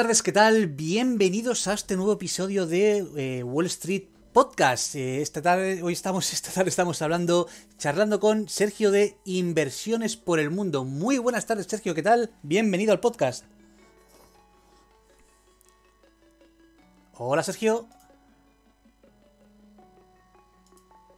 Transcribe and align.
Buenas 0.00 0.08
tardes, 0.08 0.22
¿qué 0.22 0.32
tal? 0.32 0.66
Bienvenidos 0.66 1.68
a 1.68 1.74
este 1.74 1.94
nuevo 1.94 2.14
episodio 2.14 2.66
de 2.66 3.04
eh, 3.18 3.42
Wall 3.42 3.66
Street 3.66 4.04
Podcast. 4.32 4.94
Eh, 4.94 5.20
esta 5.20 5.42
tarde, 5.42 5.82
hoy 5.82 5.92
estamos, 5.92 6.32
esta 6.32 6.50
tarde 6.50 6.70
estamos 6.70 7.02
hablando, 7.02 7.48
charlando 7.76 8.18
con 8.18 8.48
Sergio 8.48 8.92
de 8.92 9.18
Inversiones 9.26 10.16
por 10.16 10.40
el 10.40 10.48
Mundo. 10.48 10.86
Muy 10.86 11.18
buenas 11.18 11.44
tardes, 11.44 11.66
Sergio, 11.66 11.94
¿qué 11.94 12.02
tal? 12.02 12.30
Bienvenido 12.42 12.92
al 12.92 13.00
podcast. 13.00 13.44
Hola, 17.18 17.42
Sergio. 17.42 17.86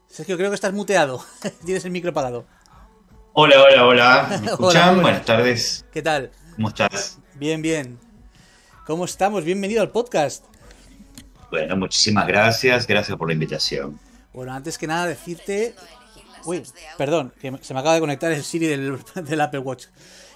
Sergio, 0.09 0.37
creo 0.37 0.51
que 0.51 0.57
estás 0.57 0.73
muteado. 0.73 1.25
Tienes 1.65 1.85
el 1.85 1.93
micro 1.93 2.11
apagado. 2.11 2.47
Hola, 3.33 3.63
hola, 3.63 3.87
hola. 3.87 4.39
¿Me 4.41 4.47
escuchan? 4.51 4.95
Hola. 4.95 5.03
Buenas 5.03 5.25
tardes. 5.25 5.85
¿Qué 5.93 6.03
tal? 6.03 6.33
¿Cómo 6.57 6.67
estás? 6.67 7.21
Bien, 7.37 7.63
bien. 7.63 8.12
¿Cómo 8.87 9.05
estamos? 9.05 9.45
Bienvenido 9.45 9.81
al 9.83 9.91
podcast. 9.91 10.45
Bueno, 11.51 11.77
muchísimas 11.77 12.27
gracias. 12.27 12.87
Gracias 12.87 13.17
por 13.17 13.29
la 13.29 13.35
invitación. 13.35 13.99
Bueno, 14.33 14.53
antes 14.53 14.79
que 14.79 14.87
nada 14.87 15.07
decirte... 15.07 15.75
Uy, 16.45 16.63
perdón, 16.99 17.33
que 17.41 17.57
se 17.61 17.73
me 17.73 17.81
acaba 17.81 17.95
de 17.95 18.01
conectar 18.01 18.33
el 18.33 18.43
Siri 18.43 18.67
del, 18.67 18.99
del 19.15 19.41
Apple 19.41 19.61
Watch. 19.61 19.87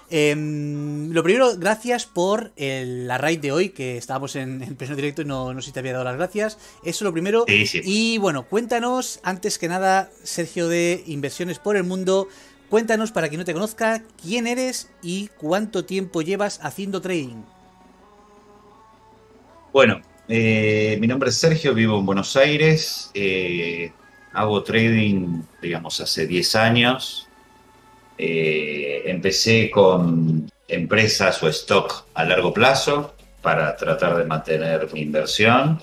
Em, 0.08 1.10
lo 1.10 1.24
primero, 1.24 1.56
gracias 1.56 2.06
por 2.06 2.52
el- 2.54 3.08
la 3.08 3.18
raid 3.18 3.40
de 3.40 3.50
hoy, 3.50 3.70
que 3.70 3.96
estábamos 3.96 4.36
en, 4.36 4.62
en 4.62 4.76
pleno 4.76 4.94
directo 4.94 5.22
y 5.22 5.24
no, 5.24 5.52
no 5.52 5.60
sé 5.60 5.66
si 5.66 5.72
te 5.72 5.80
había 5.80 5.92
dado 5.92 6.04
las 6.04 6.16
gracias. 6.16 6.58
Eso 6.84 7.04
lo 7.04 7.12
primero. 7.12 7.44
Sí, 7.48 7.66
sí. 7.66 7.80
Y 7.84 8.18
bueno, 8.18 8.46
cuéntanos, 8.46 9.18
antes 9.24 9.58
que 9.58 9.66
nada, 9.66 10.10
Sergio 10.22 10.68
de 10.68 11.02
Inversiones 11.08 11.58
por 11.58 11.76
el 11.76 11.82
Mundo, 11.82 12.28
cuéntanos 12.70 13.10
para 13.10 13.28
quien 13.28 13.40
no 13.40 13.44
te 13.44 13.52
conozca, 13.54 14.04
quién 14.22 14.46
eres 14.46 14.88
y 15.02 15.26
cuánto 15.38 15.84
tiempo 15.86 16.22
llevas 16.22 16.60
haciendo 16.62 17.00
trading. 17.00 17.42
Bueno, 19.76 20.00
eh, 20.26 20.96
mi 21.02 21.06
nombre 21.06 21.28
es 21.28 21.36
Sergio, 21.36 21.74
vivo 21.74 21.98
en 21.98 22.06
Buenos 22.06 22.34
Aires. 22.34 23.10
eh, 23.12 23.92
hago 24.32 24.62
trading, 24.62 25.42
digamos, 25.60 26.00
hace 26.00 26.26
10 26.26 26.54
años. 26.54 27.28
Eh, 28.16 29.02
empecé 29.04 29.70
con 29.70 30.50
empresas 30.66 31.42
o 31.42 31.48
stock 31.48 32.06
a 32.14 32.24
largo 32.24 32.54
plazo 32.54 33.14
para 33.42 33.76
tratar 33.76 34.16
de 34.16 34.24
mantener 34.24 34.88
mi 34.94 35.02
inversión. 35.02 35.82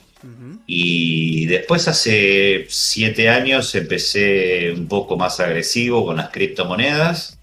Y 0.66 1.46
después 1.46 1.88
hace 1.88 2.66
siete 2.70 3.30
años 3.30 3.76
empecé 3.76 4.72
un 4.72 4.88
poco 4.88 5.18
más 5.18 5.40
agresivo 5.40 6.04
con 6.04 6.18
las 6.18 6.32
criptomonedas 6.32 7.38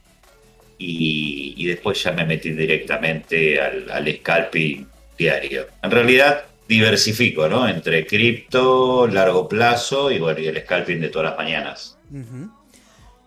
y, 0.79 1.55
y 1.57 1.67
después 1.67 2.03
ya 2.03 2.11
me 2.11 2.25
metí 2.25 2.51
directamente 2.51 3.61
al, 3.61 3.89
al 3.89 4.17
scalping 4.17 4.89
diario. 5.21 5.67
En 5.83 5.91
realidad 5.91 6.45
diversifico, 6.67 7.49
¿no? 7.49 7.69
Entre 7.69 8.07
cripto, 8.07 9.07
largo 9.07 9.49
plazo 9.49 10.11
y 10.11 10.19
bueno, 10.19 10.41
y 10.41 10.47
el 10.47 10.61
scalping 10.63 11.01
de 11.01 11.09
todas 11.09 11.31
las 11.31 11.39
mañanas. 11.39 11.99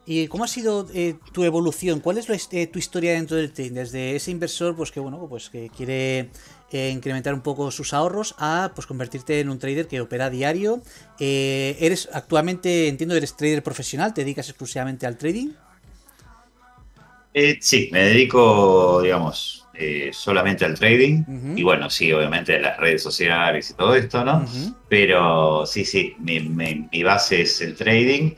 ¿Y 0.05 0.27
cómo 0.27 0.43
ha 0.43 0.47
sido 0.47 0.87
eh, 0.93 1.15
tu 1.31 1.43
evolución? 1.43 1.99
¿Cuál 1.99 2.17
es 2.17 2.27
eh, 2.51 2.67
tu 2.67 2.79
historia 2.79 3.13
dentro 3.13 3.37
del 3.37 3.53
trading? 3.53 3.73
Desde 3.73 4.15
ese 4.15 4.31
inversor, 4.31 4.75
pues 4.75 4.91
que 4.91 4.99
bueno, 4.99 5.27
pues 5.29 5.50
que 5.50 5.69
quiere 5.69 6.29
eh, 6.71 6.89
incrementar 6.89 7.33
un 7.33 7.41
poco 7.41 7.69
sus 7.69 7.94
ahorros, 7.94 8.33
a 8.39 8.71
pues 8.73 8.88
convertirte 8.88 9.39
en 9.39 9.50
un 9.50 9.59
trader 9.59 9.88
que 9.88 10.01
opera 10.01 10.29
diario. 10.29 10.81
Eres 11.19 12.09
actualmente, 12.12 12.88
entiendo, 12.88 13.15
eres 13.15 13.38
trader 13.38 13.62
profesional, 13.62 14.13
te 14.13 14.21
dedicas 14.21 14.50
exclusivamente 14.50 15.06
al 15.06 15.18
trading. 15.18 15.51
Sí, 17.62 17.89
me 17.91 18.03
dedico, 18.06 19.01
digamos, 19.01 19.62
eh, 19.73 20.11
solamente 20.13 20.65
al 20.65 20.77
trading. 20.77 21.23
Y 21.57 21.63
bueno, 21.63 21.89
sí, 21.89 22.11
obviamente 22.13 22.59
las 22.59 22.77
redes 22.77 23.01
sociales 23.03 23.69
y 23.71 23.73
todo 23.73 23.95
esto, 23.95 24.23
¿no? 24.23 24.45
Pero 24.87 25.65
sí, 25.65 25.83
sí, 25.85 26.15
mi, 26.19 26.39
mi- 26.41 26.87
mi 26.91 27.03
base 27.03 27.41
es 27.41 27.59
el 27.61 27.75
trading 27.75 28.31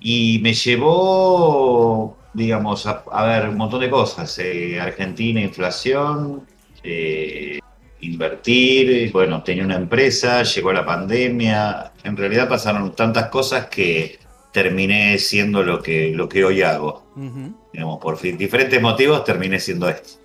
y 0.00 0.40
me 0.42 0.54
llevó, 0.54 2.16
digamos, 2.34 2.86
a, 2.86 3.04
a 3.10 3.26
ver 3.26 3.48
un 3.48 3.56
montón 3.56 3.80
de 3.80 3.90
cosas. 3.90 4.38
eh, 4.38 4.80
Argentina, 4.80 5.40
inflación, 5.40 6.46
eh, 6.82 7.58
invertir, 8.00 9.12
bueno, 9.12 9.42
tenía 9.42 9.64
una 9.64 9.76
empresa, 9.76 10.42
llegó 10.42 10.72
la 10.72 10.84
pandemia, 10.84 11.92
en 12.02 12.16
realidad 12.16 12.48
pasaron 12.48 12.94
tantas 12.96 13.28
cosas 13.28 13.66
que 13.66 14.18
terminé 14.52 15.18
siendo 15.18 15.62
lo 15.62 15.80
que, 15.82 16.10
lo 16.14 16.28
que 16.28 16.44
hoy 16.44 16.62
hago. 16.62 17.04
Ujú. 17.16 17.52
Digamos, 17.72 17.98
por 18.00 18.20
diferentes 18.20 18.80
motivos 18.82 19.24
terminé 19.24 19.58
siendo 19.60 19.88
esto. 19.88 20.21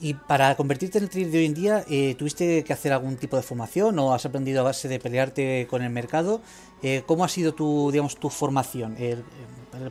Y 0.00 0.14
para 0.14 0.54
convertirte 0.56 0.98
en 0.98 1.04
el 1.04 1.10
trader 1.10 1.30
de 1.30 1.38
hoy 1.38 1.46
en 1.46 1.54
día, 1.54 1.84
eh, 1.88 2.14
¿tuviste 2.18 2.62
que 2.64 2.72
hacer 2.72 2.92
algún 2.92 3.16
tipo 3.16 3.36
de 3.36 3.42
formación 3.42 3.98
o 3.98 4.12
has 4.14 4.26
aprendido 4.26 4.60
a 4.60 4.64
base 4.64 4.88
de 4.88 4.98
pelearte 4.98 5.66
con 5.70 5.82
el 5.82 5.90
mercado? 5.90 6.40
Eh, 6.82 7.02
¿Cómo 7.06 7.24
ha 7.24 7.28
sido 7.28 7.54
tu, 7.54 7.90
digamos, 7.90 8.16
tu 8.16 8.28
formación 8.28 8.96
eh, 8.98 9.16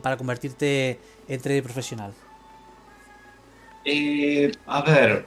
para 0.02 0.16
convertirte 0.16 0.98
en 1.28 1.40
trader 1.40 1.62
profesional? 1.62 2.12
Eh, 3.84 4.50
a 4.66 4.82
ver, 4.82 5.26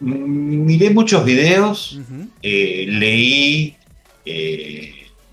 m- 0.00 0.26
miré 0.66 0.90
muchos 0.90 1.24
videos, 1.24 1.98
leí 2.42 3.76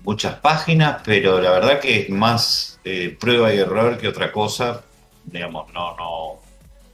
muchas 0.04 0.36
páginas, 0.40 1.02
pero 1.04 1.40
la 1.40 1.50
verdad 1.50 1.80
que 1.80 2.00
es 2.00 2.10
más 2.10 2.78
prueba 3.20 3.52
y 3.54 3.58
error 3.58 3.98
que 3.98 4.08
otra 4.08 4.32
cosa. 4.32 4.84
Digamos, 5.24 5.72
no, 5.72 5.96
no, 5.96 6.40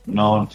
no. 0.06 0.48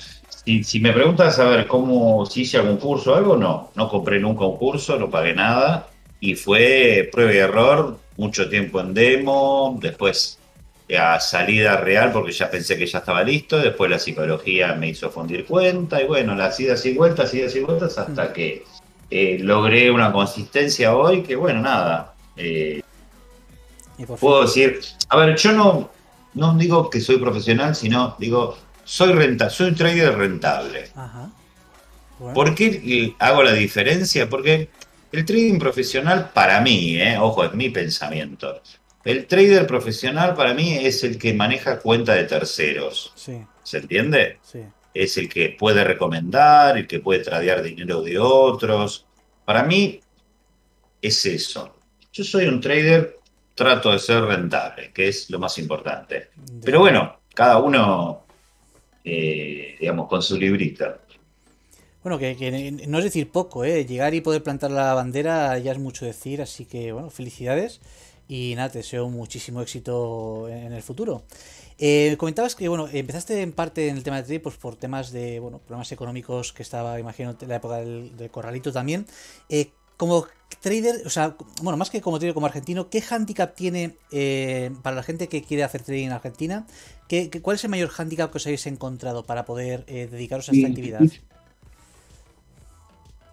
Si, 0.52 0.66
si 0.66 0.80
me 0.82 0.92
preguntas 0.92 1.40
a 1.40 1.46
ver 1.46 1.66
cómo, 1.66 2.26
si 2.26 2.42
hice 2.42 2.58
algún 2.58 2.76
curso 2.76 3.14
o 3.14 3.16
algo, 3.16 3.38
no. 3.38 3.72
No 3.74 3.88
compré 3.88 4.20
nunca 4.20 4.44
un 4.44 4.58
curso, 4.58 5.00
no 5.00 5.10
pagué 5.10 5.34
nada. 5.34 5.88
Y 6.20 6.36
fue 6.36 7.10
prueba 7.10 7.34
y 7.34 7.38
error, 7.38 7.98
mucho 8.18 8.50
tiempo 8.50 8.82
en 8.82 8.94
demo, 8.94 9.78
después 9.80 10.40
a 11.00 11.22
salida 11.22 11.78
real 11.78 12.12
porque 12.12 12.34
ya 12.34 12.52
pensé 12.52 12.78
que 12.78 12.86
ya 12.86 12.98
estaba 12.98 13.24
listo, 13.24 13.60
después 13.60 13.90
la 13.90 13.98
psicología 13.98 14.74
me 14.74 14.90
hizo 14.90 15.10
fundir 15.10 15.46
cuenta 15.46 16.02
y 16.02 16.06
bueno, 16.06 16.36
las 16.36 16.60
idas 16.60 16.86
y 16.86 16.96
vueltas, 16.96 17.34
idas 17.34 17.56
y 17.56 17.62
vueltas 17.62 17.98
hasta 17.98 18.34
que 18.34 18.66
eh, 19.10 19.38
logré 19.40 19.90
una 19.90 20.12
consistencia 20.12 20.94
hoy 20.94 21.24
que 21.24 21.38
bueno, 21.38 21.62
nada, 21.62 22.14
eh, 22.36 22.82
puedo 24.20 24.42
decir, 24.42 24.82
a 25.08 25.16
ver, 25.16 25.38
yo 25.38 25.54
no, 25.54 25.90
no 26.34 26.58
digo 26.58 26.90
que 26.90 27.00
soy 27.00 27.20
profesional, 27.20 27.74
sino 27.74 28.18
digo, 28.20 28.58
soy 28.84 29.14
renta, 29.14 29.50
soy 29.50 29.74
trader 29.74 30.18
rentable. 30.18 30.90
Ajá. 30.96 31.30
Bueno. 32.20 32.34
¿Por 32.34 32.56
qué 32.56 33.16
hago 33.20 33.44
la 33.44 33.54
diferencia? 33.54 34.30
Porque 34.30 34.70
el 35.12 35.26
trading 35.26 35.60
profesional 35.60 36.32
para 36.34 36.62
mí, 36.62 36.96
eh, 36.96 37.18
ojo, 37.20 37.44
es 37.44 37.54
mi 37.54 37.70
pensamiento. 37.70 38.62
El 39.04 39.26
trader 39.26 39.66
profesional 39.66 40.36
para 40.36 40.54
mí 40.54 40.78
es 40.78 41.04
el 41.04 41.18
que 41.18 41.34
maneja 41.34 41.80
cuenta 41.80 42.14
de 42.14 42.26
terceros. 42.26 43.12
Sí, 43.16 43.42
¿Se 43.64 43.80
entiende? 43.80 44.40
sí. 44.44 44.60
Es 44.94 45.18
el 45.18 45.30
que 45.30 45.56
puede 45.58 45.86
recomendar, 45.86 46.78
el 46.78 46.86
que 46.86 47.00
puede 47.00 47.24
tradear 47.24 47.64
dinero 47.64 48.02
de 48.02 48.20
otros. 48.20 49.06
Para 49.46 49.64
mí 49.64 50.02
es 51.02 51.26
eso. 51.26 51.78
Yo 52.12 52.26
soy 52.26 52.48
un 52.48 52.60
trader, 52.60 53.18
trato 53.56 53.92
de 53.94 54.00
ser 54.00 54.22
rentable, 54.24 54.92
que 54.94 55.08
es 55.08 55.30
lo 55.30 55.40
más 55.40 55.58
importante. 55.60 56.32
Pero 56.62 56.80
bueno, 56.80 57.22
cada 57.34 57.60
uno, 57.60 58.21
eh, 59.04 59.76
digamos, 59.80 60.08
con 60.08 60.22
su 60.22 60.38
librita. 60.38 61.00
Bueno, 62.04 62.18
que, 62.18 62.78
no 62.88 62.98
es 62.98 63.04
decir 63.04 63.30
poco, 63.30 63.64
¿eh? 63.64 63.86
Llegar 63.86 64.14
y 64.16 64.22
poder 64.22 64.42
plantar 64.42 64.72
la 64.72 64.94
bandera 64.96 65.58
ya 65.60 65.72
es 65.72 65.78
mucho 65.78 66.06
decir, 66.06 66.42
así 66.42 66.66
que, 66.66 66.92
bueno, 66.92 67.10
felicidades. 67.12 67.80
Y 68.28 68.56
nada, 68.56 68.70
te 68.70 68.80
deseo 68.80 69.10
muchísimo 69.10 69.62
éxito 69.62 70.48
en 70.50 70.72
el 70.72 70.82
futuro. 70.82 71.24
Eh, 71.78 72.16
comentabas 72.18 72.56
que, 72.56 72.68
bueno, 72.70 72.88
empezaste 72.92 73.42
en 73.42 73.52
parte 73.52 73.90
en 73.90 73.98
el 73.98 74.04
tema 74.04 74.18
de 74.18 74.24
trading 74.24 74.40
pues, 74.40 74.56
por 74.56 74.76
temas 74.76 75.12
de, 75.12 75.40
bueno, 75.40 75.60
problemas 75.60 75.92
económicos 75.92 76.54
que 76.54 76.64
estaba, 76.64 77.00
imagino, 77.00 77.36
en 77.40 77.50
la 77.50 77.56
época 77.58 77.78
del, 77.78 78.16
del 78.18 78.32
corralito 78.32 78.72
también. 78.72 79.06
Eh, 79.50 79.72
como 80.02 80.18
trader, 80.66 80.96
o 81.06 81.10
sea, 81.16 81.26
bueno, 81.66 81.78
más 81.78 81.90
que 81.92 82.02
como 82.06 82.20
trader, 82.20 82.34
como 82.34 82.48
argentino, 82.48 82.90
¿qué 82.92 83.02
handicap 83.10 83.56
tiene 83.56 83.84
eh, 84.12 84.72
para 84.84 84.96
la 84.96 85.04
gente 85.10 85.30
que 85.30 85.44
quiere 85.48 85.64
hacer 85.64 85.82
trading 85.84 86.08
en 86.08 86.14
Argentina? 86.14 86.58
¿Qué, 87.08 87.30
qué- 87.32 87.42
cuál 87.42 87.56
es 87.58 87.64
el 87.66 87.70
mayor 87.72 87.92
handicap 87.98 88.32
que 88.32 88.38
os 88.40 88.46
habéis 88.48 88.66
encontrado 88.68 89.26
para 89.30 89.46
poder 89.46 89.78
eh, 89.88 90.08
dedicaros 90.12 90.50
a 90.50 90.54
esta 90.54 90.68
actividad? 90.68 91.08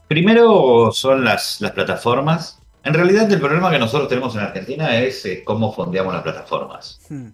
Primero 0.08 0.90
son 0.92 1.24
las, 1.24 1.60
las 1.60 1.72
plataformas. 1.72 2.58
En 2.82 2.94
realidad 2.94 3.30
el 3.30 3.40
problema 3.40 3.70
que 3.70 3.78
nosotros 3.78 4.08
tenemos 4.08 4.34
en 4.34 4.40
Argentina 4.42 4.96
es 4.98 5.24
eh, 5.26 5.42
cómo 5.44 5.72
fondeamos 5.72 6.12
las 6.14 6.22
plataformas. 6.22 7.00
Hmm. 7.08 7.32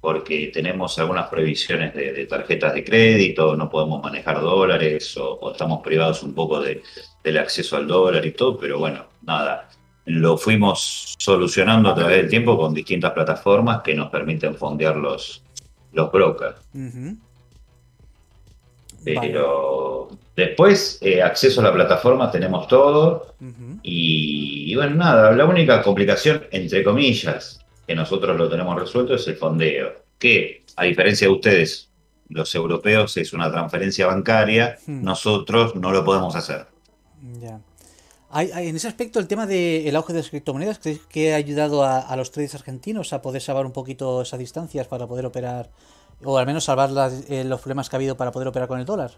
Porque 0.00 0.50
tenemos 0.52 0.98
algunas 0.98 1.28
prohibiciones 1.28 1.94
de, 1.94 2.12
de 2.12 2.26
tarjetas 2.26 2.74
de 2.74 2.84
crédito, 2.84 3.56
no 3.56 3.68
podemos 3.68 4.02
manejar 4.02 4.40
dólares 4.40 5.16
o, 5.16 5.34
o 5.34 5.52
estamos 5.52 5.82
privados 5.82 6.22
un 6.22 6.34
poco 6.34 6.60
de- 6.60 6.82
del 7.24 7.38
acceso 7.38 7.76
al 7.76 7.86
dólar 7.88 8.24
y 8.24 8.30
todo, 8.32 8.56
pero 8.58 8.78
bueno, 8.78 9.06
nada. 9.22 9.68
Lo 10.04 10.36
fuimos 10.38 11.16
solucionando 11.18 11.88
a 11.90 11.94
través 11.96 12.18
del 12.18 12.28
tiempo 12.28 12.56
con 12.56 12.72
distintas 12.72 13.10
plataformas 13.12 13.82
que 13.82 13.94
nos 13.94 14.08
permiten 14.10 14.54
fondear 14.54 14.96
los, 14.96 15.42
los 15.92 16.12
brokers. 16.12 16.56
Pero 19.20 20.08
después, 20.36 20.98
eh, 21.00 21.22
acceso 21.22 21.60
a 21.60 21.64
la 21.64 21.72
plataforma, 21.72 22.30
tenemos 22.30 22.68
todo. 22.68 23.34
y, 23.82 24.74
bueno, 24.76 24.94
nada, 24.96 25.32
la 25.32 25.44
única 25.44 25.82
complicación, 25.82 26.44
entre 26.52 26.82
comillas, 26.84 27.64
que 27.86 27.94
nosotros 27.94 28.36
lo 28.36 28.48
tenemos 28.48 28.78
resuelto 28.78 29.14
es 29.14 29.26
el 29.28 29.36
fondeo. 29.36 30.04
Que, 30.18 30.64
a 30.76 30.84
diferencia 30.84 31.28
de 31.28 31.32
ustedes, 31.32 31.90
los 32.28 32.54
europeos, 32.54 33.16
es 33.16 33.32
una 33.32 33.50
transferencia 33.50 34.06
bancaria, 34.06 34.78
hmm. 34.86 35.04
nosotros 35.04 35.74
no 35.76 35.92
lo 35.92 36.04
podemos 36.04 36.34
hacer. 36.34 36.66
Ya. 37.40 37.60
en 38.40 38.76
ese 38.76 38.88
aspecto, 38.88 39.18
el 39.18 39.28
tema 39.28 39.46
del 39.46 39.94
auge 39.96 40.12
de 40.12 40.20
las 40.20 40.30
criptomonedas, 40.30 40.78
¿crees 40.78 41.00
que 41.08 41.32
ha 41.32 41.36
ayudado 41.36 41.84
a, 41.84 42.14
los 42.16 42.30
traders 42.30 42.54
argentinos 42.54 43.12
a 43.12 43.22
poder 43.22 43.40
salvar 43.40 43.66
un 43.66 43.72
poquito 43.72 44.22
esas 44.22 44.38
distancias 44.38 44.86
para 44.88 45.06
poder 45.06 45.26
operar 45.26 45.70
o 46.24 46.38
al 46.38 46.46
menos 46.46 46.64
salvar 46.64 46.90
eh, 47.28 47.44
los 47.44 47.60
problemas 47.60 47.88
que 47.88 47.96
ha 47.96 47.98
habido 47.98 48.16
para 48.16 48.32
poder 48.32 48.48
operar 48.48 48.68
con 48.68 48.78
el 48.78 48.86
dólar. 48.86 49.12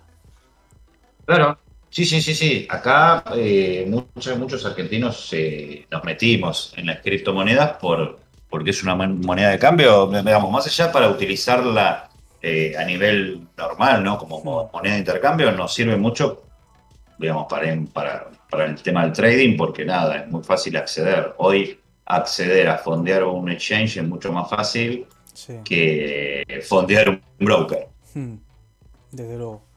Claro, 1.24 1.58
sí, 1.90 2.04
sí, 2.04 2.20
sí, 2.20 2.34
sí. 2.34 2.66
Acá 2.68 3.24
eh, 3.36 3.86
muchos, 3.88 4.36
muchos 4.38 4.64
argentinos 4.64 5.28
eh, 5.32 5.86
nos 5.90 6.02
metimos 6.04 6.72
en 6.76 6.86
las 6.86 7.00
criptomonedas 7.00 7.76
por, 7.76 8.18
porque 8.48 8.70
es 8.70 8.82
una 8.82 8.94
moneda 8.94 9.50
de 9.50 9.58
cambio, 9.58 10.06
digamos, 10.06 10.50
más 10.50 10.66
allá 10.66 10.90
para 10.90 11.08
utilizarla 11.08 12.08
a 12.78 12.84
nivel 12.84 13.46
normal, 13.56 14.02
¿no? 14.02 14.16
Como 14.18 14.70
moneda 14.72 14.94
de 14.94 15.00
intercambio, 15.00 15.52
nos 15.52 15.74
sirve 15.74 15.96
mucho, 15.96 16.44
digamos, 17.18 17.46
para, 17.48 17.76
para, 17.92 18.28
para 18.50 18.66
el 18.66 18.80
tema 18.82 19.02
del 19.04 19.12
trading, 19.12 19.56
porque 19.56 19.84
nada, 19.84 20.18
es 20.18 20.28
muy 20.28 20.42
fácil 20.42 20.76
acceder. 20.76 21.34
Hoy 21.38 21.78
acceder 22.06 22.68
a 22.68 22.78
fondear 22.78 23.24
un 23.24 23.50
exchange 23.50 23.98
es 23.98 24.04
mucho 24.04 24.32
más 24.32 24.48
fácil 24.48 25.06
que 25.64 26.64
fondear 26.66 27.10
un 27.10 27.20
broker. 27.38 27.86
Hmm. 28.14 28.36
Desde 29.10 29.36
luego. 29.36 29.67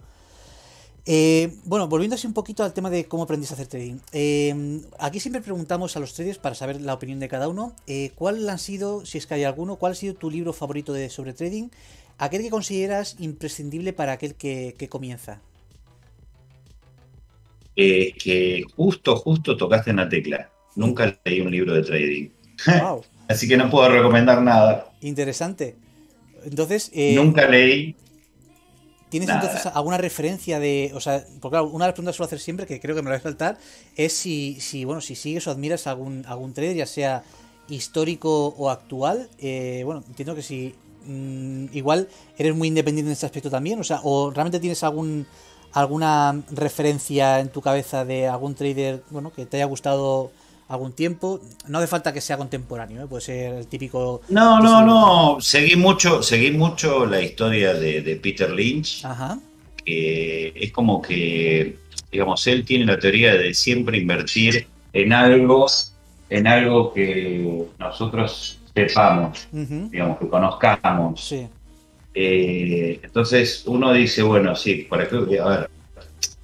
Eh, 1.06 1.56
bueno, 1.66 1.88
volviendo 1.88 2.16
así 2.16 2.28
un 2.28 2.34
poquito 2.34 2.64
al 2.64 2.74
tema 2.74 2.90
de 2.90 3.06
cómo 3.06 3.24
aprendiste 3.24 3.54
a 3.54 3.56
hacer 3.56 3.68
trading. 3.68 3.98
Eh, 4.14 4.82
aquí 5.00 5.20
siempre 5.20 5.42
preguntamos 5.42 5.96
a 5.98 6.00
los 6.00 6.14
traders 6.14 6.38
para 6.38 6.56
saber 6.56 6.80
la 6.82 6.94
opinión 6.94 7.20
de 7.20 7.28
cada 7.28 7.48
uno. 7.48 7.76
Eh, 7.88 8.12
¿Cuál 8.16 8.48
han 8.48 8.60
sido, 8.60 9.06
si 9.06 9.18
es 9.18 9.26
que 9.26 9.34
hay 9.34 9.44
alguno, 9.44 9.78
cuál 9.78 9.94
ha 9.94 9.96
sido 9.96 10.14
tu 10.14 10.30
libro 10.30 10.54
favorito 10.54 10.94
de, 10.94 11.10
sobre 11.10 11.34
trading? 11.34 11.70
Aquel 12.18 12.44
que 12.44 12.52
consideras 12.52 13.16
imprescindible 13.20 13.94
para 13.94 14.14
aquel 14.14 14.36
que, 14.36 14.76
comienza. 14.90 15.42
que 17.76 18.64
justo, 18.76 19.16
justo 19.16 19.58
tocaste 19.58 19.90
en 19.90 19.96
la 19.96 20.08
tecla. 20.08 20.52
Nunca 20.76 21.18
leí 21.26 21.42
un 21.42 21.52
libro 21.52 21.74
de 21.74 21.84
trading. 21.84 22.30
Wow. 22.80 23.04
Así 23.28 23.48
que 23.48 23.58
no 23.58 23.72
puedo 23.72 23.90
recomendar 23.90 24.40
nada. 24.44 24.92
Interesante. 25.02 25.76
Entonces. 26.44 26.92
Nunca 27.16 27.48
leí. 27.48 27.96
¿Tienes 29.12 29.28
entonces 29.28 29.66
alguna 29.66 29.98
referencia 29.98 30.58
de. 30.58 30.94
O 30.96 31.02
sea, 31.02 31.26
porque 31.42 31.56
claro, 31.56 31.68
una 31.68 31.84
de 31.84 31.90
las 31.90 31.96
preguntas 31.96 32.14
que 32.14 32.18
suelo 32.18 32.28
hacer 32.28 32.40
siempre, 32.40 32.66
que 32.66 32.80
creo 32.80 32.96
que 32.96 33.02
me 33.02 33.10
lo 33.10 33.12
voy 33.12 33.20
a 33.20 33.22
faltar, 33.22 33.58
es 33.98 34.14
si, 34.14 34.58
si, 34.62 34.86
bueno, 34.86 35.02
si 35.02 35.16
sigues 35.16 35.46
o 35.48 35.52
admiras 35.52 35.86
algún, 35.86 36.24
algún 36.26 36.54
trader, 36.54 36.78
ya 36.78 36.86
sea 36.86 37.24
histórico 37.68 38.56
o 38.58 38.70
actual. 38.70 39.30
Eh, 39.38 39.82
bueno, 39.84 40.02
entiendo 40.08 40.34
que 40.34 40.42
si. 40.42 40.74
Mm, 41.06 41.66
igual 41.74 42.08
eres 42.38 42.56
muy 42.56 42.70
independiente 42.70 43.10
en 43.10 43.14
este 43.14 43.26
aspecto 43.26 43.50
también, 43.50 43.80
o 43.80 43.84
sea, 43.84 44.00
o 44.04 44.32
realmente 44.32 44.60
tienes 44.60 44.82
algún 44.84 45.26
alguna 45.74 46.42
referencia 46.52 47.40
en 47.40 47.50
tu 47.50 47.62
cabeza 47.62 48.06
de 48.06 48.28
algún 48.28 48.56
trader, 48.56 49.04
bueno, 49.10 49.34
que 49.34 49.46
te 49.46 49.58
haya 49.58 49.66
gustado 49.66 50.32
algún 50.72 50.94
tiempo. 50.94 51.42
No 51.68 51.78
hace 51.78 51.88
falta 51.88 52.14
que 52.14 52.22
sea 52.22 52.38
contemporáneo, 52.38 53.04
¿eh? 53.04 53.08
puede 53.08 53.22
ser 53.22 53.54
el 53.54 53.68
típico. 53.68 54.22
No, 54.30 54.60
no, 54.60 54.86
no. 54.86 55.42
Seguí 55.42 55.76
mucho, 55.76 56.24
seguí 56.24 56.52
mucho 56.52 57.06
la 57.06 57.22
historia 57.22 57.74
de, 57.74 58.20
Peter 58.22 58.50
Lynch. 58.50 59.06
Ajá. 59.06 59.38
Que 59.84 60.54
es 60.56 60.72
como 60.72 61.02
que, 61.02 61.78
digamos, 62.12 62.46
él 62.48 62.64
tiene 62.64 62.86
la 62.86 63.00
teoría 63.00 63.34
de 63.34 63.54
siempre 63.54 63.98
invertir 63.98 64.68
en 64.94 65.12
algo, 65.14 65.68
en 66.30 66.48
algo 66.48 66.94
que 66.94 67.66
nosotros 67.78 68.60
sepamos, 68.74 69.48
digamos, 69.52 70.20
que 70.20 70.28
conozcamos. 70.30 71.22
Sí. 71.22 71.48
Eh, 72.14 73.00
entonces 73.04 73.64
uno 73.66 73.94
dice, 73.94 74.22
bueno, 74.22 74.56
sí, 74.56 74.86
por 74.90 75.02
ejemplo, 75.02 75.44
a 75.46 75.50
ver, 75.50 75.70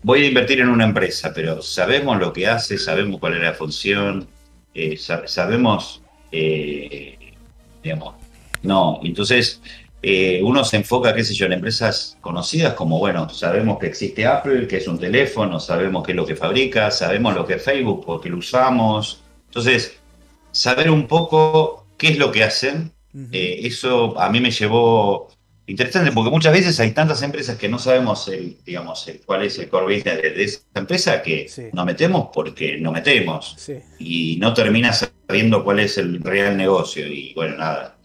voy 0.03 0.23
a 0.23 0.27
invertir 0.27 0.59
en 0.59 0.69
una 0.69 0.85
empresa, 0.85 1.33
pero 1.33 1.61
sabemos 1.61 2.19
lo 2.19 2.31
que 2.33 2.47
hace, 2.47 2.77
sabemos 2.77 3.19
cuál 3.19 3.35
es 3.35 3.41
la 3.41 3.53
función, 3.53 4.27
eh, 4.73 4.97
sabemos, 4.97 6.01
eh, 6.31 7.17
digamos, 7.83 8.15
no, 8.63 8.99
entonces 9.03 9.61
eh, 10.01 10.39
uno 10.43 10.63
se 10.63 10.77
enfoca, 10.77 11.13
qué 11.13 11.23
sé 11.23 11.33
yo, 11.33 11.47
en 11.47 11.53
empresas 11.53 12.17
conocidas 12.21 12.73
como, 12.73 12.99
bueno, 12.99 13.29
sabemos 13.29 13.79
que 13.79 13.87
existe 13.87 14.25
Apple, 14.25 14.67
que 14.67 14.77
es 14.77 14.87
un 14.87 14.99
teléfono, 14.99 15.59
sabemos 15.59 16.05
qué 16.05 16.11
es 16.11 16.15
lo 16.15 16.25
que 16.25 16.35
fabrica, 16.35 16.91
sabemos 16.91 17.35
lo 17.35 17.45
que 17.45 17.55
es 17.55 17.63
Facebook 17.63 18.05
porque 18.05 18.29
lo 18.29 18.37
usamos, 18.37 19.23
entonces, 19.47 19.97
saber 20.51 20.91
un 20.91 21.07
poco 21.07 21.87
qué 21.97 22.09
es 22.09 22.17
lo 22.17 22.31
que 22.31 22.43
hacen, 22.43 22.91
eso 23.31 24.19
a 24.19 24.29
mí 24.29 24.39
me 24.39 24.51
llevó 24.51 25.29
Interesante, 25.69 26.13
porque 26.13 26.31
muchas 26.31 26.53
veces 26.53 26.79
hay 26.79 26.91
tantas 26.91 27.21
empresas 27.21 27.57
que 27.57 27.67
no 27.67 27.77
sabemos 27.77 28.29
el, 28.29 28.55
digamos, 28.65 29.05
cuál 29.25 29.43
es 29.43 29.59
el 29.59 29.67
core 29.67 29.97
business 29.97 30.21
de, 30.21 30.43
esa 30.43 30.61
empresa 30.75 31.21
que 31.21 31.45
nos 31.73 31.85
metemos 31.85 32.29
porque 32.33 32.77
no 32.77 32.93
metemos. 32.93 33.69
Y 33.99 34.37
no 34.39 34.53
termina 34.53 34.93
sabiendo 34.93 35.65
cuál 35.65 35.81
es 35.81 35.97
el 35.97 36.21
real 36.21 36.55
negocio. 36.55 37.05
Y 37.05 37.33
bueno, 37.33 37.57
nada. 37.57 37.97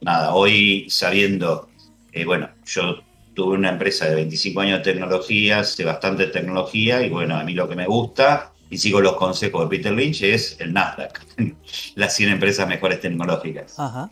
Nada, 0.00 0.34
hoy 0.34 0.86
sabiendo, 0.88 1.68
eh, 2.12 2.24
bueno, 2.24 2.48
yo 2.64 3.02
tuve 3.34 3.56
una 3.56 3.70
empresa 3.70 4.06
de 4.06 4.14
25 4.14 4.60
años 4.60 4.78
de 4.78 4.92
tecnología, 4.92 5.62
sé 5.64 5.84
bastante 5.84 6.26
tecnología, 6.26 7.02
y 7.02 7.10
bueno, 7.10 7.36
a 7.36 7.44
mí 7.44 7.52
lo 7.52 7.68
que 7.68 7.74
me 7.74 7.86
gusta, 7.86 8.52
y 8.70 8.78
sigo 8.78 9.00
los 9.00 9.16
consejos 9.16 9.62
de 9.62 9.76
Peter 9.76 9.92
Lynch, 9.92 10.22
es 10.22 10.60
el 10.60 10.72
Nasdaq, 10.72 11.22
las 11.96 12.14
100 12.14 12.30
empresas 12.32 12.68
mejores 12.68 13.00
tecnológicas. 13.00 13.78
Ajá. 13.78 14.10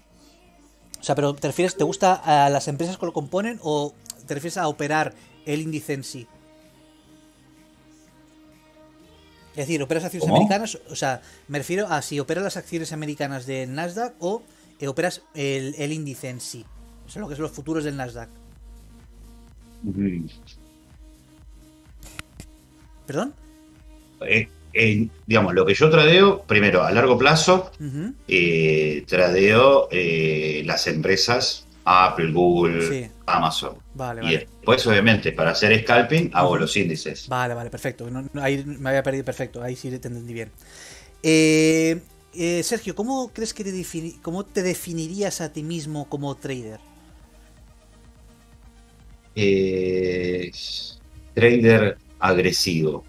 O 1.02 1.04
sea, 1.04 1.16
pero 1.16 1.34
¿te 1.34 1.48
refieres, 1.48 1.76
te 1.76 1.82
gusta 1.82 2.14
a 2.14 2.48
las 2.48 2.68
empresas 2.68 2.96
que 2.96 3.04
lo 3.04 3.12
componen 3.12 3.58
o 3.60 3.92
te 4.24 4.34
refieres 4.34 4.56
a 4.56 4.68
operar 4.68 5.14
el 5.44 5.60
índice 5.60 5.94
en 5.94 6.04
sí? 6.04 6.28
Es 9.50 9.66
decir, 9.66 9.82
¿operas 9.82 10.04
acciones 10.04 10.28
americanas? 10.28 10.78
O 10.88 10.94
sea, 10.94 11.20
me 11.48 11.58
refiero 11.58 11.88
a 11.88 12.02
si 12.02 12.20
operas 12.20 12.44
las 12.44 12.56
acciones 12.56 12.92
americanas 12.92 13.46
del 13.46 13.74
Nasdaq 13.74 14.14
o 14.20 14.44
eh, 14.78 14.86
operas 14.86 15.22
el, 15.34 15.92
índice 15.92 16.28
en 16.28 16.40
sí. 16.40 16.64
O 17.04 17.10
sea, 17.10 17.20
lo 17.20 17.28
que 17.28 17.34
son 17.34 17.42
los 17.42 17.52
futuros 17.52 17.82
del 17.82 17.96
Nasdaq. 17.96 18.28
¿Perdón? 23.06 23.34
Eh, 24.24 24.48
digamos, 25.26 25.54
lo 25.54 25.66
que 25.66 25.74
yo 25.74 25.90
tradeo, 25.90 26.42
primero, 26.42 26.82
a 26.82 26.92
largo 26.92 27.18
plazo, 27.18 27.70
eh, 28.28 29.04
tradeo 29.06 29.88
eh, 29.90 30.62
las 30.64 30.86
empresas 30.86 31.66
Apple, 31.84 32.32
Google, 32.32 33.10
Amazon. 33.26 33.76
y 34.22 34.30
después, 34.32 34.86
obviamente, 34.86 35.32
para 35.32 35.50
hacer 35.50 35.78
scalping, 35.82 36.30
hago 36.32 36.56
los 36.56 36.76
índices. 36.76 37.28
Vale, 37.28 37.54
vale, 37.54 37.70
perfecto. 37.70 38.08
ahí 38.40 38.64
me 38.64 38.90
había 38.90 39.02
perdido 39.02 39.24
perfecto, 39.24 39.62
ahí 39.62 39.76
sí 39.76 39.90
te 39.90 40.08
entendí 40.08 40.32
bien. 40.32 40.50
Eh, 41.22 42.00
Sergio, 42.62 42.94
¿cómo 42.94 43.30
crees 43.32 43.52
que 43.52 43.64
te, 43.64 43.84
cómo 44.22 44.44
te 44.44 44.62
definirías 44.62 45.40
a 45.40 45.52
ti 45.52 45.62
mismo 45.62 46.08
como 46.08 46.34
trader? 46.36 46.80
trader 51.34 51.96
agresivo. 52.20 53.04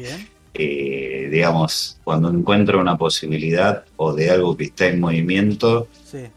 Bien. 0.00 0.28
Eh, 0.52 1.28
digamos, 1.30 2.00
cuando 2.02 2.28
encuentro 2.28 2.80
una 2.80 2.98
posibilidad 2.98 3.84
o 3.96 4.12
de 4.12 4.30
algo 4.30 4.56
que 4.56 4.64
está 4.64 4.86
en 4.86 5.00
movimiento, 5.00 5.88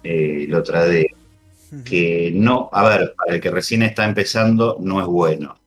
eh, 0.03 0.45
lo 0.47 0.61
trae 0.61 1.07
Que 1.83 2.31
no, 2.33 2.69
a 2.71 2.87
ver, 2.87 3.15
para 3.17 3.35
el 3.35 3.41
que 3.41 3.49
recién 3.49 3.81
está 3.81 4.05
empezando 4.05 4.77
no 4.79 5.01
es 5.01 5.07
bueno. 5.07 5.57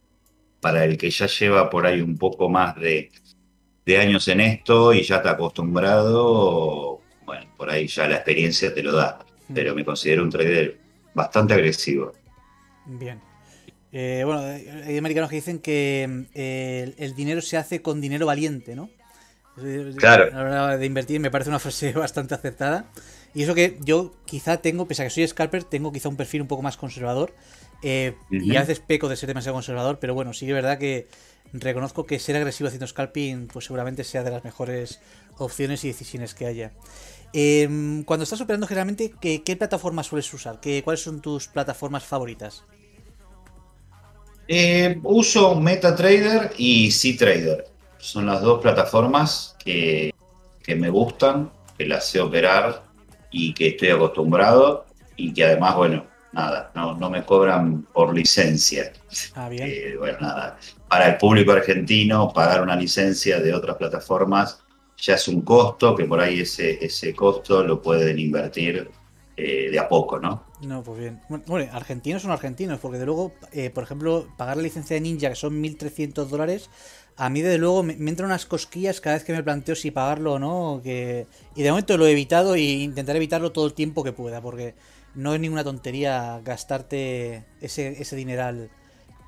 Para 0.60 0.84
el 0.84 0.96
que 0.96 1.10
ya 1.10 1.26
lleva 1.26 1.68
por 1.68 1.86
ahí 1.86 2.00
un 2.00 2.16
poco 2.16 2.48
más 2.48 2.76
de, 2.76 3.10
años 3.98 4.26
en 4.28 4.40
esto 4.40 4.94
y 4.94 5.02
ya 5.02 5.16
está 5.16 5.32
acostumbrado, 5.32 7.00
bueno, 7.24 7.46
por 7.56 7.70
ahí 7.70 7.86
ya 7.88 8.08
la 8.08 8.16
experiencia 8.16 8.72
te 8.72 8.82
lo 8.82 8.92
da. 8.92 9.18
Pero 9.52 9.74
me 9.74 9.84
considero 9.84 10.22
un 10.22 10.30
trader 10.30 10.78
bastante 11.14 11.54
agresivo. 11.54 12.12
Bien. 12.86 13.25
Eh, 13.98 14.24
bueno, 14.24 14.42
hay 14.42 14.98
americanos 14.98 15.30
que 15.30 15.36
dicen 15.36 15.58
que 15.58 16.26
eh, 16.34 16.92
el, 16.98 17.14
dinero 17.14 17.40
se 17.40 17.56
hace 17.56 17.80
con 17.80 18.02
dinero 18.02 18.26
valiente, 18.26 18.76
¿no? 18.76 18.90
Claro. 19.96 20.24
A 20.38 20.44
la 20.44 20.64
hora 20.64 20.76
de 20.76 20.84
invertir 20.84 21.18
me 21.18 21.30
parece 21.30 21.48
una 21.48 21.58
frase 21.58 21.92
bastante 21.94 22.34
acertada. 22.34 22.90
Y 23.32 23.44
eso 23.44 23.54
que 23.54 23.78
yo 23.80 24.14
quizá 24.26 24.58
tengo, 24.58 24.86
pese 24.86 25.00
a 25.00 25.06
que 25.06 25.10
soy 25.10 25.26
scalper, 25.26 25.64
tengo 25.64 25.92
quizá 25.92 26.10
un 26.10 26.16
perfil 26.16 26.42
un 26.42 26.46
poco 26.46 26.60
más 26.60 26.76
conservador. 26.76 27.32
Eh, 27.82 28.14
y 28.30 28.54
a 28.56 28.60
veces 28.60 28.80
peco 28.80 29.08
de 29.08 29.16
ser 29.16 29.28
demasiado 29.28 29.54
conservador, 29.54 29.98
pero 29.98 30.12
bueno, 30.12 30.34
sí 30.34 30.46
es 30.46 30.52
verdad 30.52 30.76
que 30.76 31.08
reconozco 31.54 32.04
que 32.04 32.18
ser 32.18 32.36
agresivo 32.36 32.66
haciendo 32.66 32.86
scalping, 32.86 33.46
pues 33.46 33.64
seguramente 33.64 34.04
sea 34.04 34.22
de 34.22 34.30
las 34.30 34.44
mejores 34.44 35.00
opciones 35.38 35.84
y 35.84 35.88
decisiones 35.88 36.34
que 36.34 36.44
haya. 36.44 36.72
Em, 37.32 38.04
cuando 38.04 38.24
estás 38.24 38.42
operando 38.42 38.66
generalmente, 38.66 39.14
¿qué, 39.20 39.56
plataformas 39.56 40.08
sueles 40.08 40.32
usar? 40.34 40.60
¿Qué, 40.60 40.82
¿Cuáles 40.84 41.00
son 41.02 41.22
tus 41.22 41.48
plataformas 41.48 42.04
favoritas? 42.04 42.64
Eh, 44.48 44.98
uso 45.02 45.54
MetaTrader 45.54 46.52
y 46.56 46.90
CTrader. 46.90 47.66
Son 47.98 48.26
las 48.26 48.40
dos 48.40 48.60
plataformas 48.60 49.56
que, 49.58 50.14
que 50.62 50.76
me 50.76 50.90
gustan, 50.90 51.50
que 51.76 51.86
las 51.86 52.06
sé 52.06 52.20
operar 52.20 52.84
y 53.30 53.52
que 53.52 53.68
estoy 53.68 53.88
acostumbrado 53.88 54.86
y 55.16 55.32
que 55.32 55.44
además, 55.44 55.76
bueno, 55.76 56.06
nada, 56.32 56.70
no, 56.74 56.94
no 56.96 57.10
me 57.10 57.24
cobran 57.24 57.82
por 57.82 58.14
licencia. 58.14 58.92
Ah, 59.34 59.48
bien. 59.48 59.68
Eh, 59.68 59.94
bueno, 59.98 60.18
nada. 60.20 60.58
Para 60.88 61.08
el 61.08 61.16
público 61.16 61.52
argentino, 61.52 62.32
pagar 62.32 62.62
una 62.62 62.76
licencia 62.76 63.40
de 63.40 63.52
otras 63.52 63.76
plataformas 63.76 64.60
ya 64.98 65.14
es 65.14 65.28
un 65.28 65.42
costo, 65.42 65.94
que 65.94 66.04
por 66.04 66.20
ahí 66.20 66.40
ese, 66.40 66.84
ese 66.84 67.14
costo 67.14 67.62
lo 67.62 67.80
pueden 67.82 68.18
invertir 68.18 68.90
eh, 69.36 69.68
de 69.70 69.78
a 69.78 69.88
poco, 69.88 70.18
¿no? 70.18 70.44
No, 70.62 70.82
pues 70.82 70.98
bien. 70.98 71.20
Bueno, 71.28 71.70
argentinos 71.72 72.22
son 72.22 72.30
argentinos, 72.30 72.78
porque 72.80 72.98
de 72.98 73.04
luego, 73.04 73.32
eh, 73.52 73.68
por 73.68 73.84
ejemplo, 73.84 74.26
pagar 74.38 74.56
la 74.56 74.62
licencia 74.62 74.94
de 74.94 75.00
Ninja, 75.00 75.28
que 75.28 75.34
son 75.34 75.62
1.300 75.62 76.24
dólares, 76.26 76.70
a 77.16 77.28
mí 77.28 77.42
desde 77.42 77.58
luego 77.58 77.82
me, 77.82 77.92
entran 77.94 78.30
unas 78.30 78.46
cosquillas 78.46 79.00
cada 79.00 79.16
vez 79.16 79.24
que 79.24 79.34
me 79.34 79.42
planteo 79.42 79.74
si 79.74 79.90
pagarlo 79.90 80.34
o 80.34 80.38
no. 80.38 80.80
Que... 80.82 81.26
Y 81.54 81.62
de 81.62 81.70
momento 81.70 81.98
lo 81.98 82.06
he 82.06 82.12
evitado 82.12 82.54
e 82.54 82.60
intentaré 82.60 83.18
evitarlo 83.18 83.52
todo 83.52 83.66
el 83.66 83.74
tiempo 83.74 84.04
que 84.04 84.12
pueda, 84.12 84.40
porque 84.40 84.74
no 85.14 85.34
es 85.34 85.40
ninguna 85.40 85.64
tontería 85.64 86.40
gastarte 86.42 87.44
ese, 87.60 88.00
ese 88.00 88.16
dineral 88.16 88.70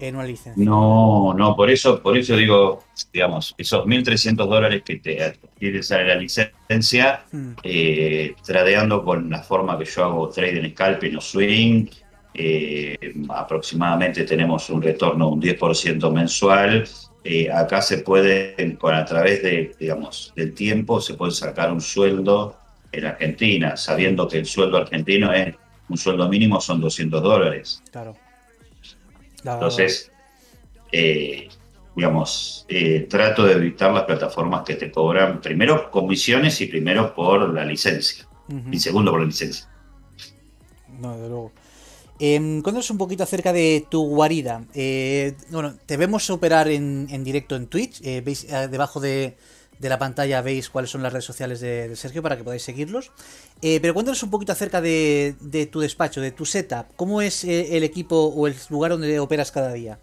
en 0.00 0.16
una 0.16 0.24
licencia. 0.24 0.62
No, 0.62 1.34
no, 1.34 1.56
por 1.56 1.70
eso, 1.70 2.00
por 2.00 2.16
eso 2.16 2.36
digo, 2.36 2.84
digamos, 3.12 3.54
esos 3.58 3.84
1.300 3.84 4.46
dólares 4.46 4.82
que 4.84 4.96
te 4.96 5.22
adquiere 5.22 5.80
la 5.90 6.14
licencia, 6.14 7.24
hmm. 7.32 7.52
eh, 7.62 8.34
tradeando 8.44 9.04
con 9.04 9.28
la 9.30 9.42
forma 9.42 9.78
que 9.78 9.84
yo 9.84 10.04
hago 10.04 10.28
trade 10.28 10.60
en 10.60 10.70
scalping 10.70 11.16
o 11.16 11.20
swing, 11.20 11.86
eh, 12.34 13.14
aproximadamente 13.30 14.24
tenemos 14.24 14.70
un 14.70 14.80
retorno 14.82 15.26
de 15.26 15.32
un 15.32 15.42
10% 15.42 16.12
mensual. 16.12 16.86
Eh, 17.24 17.50
acá 17.50 17.82
se 17.82 17.98
puede, 17.98 18.76
con, 18.78 18.94
a 18.94 19.04
través 19.04 19.42
de, 19.42 19.74
digamos, 19.78 20.32
del 20.36 20.54
tiempo, 20.54 21.00
se 21.00 21.14
puede 21.14 21.32
sacar 21.32 21.72
un 21.72 21.80
sueldo 21.80 22.56
en 22.92 23.06
Argentina, 23.06 23.76
sabiendo 23.76 24.28
que 24.28 24.38
el 24.38 24.46
sueldo 24.46 24.78
argentino 24.78 25.32
es 25.32 25.54
un 25.88 25.96
sueldo 25.96 26.28
mínimo 26.28 26.60
son 26.60 26.80
200 26.80 27.22
dólares. 27.22 27.82
Claro. 27.90 28.14
Entonces, 29.44 30.10
eh, 30.92 31.48
digamos, 31.94 32.64
eh, 32.68 33.06
trato 33.10 33.44
de 33.44 33.54
evitar 33.54 33.92
las 33.92 34.04
plataformas 34.04 34.62
que 34.64 34.74
te 34.74 34.90
cobran 34.90 35.40
primero 35.40 35.90
comisiones 35.90 36.60
y 36.60 36.66
primero 36.66 37.14
por 37.14 37.52
la 37.52 37.64
licencia. 37.64 38.26
Y 38.70 38.78
segundo 38.78 39.10
por 39.10 39.20
la 39.20 39.26
licencia. 39.26 39.68
No, 41.00 41.18
de 41.18 41.28
luego. 41.28 41.52
Eh, 42.18 42.38
cuéntanos 42.38 42.90
un 42.90 42.98
poquito 42.98 43.24
acerca 43.24 43.52
de 43.52 43.84
tu 43.90 44.06
guarida. 44.08 44.64
Eh, 44.74 45.34
bueno, 45.50 45.76
te 45.84 45.96
vemos 45.96 46.30
operar 46.30 46.68
en, 46.68 47.08
en 47.10 47.24
directo 47.24 47.56
en 47.56 47.66
Twitch. 47.66 48.00
veis 48.24 48.46
debajo 48.70 49.00
de, 49.00 49.36
de 49.78 49.88
la 49.88 49.98
pantalla 49.98 50.42
veis 50.42 50.68
cuáles 50.68 50.90
son 50.90 51.02
las 51.02 51.12
redes 51.12 51.24
sociales 51.24 51.60
de, 51.60 51.94
Sergio 51.96 52.22
para 52.22 52.36
que 52.36 52.44
podáis 52.44 52.62
seguirlos. 52.62 53.10
Eh, 53.62 53.78
pero 53.80 53.94
cuéntanos 53.94 54.22
un 54.22 54.30
poquito 54.30 54.52
acerca 54.52 54.80
de, 54.80 55.34
tu 55.70 55.80
despacho, 55.80 56.20
de 56.20 56.32
tu 56.32 56.44
setup. 56.44 56.86
¿Cómo 56.96 57.22
es 57.22 57.44
eh, 57.44 57.76
el 57.76 57.84
equipo 57.84 58.16
o 58.16 58.46
el 58.46 58.54
lugar 58.70 58.92
donde 58.92 59.18
operas 59.20 59.52
cada 59.52 59.72
día? 59.72 59.98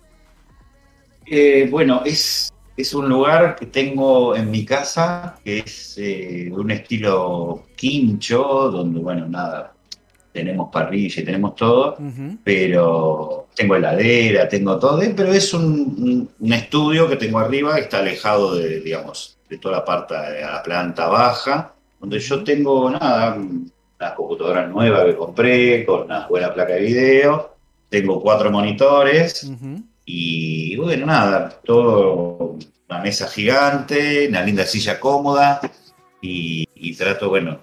Eh, 1.25 1.67
bueno, 1.69 2.03
es, 2.05 2.53
es 2.77 2.93
un 2.93 3.09
lugar 3.09 3.55
que 3.55 3.65
tengo 3.65 4.35
en 4.35 4.51
mi 4.51 4.63
casa, 4.65 5.39
que 5.43 5.59
es 5.59 5.97
un 6.51 6.71
estilo 6.71 7.65
quincho, 7.75 8.69
donde, 8.71 8.99
bueno, 8.99 9.27
nada, 9.27 9.73
tenemos 10.31 10.69
parrilla 10.69 11.21
y 11.21 11.25
tenemos 11.25 11.55
todo, 11.55 11.97
pero 12.43 13.47
tengo 13.55 13.77
heladera, 13.77 14.49
tengo 14.49 14.77
todo, 14.77 15.01
pero 15.15 15.33
es 15.33 15.53
un, 15.53 16.29
un, 16.37 16.53
estudio 16.53 17.07
que 17.07 17.15
tengo 17.15 17.39
arriba, 17.39 17.79
está 17.79 17.99
alejado 17.99 18.55
de, 18.55 18.81
digamos, 18.81 19.34
de 19.49 19.57
toda 19.57 19.77
la 19.77 19.85
parte 19.85 20.15
de 20.15 20.41
la 20.41 20.61
planta 20.63 21.07
baja, 21.07 21.73
donde 21.99 22.19
yo 22.19 22.43
tengo 22.43 22.89
nada, 22.89 23.35
una 23.35 24.15
computadora 24.15 24.67
nueva 24.67 25.05
que 25.05 25.15
compré 25.15 25.85
con 25.85 26.03
una 26.03 26.27
buena 26.27 26.53
placa 26.53 26.73
de 26.73 26.81
video, 26.81 27.55
tengo 27.89 28.21
cuatro 28.21 28.51
monitores 28.51 29.49
y 30.05 30.75
bueno, 30.75 31.05
nada, 31.05 31.49
todo 31.63 32.57
una 32.89 32.99
mesa 32.99 33.27
gigante, 33.27 34.27
una 34.27 34.41
linda 34.43 34.65
silla 34.65 34.99
cómoda 34.99 35.61
y, 36.21 36.95
trato, 36.95 37.29
bueno, 37.29 37.59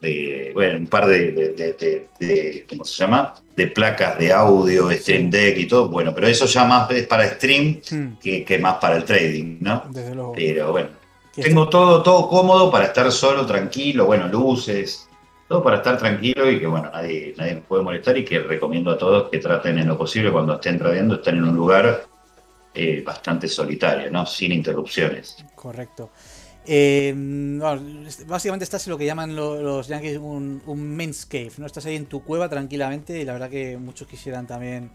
de, 0.00 0.50
bueno, 0.54 0.78
un 0.78 0.86
par 0.86 1.06
de, 1.06 2.66
¿cómo 2.68 2.84
se 2.84 2.96
llama? 2.96 3.34
De 3.56 3.66
placas 3.68 4.18
de 4.18 4.32
audio, 4.32 4.90
Stream 4.92 5.30
Deck 5.30 5.58
y 5.58 5.66
todo, 5.66 5.88
bueno, 5.88 6.14
pero 6.14 6.26
eso 6.26 6.46
ya 6.46 6.64
más 6.64 6.90
es 6.90 7.06
para 7.06 7.28
stream 7.28 7.80
hmm. 7.90 8.18
que, 8.20 8.44
que, 8.44 8.58
más 8.58 8.76
para 8.76 8.96
el 8.96 9.04
trading, 9.04 9.58
¿no? 9.60 9.90
Pero 10.34 10.72
bueno, 10.72 10.88
tengo 11.42 11.68
todo, 11.68 12.02
todo 12.02 12.28
cómodo 12.28 12.70
para 12.70 12.86
estar 12.86 13.10
solo, 13.12 13.46
tranquilo, 13.46 14.06
bueno, 14.06 14.28
luces, 14.28 15.08
todo 15.48 15.62
para 15.62 15.78
estar 15.78 15.98
tranquilo 15.98 16.50
y 16.50 16.60
que, 16.60 16.66
bueno, 16.66 16.90
nadie, 16.92 17.34
nadie 17.36 17.54
me 17.56 17.60
puede 17.62 17.82
molestar 17.82 18.16
y 18.18 18.24
que 18.24 18.40
recomiendo 18.40 18.90
a 18.90 18.98
todos 18.98 19.28
que 19.30 19.38
traten 19.38 19.78
en 19.78 19.88
lo 19.88 19.96
posible 19.96 20.30
cuando 20.30 20.54
estén 20.54 20.78
tradeando, 20.78 21.16
estar 21.16 21.34
en 21.34 21.44
un 21.44 21.56
lugar 21.56 22.06
eh, 22.74 23.02
bastante 23.04 23.48
solitario, 23.48 24.10
¿no? 24.10 24.26
Sin 24.26 24.52
interrupciones. 24.52 25.36
Correcto. 25.54 26.10
Eh, 26.66 27.14
básicamente 28.26 28.64
estás 28.64 28.86
en 28.86 28.90
lo 28.90 28.98
que 28.98 29.06
llaman 29.06 29.34
los, 29.34 29.88
yankees 29.88 30.18
un, 30.18 30.62
un 30.66 30.96
men's 30.96 31.24
cave, 31.24 31.52
¿no? 31.56 31.66
Estás 31.66 31.86
ahí 31.86 31.96
en 31.96 32.06
tu 32.06 32.22
cueva 32.22 32.48
tranquilamente 32.48 33.18
y 33.18 33.24
la 33.24 33.32
verdad 33.32 33.48
que 33.48 33.78
muchos 33.78 34.06
quisieran 34.06 34.46
también 34.46 34.90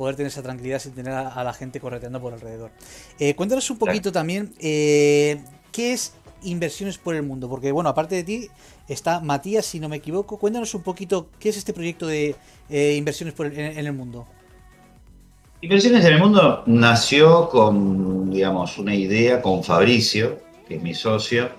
poder 0.00 0.16
tener 0.16 0.32
esa 0.32 0.42
tranquilidad 0.42 0.78
sin 0.78 0.92
tener 0.92 1.12
a, 1.12 1.44
la 1.44 1.52
gente 1.52 1.78
correteando 1.78 2.22
por 2.22 2.32
alrededor. 2.32 2.70
Eh, 3.18 3.34
cuéntanos 3.34 3.68
un 3.68 3.76
poquito 3.76 4.10
también 4.10 4.54
eh, 4.58 5.42
¿qué 5.72 5.92
es 5.92 6.14
Inversiones 6.42 6.96
por 6.98 7.14
el 7.14 7.22
Mundo? 7.22 7.48
Porque, 7.48 7.70
bueno, 7.72 7.90
aparte 7.90 8.14
de 8.14 8.24
ti 8.24 8.48
está 8.88 9.20
Matías, 9.20 9.66
si 9.66 9.78
no 9.78 9.88
me 9.88 9.96
equivoco. 9.96 10.38
Cuéntanos 10.38 10.74
un 10.74 10.82
poquito 10.82 11.28
qué 11.38 11.50
es 11.50 11.56
este 11.56 11.72
proyecto 11.72 12.06
de 12.06 12.34
eh, 12.68 12.94
Inversiones 12.96 13.34
por 13.34 13.46
en, 13.46 13.86
el 13.86 13.92
Mundo. 13.92 14.26
Inversiones 15.60 16.04
en 16.04 16.14
el 16.14 16.18
Mundo 16.18 16.62
nació 16.66 17.48
con, 17.48 18.30
digamos, 18.30 18.78
una 18.78 18.94
idea 18.94 19.42
con 19.42 19.62
Fabricio, 19.62 20.38
que 20.66 20.76
es 20.76 20.82
mi 20.82 20.94
socio, 20.94 21.50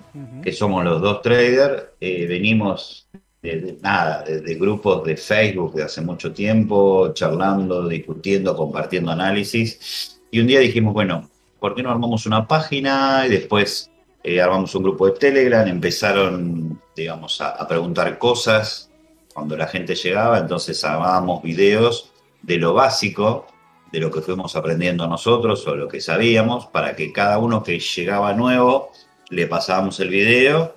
que 0.42 0.52
somos 0.52 0.84
los 0.84 1.00
dos 1.00 1.22
traders. 1.22 1.84
Eh, 2.00 2.26
venimos 2.26 3.06
de, 3.42 3.76
nada, 3.80 4.22
de, 4.22 4.54
grupos 4.54 5.04
de 5.04 5.16
Facebook 5.16 5.74
de 5.74 5.84
hace 5.84 6.00
mucho 6.00 6.32
tiempo, 6.32 7.12
charlando, 7.12 7.88
discutiendo, 7.88 8.56
compartiendo 8.56 9.10
análisis. 9.10 10.20
Y 10.30 10.40
un 10.40 10.46
día 10.46 10.60
dijimos, 10.60 10.94
bueno, 10.94 11.28
¿por 11.60 11.74
qué 11.74 11.82
no 11.82 11.90
armamos 11.90 12.26
una 12.26 12.48
página 12.48 13.24
y 13.26 13.30
después 13.30 13.91
eh, 14.24 14.40
armamos 14.40 14.74
un 14.74 14.84
grupo 14.84 15.06
de 15.06 15.12
Telegram, 15.12 15.66
empezaron, 15.66 16.80
digamos, 16.94 17.40
a, 17.40 17.66
preguntar 17.66 18.18
cosas 18.18 18.90
cuando 19.34 19.56
la 19.56 19.66
gente 19.66 19.94
llegaba, 19.94 20.38
entonces 20.38 20.84
armábamos 20.84 21.42
videos 21.42 22.12
de 22.42 22.58
lo 22.58 22.74
básico, 22.74 23.46
de 23.90 24.00
lo 24.00 24.10
que 24.10 24.20
fuimos 24.20 24.54
aprendiendo 24.56 25.06
nosotros 25.06 25.66
o 25.66 25.74
lo 25.74 25.88
que 25.88 26.00
sabíamos, 26.00 26.66
para 26.66 26.94
que 26.94 27.12
cada 27.12 27.38
uno 27.38 27.62
que 27.62 27.78
llegaba 27.78 28.32
nuevo 28.32 28.90
le 29.30 29.46
pasábamos 29.46 29.98
el 30.00 30.08
video 30.08 30.74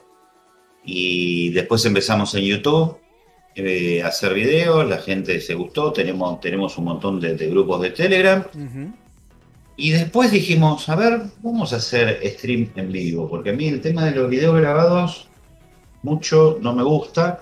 y 0.83 1.49
después 1.49 1.85
empezamos 1.85 2.33
en 2.35 2.43
YouTube 2.43 2.97
eh, 3.55 4.01
a 4.03 4.07
hacer 4.07 4.33
videos, 4.33 4.87
la 4.87 4.97
gente 4.97 5.39
se 5.39 5.53
gustó, 5.53 5.93
tenemos, 5.93 6.39
tenemos 6.39 6.77
un 6.77 6.85
montón 6.85 7.19
de, 7.19 7.35
grupos 7.47 7.81
de 7.81 7.91
Telegram. 7.91 8.45
Y 9.77 9.91
después 9.91 10.31
dijimos, 10.31 10.87
a 10.87 10.95
ver, 10.95 11.23
vamos 11.43 11.73
a 11.73 11.77
hacer 11.77 12.21
stream 12.23 12.71
en 12.75 12.91
vivo, 12.91 13.29
porque 13.29 13.49
a 13.49 13.53
mí 13.53 13.67
el 13.67 13.81
tema 13.81 14.05
de 14.05 14.11
los 14.11 14.29
videos 14.29 14.55
grabados 14.55 15.27
mucho 16.01 16.57
no 16.61 16.73
me 16.73 16.83
gusta. 16.83 17.41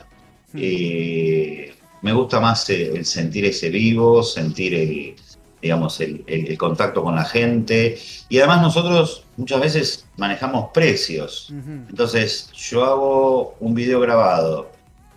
Hmm. 0.52 0.60
Eh, 0.62 1.74
me 2.02 2.12
gusta 2.12 2.40
más 2.40 2.70
el 2.70 3.06
sentir 3.06 3.46
ese 3.46 3.70
vivo, 3.70 4.24
sentir 4.24 4.74
el, 4.74 5.16
digamos, 5.62 6.02
el, 6.02 6.58
contacto 6.58 7.02
con 7.02 7.16
la 7.16 7.24
gente. 7.24 7.98
Y 8.28 8.40
además 8.40 8.62
nosotros 8.62 9.25
muchas 9.38 9.62
veces 9.62 10.06
manejamos 10.18 10.72
precios. 10.74 11.54
Entonces 11.90 12.52
yo 12.52 12.84
hago 12.84 13.56
un 13.62 13.74
video 13.74 14.02
grabado 14.02 14.70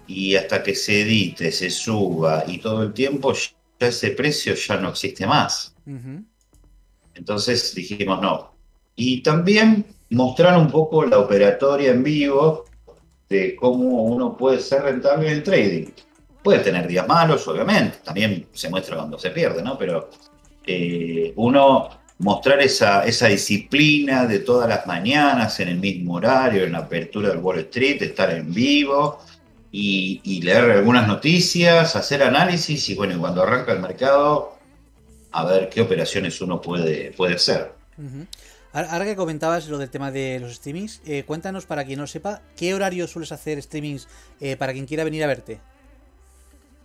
y 0.06 0.37
hasta 0.37 0.62
que 0.62 0.76
se 0.76 1.02
edite, 1.02 1.50
se 1.50 1.70
suba 1.70 2.44
y 2.46 2.58
todo 2.58 2.85
el 2.85 2.92
tiempo, 2.92 3.32
ya 3.32 3.88
ese 3.88 4.12
precio 4.12 4.54
ya 4.54 4.76
no 4.76 4.90
existe 4.90 5.26
más. 5.26 5.75
Entonces 7.16 7.75
dijimos 7.75 8.20
no. 8.20 8.52
Y 8.94 9.23
también 9.23 9.84
mostrar 10.10 10.58
un 10.58 10.71
poco 10.71 11.04
la 11.04 11.19
operatoria 11.19 11.90
en 11.90 12.02
vivo 12.02 12.64
de 13.28 13.56
cómo 13.56 14.04
uno 14.04 14.36
puede 14.36 14.60
ser 14.60 14.82
rentable 14.82 15.28
en 15.28 15.34
el 15.34 15.43
trading. 15.43 15.86
Puede 16.43 16.60
tener 16.60 16.86
días 16.86 17.08
malos, 17.08 17.47
obviamente, 17.49 17.99
también 18.04 18.47
se 18.52 18.71
muestra 18.71 18.97
cuando 18.97 19.19
se 19.19 19.30
pierde, 19.30 19.62
¿no? 19.62 19.76
Pero 19.76 20.10
eh, 20.64 21.32
uno 21.36 21.88
mostrar 22.19 22.60
esa, 22.60 23.04
esa 23.04 23.26
disciplina 23.26 24.26
de 24.26 24.38
todas 24.38 24.69
las 24.69 24.86
mañanas 24.86 25.58
en 25.60 25.69
el 25.69 25.78
mismo 25.78 26.14
horario, 26.14 26.64
en 26.64 26.73
la 26.73 26.78
apertura 26.78 27.30
del 27.30 27.38
Wall 27.38 27.58
Street, 27.58 28.00
estar 28.00 28.30
en 28.30 28.54
vivo 28.54 29.19
y, 29.73 30.40
leer 30.43 30.71
algunas 30.71 31.06
noticias, 31.06 31.97
hacer 31.97 32.23
análisis 32.23 32.88
y 32.88 32.95
bueno, 32.95 33.19
cuando 33.21 33.43
arranca 33.43 33.73
el 33.73 33.80
mercado, 33.80 34.55
a 35.36 35.44
ver 35.44 35.68
qué 35.68 35.82
operaciones 35.82 36.40
uno 36.40 36.62
puede, 36.62 37.12
puede 37.12 37.34
hacer. 37.34 37.72
Ahora 38.72 39.04
que 39.04 39.16
comentabas 39.16 39.68
lo 39.68 39.76
del 39.76 39.90
tema 39.90 40.10
de 40.10 40.40
los 40.40 40.54
streamings, 40.54 41.02
eh, 41.06 41.25
cuéntanos 41.25 41.66
para 41.66 41.84
quien 41.84 41.99
no 41.99 42.06
sepa, 42.06 42.40
¿qué 42.56 42.75
horario 42.75 43.06
sueles 43.06 43.32
hacer 43.32 43.62
streamings 43.62 44.08
eh, 44.40 44.56
para 44.56 44.72
quien 44.72 44.86
quiera 44.86 45.04
venir 45.04 45.22
a 45.25 45.26
verte? 45.26 45.60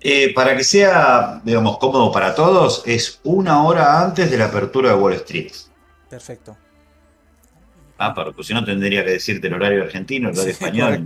Eh, 0.02 0.34
para 0.34 0.58
que 0.58 0.66
sea, 0.66 1.42
digamos, 1.46 1.78
cómodo 1.78 2.12
para 2.12 2.36
todos, 2.36 2.84
es 2.86 3.22
una 3.24 3.64
hora 3.64 4.02
antes 4.02 4.30
de 4.30 4.38
la 4.38 4.46
apertura 4.46 4.90
de 4.90 4.96
Wall 4.96 5.14
Street. 5.14 5.54
Perfecto. 6.10 6.58
Ah, 7.98 8.14
porque 8.14 8.44
si 8.44 8.54
no 8.54 8.66
tendría 8.66 9.06
que 9.06 9.12
decirte 9.12 9.48
el 9.48 9.54
horario 9.54 9.84
argentino, 9.84 10.30
el 10.30 10.36
horario 10.36 10.52
español. 10.52 11.06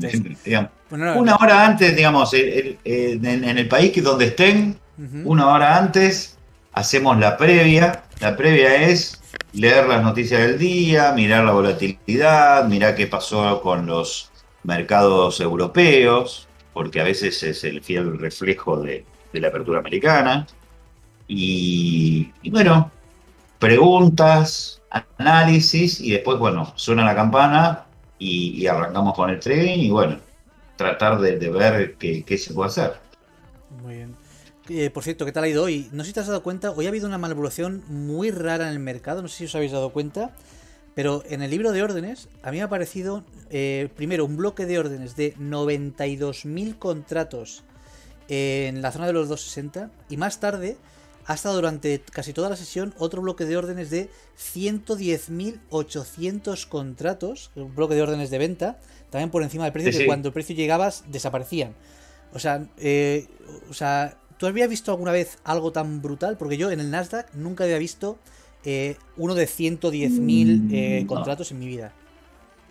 una 0.89 1.35
hora 1.35 1.65
antes, 1.65 1.95
digamos, 1.95 2.33
en, 2.33 2.77
el 3.25 3.67
país 3.67 4.03
donde 4.03 4.25
estén, 4.25 4.79
una 5.25 5.49
hora 5.49 5.77
antes, 5.77 6.35
hacemos 6.75 7.17
la 7.17 7.37
previa. 7.37 8.03
La 8.19 8.35
previa 8.37 8.75
es 8.89 9.21
leer 9.53 9.87
las 9.87 10.03
noticias 10.03 10.41
del 10.41 10.59
día, 10.59 11.13
mirar 11.13 11.45
la 11.45 11.53
volatilidad, 11.53 12.67
mirar 12.67 12.95
qué 12.95 13.07
pasó 13.07 13.61
con 13.61 13.87
los 13.87 14.29
mercados 14.63 15.39
europeos, 15.39 16.47
porque 16.73 17.01
a 17.01 17.03
veces 17.03 17.41
es 17.43 17.63
el 17.63 17.81
fiel 17.81 18.19
reflejo 18.19 18.81
de, 18.81 19.05
la 19.33 19.49
apertura 19.49 19.79
americana. 19.79 20.47
Y, 21.27 22.31
bueno, 22.49 22.91
preguntas, 23.59 24.81
análisis 25.17 25.99
y 25.99 26.11
después, 26.11 26.37
bueno, 26.37 26.71
suena 26.75 27.03
la 27.03 27.15
campana 27.15 27.85
y, 28.19 28.65
arrancamos 28.67 29.13
con 29.13 29.29
el 29.29 29.39
trading 29.39 29.79
y 29.79 29.89
bueno, 29.89 30.19
tratar 30.77 31.19
de, 31.19 31.37
ver 31.49 31.95
qué, 31.95 32.23
qué 32.23 32.37
se 32.37 32.53
puede 32.53 32.69
hacer. 32.69 32.93
Muy 33.81 33.95
bien. 33.95 34.24
Eh, 34.67 34.89
por 34.89 35.03
cierto, 35.03 35.25
¿qué 35.25 35.31
tal 35.31 35.43
ha 35.43 35.47
ido 35.47 35.61
hoy? 35.63 35.89
No 35.91 36.03
sé 36.03 36.07
si 36.07 36.13
te 36.13 36.21
has 36.21 36.27
dado 36.27 36.41
cuenta, 36.41 36.71
hoy 36.71 36.85
ha 36.85 36.89
habido 36.89 37.07
una 37.07 37.19
manipulación 37.19 37.83
muy 37.87 38.31
rara 38.31 38.67
en 38.67 38.73
el 38.73 38.79
mercado, 38.79 39.21
no 39.21 39.27
sé 39.27 39.37
si 39.37 39.45
os 39.45 39.53
habéis 39.53 39.71
dado 39.71 39.91
cuenta, 39.91 40.31
pero 40.95 41.21
en 41.29 41.43
el 41.43 41.51
libro 41.51 41.71
de 41.71 41.83
órdenes 41.83 42.29
a 42.41 42.49
mí 42.49 42.57
me 42.57 42.63
ha 42.63 42.65
aparecido 42.65 43.23
eh, 43.51 43.89
primero 43.95 44.25
un 44.25 44.37
bloque 44.37 44.65
de 44.65 44.79
órdenes 44.79 45.15
de 45.15 45.35
92.000 45.35 46.79
contratos 46.79 47.63
en 48.27 48.81
la 48.81 48.91
zona 48.91 49.05
de 49.05 49.13
los 49.13 49.29
260 49.29 49.91
y 50.09 50.17
más 50.17 50.39
tarde 50.39 50.77
ha 51.27 51.35
estado 51.35 51.53
durante 51.55 52.01
casi 52.11 52.33
toda 52.33 52.49
la 52.49 52.55
sesión 52.55 52.95
otro 52.97 53.21
bloque 53.21 53.45
de 53.45 53.57
órdenes 53.57 53.91
de 53.91 54.09
110.800 54.39 56.67
contratos, 56.67 57.51
un 57.55 57.75
bloque 57.75 57.93
de 57.93 58.01
órdenes 58.01 58.31
de 58.31 58.39
venta, 58.39 58.79
también 59.11 59.29
por 59.29 59.43
encima 59.43 59.65
del 59.65 59.73
precio, 59.73 59.91
que 59.91 60.07
cuando 60.07 60.29
el 60.29 60.33
precio 60.33 60.55
llegabas 60.55 61.03
desaparecían. 61.07 61.75
O 62.33 62.39
sea, 62.39 62.67
eh, 62.77 63.27
o 63.69 63.73
sea, 63.73 64.17
¿Tú 64.37 64.47
habías 64.47 64.69
visto 64.69 64.91
alguna 64.91 65.11
vez 65.11 65.37
algo 65.43 65.71
tan 65.71 66.01
brutal? 66.01 66.37
Porque 66.37 66.57
yo 66.57 66.71
en 66.71 66.79
el 66.79 66.91
Nasdaq 66.91 67.33
nunca 67.33 67.63
había 67.63 67.77
visto 67.77 68.17
eh, 68.65 68.97
uno 69.15 69.33
de 69.33 69.47
110.000 69.47 70.71
eh, 70.71 71.01
mm, 71.03 71.07
contratos 71.07 71.51
en 71.51 71.59
mi 71.59 71.67
vida. 71.67 71.93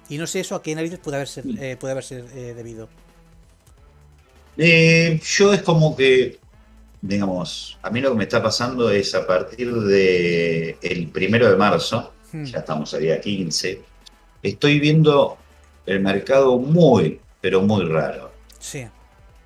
Y 0.09 0.19
no 0.19 0.27
sé 0.27 0.41
eso 0.41 0.55
a 0.55 0.63
qué 0.63 0.75
narices 0.75 0.99
puede 0.99 1.17
haber, 1.17 1.29
eh, 1.59 1.77
puede 1.81 1.93
haber 1.93 2.05
debido. 2.55 2.89
yo 4.57 5.53
es 5.55 5.63
como 5.63 5.97
que, 5.97 6.39
digamos, 7.01 7.79
a 7.81 7.89
mí 7.89 8.03
lo 8.03 8.11
que 8.11 8.17
me 8.17 8.25
está 8.25 8.43
pasando 8.43 8.91
es 8.91 9.15
a 9.15 9.27
partir 9.27 9.73
del 9.73 10.77
el 10.83 11.09
primero 11.09 11.49
de 11.49 11.57
marzo, 11.57 12.13
hmm. 12.33 12.45
ya 12.45 12.59
estamos 12.59 12.93
a 12.93 12.99
día 12.99 13.19
15, 13.19 13.81
estoy 14.43 14.81
viendo 14.81 15.39
el 15.87 16.01
mercado 16.01 16.59
muy, 16.59 17.19
pero 17.41 17.63
muy 17.63 17.87
raro. 17.87 18.31
Sí 18.59 18.85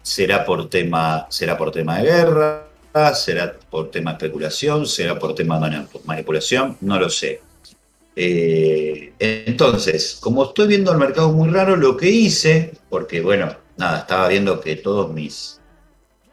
será 0.08 0.44
por 0.44 0.70
tema, 0.70 1.26
será 1.28 1.56
por 1.58 1.70
tema 1.70 1.98
de 1.98 2.04
guerra, 2.04 2.66
será 3.14 3.54
por 3.70 3.90
tema 3.90 4.12
de 4.12 4.16
especulación, 4.16 4.86
será 4.86 5.18
por 5.18 5.34
tema 5.34 5.60
de 5.60 5.86
manipulación, 6.04 6.76
no 6.80 6.98
lo 6.98 7.10
sé. 7.10 7.42
Eh, 8.16 9.12
entonces, 9.18 10.18
como 10.20 10.44
estoy 10.44 10.66
viendo 10.66 10.90
el 10.90 10.98
mercado 10.98 11.30
muy 11.30 11.50
raro, 11.50 11.76
lo 11.76 11.96
que 11.96 12.08
hice, 12.08 12.72
porque 12.88 13.20
bueno, 13.20 13.54
nada, 13.76 14.00
estaba 14.00 14.28
viendo 14.28 14.60
que 14.60 14.76
todos 14.76 15.12
mis, 15.12 15.60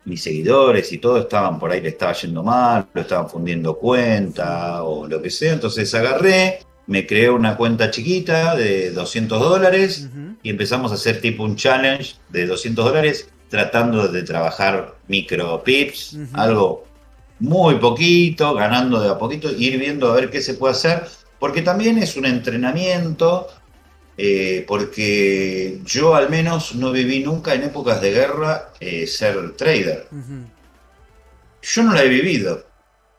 mis 0.05 0.23
seguidores 0.23 0.91
y 0.93 0.97
todo 0.97 1.19
estaban 1.19 1.59
por 1.59 1.71
ahí, 1.71 1.81
le 1.81 1.89
estaba 1.89 2.13
yendo 2.13 2.43
mal, 2.43 2.87
lo 2.93 3.01
estaban 3.01 3.29
fundiendo 3.29 3.77
cuenta 3.77 4.83
o 4.83 5.05
lo 5.05 5.21
que 5.21 5.29
sea, 5.29 5.51
entonces 5.51 5.93
agarré, 5.93 6.59
me 6.87 7.05
creé 7.05 7.29
una 7.29 7.57
cuenta 7.57 7.91
chiquita 7.91 8.55
de 8.55 8.91
200 8.91 9.39
dólares 9.39 10.07
y 10.41 10.49
empezamos 10.49 10.91
a 10.91 10.95
hacer 10.95 11.19
tipo 11.19 11.43
un 11.43 11.55
challenge 11.55 12.15
de 12.29 12.47
200 12.47 12.85
dólares 12.85 13.29
tratando 13.49 14.07
de 14.07 14.23
trabajar 14.23 14.95
micro 15.07 15.63
pips, 15.63 16.17
algo 16.33 16.85
muy 17.39 17.75
poquito, 17.75 18.53
ganando 18.53 18.99
de 18.99 19.09
a 19.09 19.17
poquito, 19.17 19.51
ir 19.51 19.77
viendo 19.77 20.11
a 20.11 20.15
ver 20.15 20.29
qué 20.29 20.41
se 20.41 20.55
puede 20.55 20.73
hacer, 20.73 21.03
porque 21.39 21.61
también 21.61 21.97
es 21.97 22.15
un 22.15 22.25
entrenamiento, 22.25 23.47
eh, 24.17 24.63
porque 24.67 25.79
yo 25.85 26.15
al 26.15 26.29
menos 26.29 26.75
no 26.75 26.91
viví 26.91 27.19
nunca 27.19 27.53
en 27.53 27.63
épocas 27.63 28.01
de 28.01 28.11
guerra 28.11 28.71
eh, 28.79 29.05
ser 29.07 29.55
trader. 29.55 30.07
Yo 31.61 31.83
no 31.83 31.93
la 31.93 32.03
he 32.03 32.07
vivido. 32.07 32.65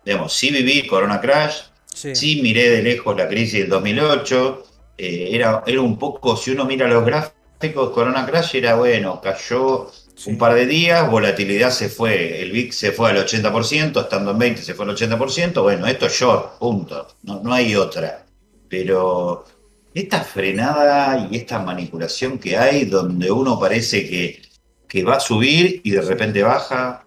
Digamos, 0.05 0.33
sí 0.33 0.51
viví 0.51 0.87
Corona 0.87 1.21
Crash, 1.21 1.63
sí, 1.93 2.41
miré 2.43 2.71
de 2.71 2.83
lejos 2.83 3.17
la 3.17 3.29
crisis 3.29 3.61
del 3.61 3.69
2008, 3.69 4.65
eh, 4.99 5.29
era, 5.33 5.63
era 5.67 5.81
un 5.81 5.99
poco, 5.99 6.37
si 6.37 6.53
uno 6.53 6.65
mira 6.65 6.87
los 6.89 7.05
gráficos, 7.05 7.91
Corona 7.91 8.25
Crash 8.25 8.55
era 8.55 8.77
bueno, 8.77 9.21
cayó 9.21 9.91
un 10.25 10.39
par 10.39 10.55
de 10.55 10.67
días, 10.67 11.11
volatilidad 11.11 11.71
se 11.71 11.89
fue, 11.89 12.41
el 12.43 12.51
VIX 12.51 12.75
se 12.75 12.93
fue 12.93 13.11
al 13.11 13.19
80%, 13.19 14.01
estando 14.01 14.31
en 14.31 14.39
20 14.39 14.63
se 14.63 14.75
fue 14.75 14.87
al 14.87 14.97
80%, 14.97 15.63
bueno, 15.63 15.87
esto 15.87 16.07
es 16.07 16.13
short, 16.15 16.59
punto, 16.59 17.07
no, 17.23 17.43
no 17.43 17.53
hay 17.53 17.77
otra. 17.77 18.25
Pero 18.69 19.45
esta 19.93 20.23
frenada 20.23 21.29
y 21.31 21.37
esta 21.37 21.59
manipulación 21.59 22.39
que 22.39 22.57
hay, 22.57 22.87
donde 22.87 23.31
uno 23.31 23.61
parece 23.61 24.09
que, 24.09 24.43
que 24.89 25.05
va 25.05 25.17
a 25.17 25.21
subir 25.21 25.83
y 25.85 25.91
de 25.91 26.01
repente 26.01 26.43
baja, 26.43 27.07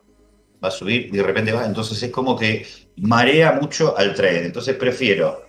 va 0.64 0.68
a 0.68 0.72
subir 0.72 1.10
y 1.12 1.18
de 1.18 1.24
repente 1.24 1.52
baja, 1.52 1.66
entonces 1.66 2.02
es 2.02 2.12
como 2.12 2.38
que 2.38 2.66
marea 2.98 3.54
mucho 3.54 3.98
al 3.98 4.14
trade. 4.14 4.46
Entonces 4.46 4.76
prefiero 4.76 5.46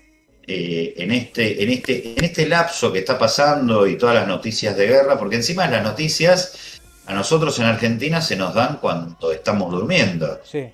eh, 0.47 0.95
en, 0.97 1.13
este, 1.13 1.63
en, 1.63 1.71
este, 1.71 2.15
en 2.17 2.25
este 2.25 2.47
lapso 2.47 2.93
que 2.93 3.01
está 3.01 3.19
pasando 3.19 3.87
y 3.87 3.97
todas 3.97 4.15
las 4.15 4.27
noticias 4.27 4.77
de 4.77 4.87
guerra, 4.87 5.19
porque 5.19 5.37
encima 5.37 5.69
las 5.69 5.85
noticias 5.85 6.70
a 7.11 7.15
nosotros 7.15 7.59
en 7.59 7.65
Argentina 7.65 8.21
se 8.21 8.37
nos 8.37 8.55
dan 8.55 8.79
cuando 8.81 9.33
estamos 9.33 9.73
durmiendo. 9.73 10.41
Sí. 10.45 10.69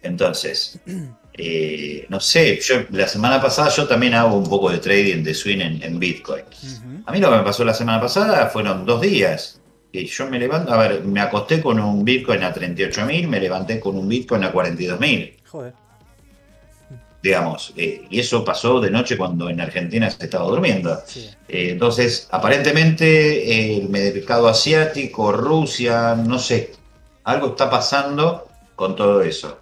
Entonces, 0.00 0.78
eh, 1.32 2.06
no 2.08 2.20
sé, 2.20 2.60
yo 2.60 2.84
la 2.90 3.08
semana 3.08 3.40
pasada 3.40 3.68
yo 3.70 3.88
también 3.88 4.14
hago 4.14 4.36
un 4.36 4.48
poco 4.48 4.70
de 4.70 4.78
trading 4.78 5.24
de 5.24 5.34
swing 5.34 5.80
en, 5.82 5.98
Bitcoin. 5.98 6.44
A 7.04 7.10
mí 7.10 7.18
lo 7.18 7.30
que 7.30 7.36
me 7.36 7.42
pasó 7.42 7.64
la 7.64 7.74
semana 7.74 8.00
pasada 8.00 8.46
fueron 8.46 8.86
dos 8.86 9.00
días. 9.00 9.60
Y 9.90 10.06
yo 10.06 10.30
me 10.30 10.38
levanto, 10.38 10.72
a 10.72 10.78
ver, 10.78 11.02
me 11.02 11.20
acosté 11.20 11.60
con 11.60 11.80
un 11.80 12.04
Bitcoin 12.04 12.44
a 12.44 12.54
38.000, 12.54 13.26
me 13.26 13.40
levanté 13.40 13.80
con 13.80 13.98
un 13.98 14.08
Bitcoin 14.08 14.44
a 14.44 14.52
42.000. 14.52 15.34
Joder 15.46 15.81
digamos, 17.22 17.72
eh, 17.76 18.04
y 18.10 18.18
eso 18.18 18.44
pasó 18.44 18.80
de 18.80 18.90
noche 18.90 19.16
cuando 19.16 19.48
en 19.48 19.60
Argentina 19.60 20.10
se 20.10 20.24
estaba 20.24 20.44
durmiendo. 20.46 20.98
Eh, 21.48 21.70
entonces, 21.70 22.26
aparentemente 22.32 23.76
el 23.76 23.88
mercado 23.88 24.48
asiático, 24.48 25.30
Rusia, 25.30 26.16
no 26.16 26.38
sé, 26.40 26.72
algo 27.22 27.48
está 27.48 27.70
pasando 27.70 28.48
con 28.74 28.96
todo 28.96 29.22
eso. 29.22 29.60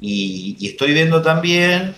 Y, 0.00 0.56
estoy 0.66 0.94
viendo 0.94 1.20
también, 1.20 1.94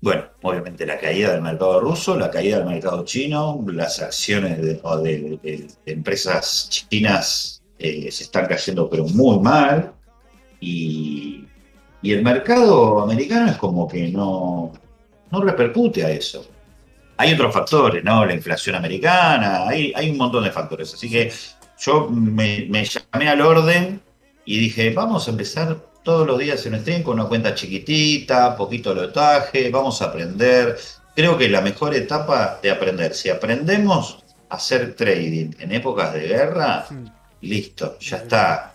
bueno, 0.00 0.26
obviamente 0.42 0.86
la 0.86 0.98
caída 0.98 1.32
del 1.32 1.42
mercado 1.42 1.80
ruso, 1.80 2.16
la 2.16 2.30
caída 2.30 2.58
del 2.58 2.66
mercado 2.66 3.04
chino, 3.04 3.64
las 3.72 4.00
acciones 4.00 4.62
de, 4.62 5.68
empresas 5.86 6.68
chinas 6.70 7.60
eh, 7.78 8.10
se 8.12 8.22
están 8.22 8.46
cayendo 8.46 8.88
pero 8.88 9.04
muy 9.04 9.40
mal. 9.40 9.92
Y, 10.60 11.44
y 12.04 12.12
el 12.12 12.22
mercado 12.22 13.00
americano 13.00 13.50
es 13.50 13.56
como 13.56 13.88
que 13.88 14.08
no, 14.08 14.70
no 15.30 15.40
repercute 15.40 16.04
a 16.04 16.10
eso. 16.10 16.46
Hay 17.16 17.32
otros 17.32 17.54
factores, 17.54 18.04
¿no? 18.04 18.26
La 18.26 18.34
inflación 18.34 18.76
americana, 18.76 19.66
hay, 19.66 19.90
hay 19.96 20.10
un 20.10 20.18
montón 20.18 20.44
de 20.44 20.50
factores. 20.50 20.92
Así 20.92 21.08
que 21.08 21.32
yo 21.78 22.10
me, 22.10 22.68
llamé 22.68 23.28
al 23.30 23.40
orden 23.40 24.02
y 24.44 24.58
dije, 24.58 24.90
vamos 24.90 25.26
a 25.26 25.30
empezar 25.30 25.78
todos 26.02 26.26
los 26.26 26.38
días 26.38 26.66
en 26.66 26.78
stream 26.78 27.02
con 27.02 27.18
una 27.18 27.26
cuenta 27.26 27.54
chiquitita, 27.54 28.54
poquito 28.54 28.92
lotaje, 28.92 29.70
vamos 29.70 30.02
a 30.02 30.06
aprender. 30.06 30.76
Creo 31.16 31.38
que 31.38 31.48
la 31.48 31.62
mejor 31.62 31.94
etapa 31.94 32.60
de 32.62 32.70
aprender, 32.70 33.14
si 33.14 33.30
aprendemos 33.30 34.22
a 34.50 34.56
hacer 34.56 34.94
trading 34.94 35.52
en 35.58 35.72
épocas 35.72 36.12
de 36.12 36.28
guerra, 36.28 36.84
listo, 37.40 37.96
ya 37.98 38.18
está. 38.18 38.72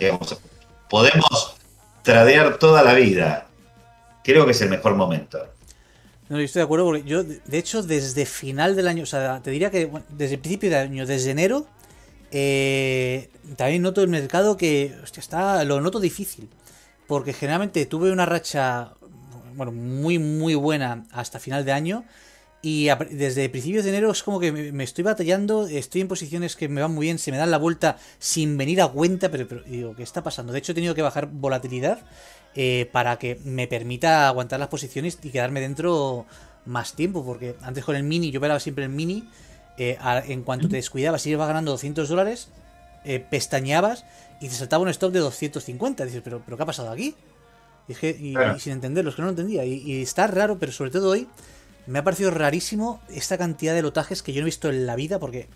podemos 0.89 1.58
tradear 2.09 2.57
toda 2.57 2.83
la 2.83 2.93
vida. 2.93 3.47
Creo 4.23 4.45
que 4.45 4.51
es 4.51 4.61
el 4.61 4.69
mejor 4.69 4.95
momento. 4.95 5.39
No, 6.27 6.37
yo 6.37 6.43
estoy 6.43 6.61
de 6.61 6.63
acuerdo 6.63 6.85
porque 6.85 7.03
yo, 7.03 7.23
de 7.23 7.57
hecho, 7.57 7.83
desde 7.83 8.25
final 8.25 8.75
del 8.75 8.87
año, 8.87 9.03
o 9.03 9.05
sea, 9.05 9.41
te 9.41 9.51
diría 9.51 9.69
que 9.71 9.89
desde 10.09 10.35
el 10.35 10.39
principio 10.41 10.69
del 10.69 10.79
año, 10.79 11.05
desde 11.05 11.31
enero, 11.31 11.67
eh, 12.31 13.29
también 13.55 13.81
noto 13.81 14.01
el 14.01 14.07
mercado 14.07 14.57
que, 14.57 14.95
está, 15.17 15.63
lo 15.63 15.81
noto 15.81 15.99
difícil. 15.99 16.49
porque 17.07 17.33
generalmente 17.33 17.85
tuve 17.87 18.11
una 18.11 18.25
racha, 18.25 18.93
bueno, 19.55 19.71
muy, 19.71 20.19
muy 20.19 20.53
buena 20.55 21.05
hasta 21.11 21.39
final 21.39 21.65
de 21.65 21.71
año. 21.71 22.05
Y 22.61 22.89
desde 23.11 23.47
principios 23.47 23.85
de 23.85 23.91
enero 23.91 24.11
es 24.11 24.21
como 24.21 24.39
que 24.39 24.51
me, 24.51 24.83
estoy 24.83 25.03
batallando, 25.03 25.67
estoy 25.67 26.01
en 26.01 26.09
posiciones 26.09 26.57
que 26.57 26.67
me 26.67 26.81
van 26.81 26.93
muy 26.93 27.05
bien, 27.05 27.17
se 27.17 27.31
me 27.31 27.37
dan 27.37 27.51
la 27.51 27.57
vuelta 27.57 27.97
sin 28.19 28.57
venir 28.57 28.81
a 28.81 28.89
cuenta, 28.89 29.29
pero, 29.29 29.61
digo, 29.61 29.95
¿qué 29.95 30.03
está 30.03 30.23
pasando? 30.23 30.51
De 30.51 30.59
hecho 30.59 30.73
he 30.73 30.75
tenido 30.75 30.93
que 30.93 31.01
bajar 31.01 31.29
volatilidad 31.31 31.99
eh, 32.55 32.89
para 32.91 33.17
que 33.17 33.39
me 33.45 33.67
permita 33.67 34.27
aguantar 34.27 34.59
las 34.59 34.67
posiciones 34.67 35.17
y 35.23 35.29
quedarme 35.29 35.61
dentro 35.61 36.25
más 36.65 36.93
tiempo, 36.93 37.23
porque 37.23 37.55
antes 37.61 37.85
con 37.85 37.95
el 37.95 38.03
mini, 38.03 38.29
yo 38.29 38.41
velaba 38.41 38.59
siempre 38.59 38.83
el 38.83 38.89
mini, 38.89 39.29
eh, 39.77 39.97
en 40.27 40.43
cuanto 40.43 40.67
te 40.67 40.75
descuidabas 40.75 41.25
y 41.25 41.29
ibas 41.29 41.47
ganando 41.47 41.71
200 41.71 42.09
dólares, 42.09 42.49
eh, 43.05 43.19
pestañeabas 43.19 44.03
y 44.41 44.49
te 44.49 44.55
saltaba 44.55 44.83
un 44.83 44.89
stop 44.89 45.13
de 45.13 45.19
250. 45.19 46.03
Dices, 46.03 46.21
¿pero, 46.21 46.41
pero 46.43 46.57
qué 46.57 46.63
ha 46.63 46.65
pasado 46.65 46.91
aquí? 46.91 47.15
Y, 47.87 47.95
sin 48.59 48.73
entenderlo, 48.73 49.09
es 49.09 49.15
que 49.15 49.21
no 49.21 49.27
lo 49.27 49.31
entendía. 49.31 49.65
Y, 49.65 50.01
está 50.01 50.27
raro, 50.27 50.59
pero 50.59 50.71
sobre 50.71 50.91
todo 50.91 51.09
hoy 51.09 51.27
me 51.89 51.99
ha 51.99 52.03
parecido 52.03 52.29
rarísimo 52.29 53.01
esta 53.09 53.37
cantidad 53.37 53.73
de 53.73 53.81
lotajes 53.81 54.21
que 54.21 54.31
yo 54.31 54.41
no 54.41 54.45
he 54.45 54.45
visto 54.45 54.69
en 54.69 54.85
la 54.85 54.95
vida, 54.95 55.17
porque 55.19 55.47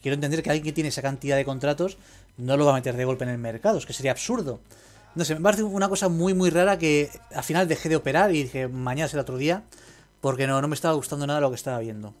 quiero 0.00 0.14
entender 0.14 0.42
que 0.42 0.50
alguien 0.50 0.64
que 0.64 0.72
tiene 0.72 0.88
esa 0.88 1.02
cantidad 1.02 1.36
de 1.36 1.44
contratos 1.44 1.98
no 2.38 2.56
lo 2.56 2.64
va 2.64 2.72
a 2.72 2.74
meter 2.74 2.96
de 2.96 3.04
golpe 3.04 3.24
en 3.24 3.30
el 3.30 3.38
mercado, 3.38 3.76
es 3.76 3.84
que 3.84 3.92
sería 3.92 4.12
absurdo. 4.12 4.60
No 5.14 5.26
sé, 5.26 5.34
me 5.34 5.42
parece 5.42 5.64
una 5.64 5.90
cosa 5.90 6.08
muy, 6.08 6.32
muy 6.32 6.48
rara 6.48 6.78
que 6.78 7.10
al 7.34 7.44
final 7.44 7.68
dejé 7.68 7.90
de 7.90 7.96
operar 7.96 8.34
y 8.34 8.44
dije, 8.44 8.68
mañana 8.68 9.06
será 9.08 9.22
otro 9.22 9.36
día, 9.36 9.64
porque 10.22 10.46
no, 10.46 10.62
no 10.62 10.68
me 10.68 10.74
estaba 10.74 10.94
gustando 10.94 11.26
nada 11.26 11.40
lo 11.40 11.50
que 11.50 11.56
estaba 11.56 11.78
viendo. 11.80 12.14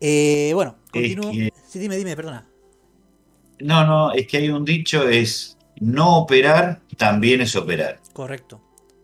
Eh, 0.00 0.52
bueno, 0.54 0.76
continúo. 0.90 1.32
Sí, 1.68 1.78
dime, 1.78 1.96
dime, 1.96 2.16
perdona. 2.16 2.46
No, 3.60 3.86
no, 3.86 4.12
es 4.12 4.26
que 4.26 4.38
hay 4.38 4.48
un 4.48 4.64
dicho, 4.64 5.06
es 5.06 5.58
no 5.80 6.16
operar 6.16 6.80
también 6.96 7.42
es 7.42 7.54
operar. 7.56 8.00
Correcto. 8.14 8.62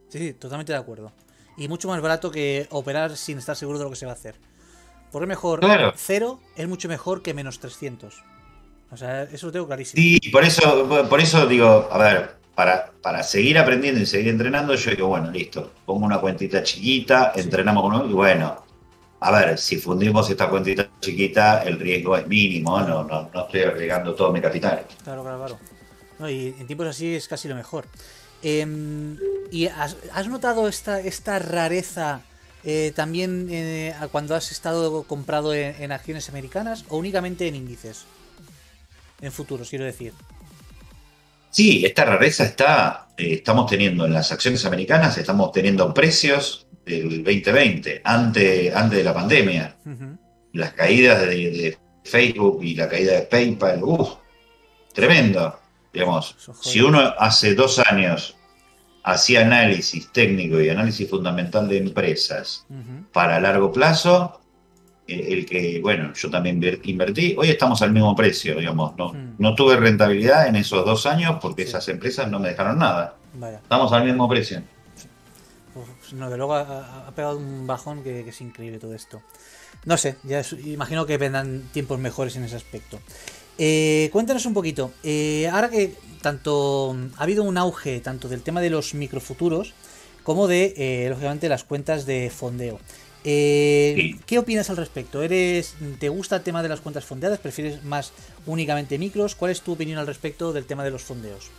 Sí, 0.08 0.18
sí, 0.18 0.32
totalmente 0.32 0.72
de 0.72 0.78
acuerdo. 0.78 1.12
Y 1.60 1.68
mucho 1.68 1.88
más 1.88 2.00
barato 2.00 2.30
que 2.30 2.66
operar 2.70 3.18
sin 3.18 3.36
estar 3.36 3.54
seguro 3.54 3.76
de 3.76 3.84
lo 3.84 3.90
que 3.90 3.96
se 3.96 4.06
va 4.06 4.12
a 4.12 4.14
hacer. 4.14 4.34
Porque 5.12 5.26
mejor 5.26 5.60
cero 5.94 6.40
es 6.56 6.66
mucho 6.66 6.88
mejor 6.88 7.20
que 7.20 7.34
menos 7.34 7.60
300. 7.60 8.24
O 8.90 8.96
sea, 8.96 9.24
eso 9.24 9.48
lo 9.48 9.52
tengo 9.52 9.66
clarísimo. 9.66 10.00
Sí, 10.00 10.30
por 10.30 10.42
eso, 10.42 11.06
por 11.10 11.20
eso 11.20 11.46
digo, 11.46 11.86
a 11.92 11.98
ver, 11.98 12.30
para, 12.54 12.90
para 13.02 13.22
seguir 13.22 13.58
aprendiendo 13.58 14.00
y 14.00 14.06
seguir 14.06 14.28
entrenando, 14.28 14.74
yo 14.74 14.90
digo, 14.90 15.08
bueno, 15.08 15.30
listo, 15.30 15.74
pongo 15.84 16.06
una 16.06 16.18
cuentita 16.18 16.62
chiquita, 16.62 17.32
entrenamos 17.36 17.82
con 17.82 17.94
uno 17.94 18.06
y 18.06 18.12
bueno, 18.14 18.64
a 19.20 19.30
ver, 19.30 19.58
si 19.58 19.76
fundimos 19.76 20.30
esta 20.30 20.48
cuentita 20.48 20.88
chiquita, 20.98 21.62
el 21.64 21.78
riesgo 21.78 22.16
es 22.16 22.26
mínimo, 22.26 22.80
no, 22.80 23.04
no, 23.04 23.28
no 23.34 23.40
estoy 23.44 23.60
agregando 23.64 24.14
todo 24.14 24.32
mi 24.32 24.40
capital. 24.40 24.86
Claro, 25.04 25.22
claro, 25.22 25.38
claro. 25.38 25.58
No, 26.18 26.30
y 26.30 26.54
en 26.58 26.66
tiempos 26.66 26.86
así 26.86 27.14
es 27.14 27.28
casi 27.28 27.48
lo 27.48 27.54
mejor. 27.54 27.84
Em, 28.42 29.16
¿Y 29.50 29.66
has, 29.66 29.96
notado 30.28 30.68
esta, 30.68 31.00
esta 31.00 31.38
rareza 31.38 32.22
eh, 32.62 32.92
también 32.94 33.48
eh, 33.50 33.94
cuando 34.12 34.34
has 34.34 34.52
estado 34.52 35.02
comprado 35.04 35.54
en, 35.54 35.92
acciones 35.92 36.28
americanas 36.28 36.84
o 36.88 36.98
únicamente 36.98 37.48
en 37.48 37.56
índices? 37.56 38.04
En 39.20 39.32
futuros, 39.32 39.68
quiero 39.68 39.84
decir. 39.84 40.12
Sí, 41.50 41.84
esta 41.84 42.04
rareza 42.04 42.44
está, 42.44 43.08
eh, 43.16 43.34
estamos 43.34 43.68
teniendo 43.68 44.06
en 44.06 44.12
las 44.12 44.30
acciones 44.30 44.64
americanas, 44.64 45.18
estamos 45.18 45.50
teniendo 45.50 45.92
precios 45.92 46.68
del 46.86 47.24
2020, 47.24 48.02
antes, 48.04 48.74
antes 48.74 48.98
de 48.98 49.04
la 49.04 49.14
pandemia. 49.14 49.76
Las 50.52 50.72
caídas 50.72 51.22
de, 51.22 51.76
Facebook 52.02 52.64
y 52.64 52.74
la 52.74 52.88
caída 52.88 53.12
de 53.12 53.22
PayPal, 53.22 53.84
uff, 53.84 54.14
tremendo. 54.92 55.60
Digamos, 55.92 56.36
si 56.60 56.80
uno 56.80 57.00
hace 57.18 57.54
dos 57.54 57.78
años 57.80 58.36
hacía 59.02 59.42
análisis 59.42 60.10
técnico 60.12 60.60
y 60.60 60.68
análisis 60.68 61.08
fundamental 61.08 61.68
de 61.68 61.78
empresas 61.78 62.66
para 63.12 63.40
largo 63.40 63.72
plazo, 63.72 64.40
eh, 65.06 65.32
el 65.32 65.46
que, 65.46 65.80
bueno, 65.80 66.12
yo 66.14 66.30
también 66.30 66.62
invertí, 66.84 67.34
hoy 67.36 67.50
estamos 67.50 67.82
al 67.82 67.92
mismo 67.92 68.14
precio, 68.14 68.56
digamos, 68.56 68.96
no, 68.96 69.12
mm. 69.12 69.34
no 69.38 69.54
tuve 69.54 69.76
rentabilidad 69.76 70.46
en 70.46 70.56
esos 70.56 70.84
dos 70.84 71.06
años 71.06 71.38
porque 71.40 71.62
esas 71.62 71.88
empresas 71.88 72.30
no 72.30 72.38
me 72.38 72.50
dejaron 72.50 72.78
nada. 72.78 73.16
Estamos 73.62 73.92
al 73.92 74.04
mismo 74.04 74.28
precio. 74.28 74.62
No, 76.12 76.28
de 76.28 76.36
luego 76.36 76.54
ha, 76.54 77.12
pegado 77.14 77.38
un 77.38 77.66
bajón 77.66 78.02
que, 78.02 78.28
es 78.28 78.40
increíble 78.40 78.78
todo 78.78 78.94
esto. 78.94 79.22
No 79.84 79.96
sé, 79.96 80.16
ya 80.24 80.42
imagino 80.64 81.06
que 81.06 81.16
vendrán 81.16 81.62
tiempos 81.72 81.98
mejores 81.98 82.36
en 82.36 82.44
ese 82.44 82.56
aspecto. 82.56 82.98
Eh, 83.62 84.08
cuéntanos 84.10 84.46
un 84.46 84.54
poquito. 84.54 84.90
Eh, 85.02 85.46
ahora 85.52 85.68
que 85.68 85.92
tanto 86.22 86.96
ha 87.18 87.22
habido 87.22 87.44
un 87.44 87.58
auge 87.58 88.00
tanto 88.00 88.26
del 88.26 88.40
tema 88.40 88.62
de 88.62 88.70
los 88.70 88.94
microfuturos 88.94 89.74
como 90.22 90.48
de, 90.48 90.72
eh, 90.78 91.10
lógicamente, 91.10 91.46
las 91.50 91.64
cuentas 91.64 92.06
de 92.06 92.30
fondeo. 92.30 92.80
¿Qué 93.22 94.36
opinas 94.38 94.70
al 94.70 94.78
respecto? 94.78 95.22
¿Eres, 95.22 95.74
¿Te 95.98 96.08
gusta 96.08 96.36
el 96.36 96.42
tema 96.42 96.62
de 96.62 96.70
las 96.70 96.80
cuentas 96.80 97.04
fondeadas? 97.04 97.38
¿Prefieres 97.38 97.84
más 97.84 98.12
únicamente 98.46 98.96
micros? 98.96 99.34
¿Cuál 99.34 99.50
es 99.50 99.60
tu 99.60 99.72
opinión 99.72 99.98
al 99.98 100.06
respecto 100.06 100.54
del 100.54 100.64
tema 100.64 100.82
de 100.82 100.92
los 100.92 101.02
fondeos? 101.02 101.50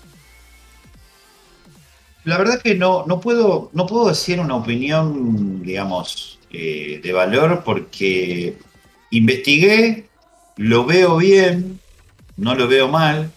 La 2.23 2.39
verdad 2.39 2.59
que 2.59 2.73
no, 2.73 3.05
no, 3.05 3.19
puedo, 3.19 3.69
no 3.73 3.85
puedo 3.85 4.09
decir 4.09 4.39
una 4.39 4.55
opinión, 4.55 5.61
digamos, 5.61 6.39
eh, 6.51 6.99
de 7.03 7.13
valor 7.13 7.61
porque 7.63 8.57
investigué, 9.11 10.07
lo 10.57 10.85
veo 10.85 11.17
bien, 11.17 11.79
no 12.37 12.55
lo 12.55 12.67
veo 12.67 12.87
mal, 12.87 13.31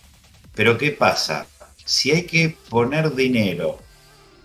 pero 0.54 0.78
¿qué 0.78 0.90
pasa? 0.90 1.46
Si 1.84 2.10
hay 2.10 2.22
que 2.22 2.56
poner 2.68 3.14
dinero, 3.14 3.78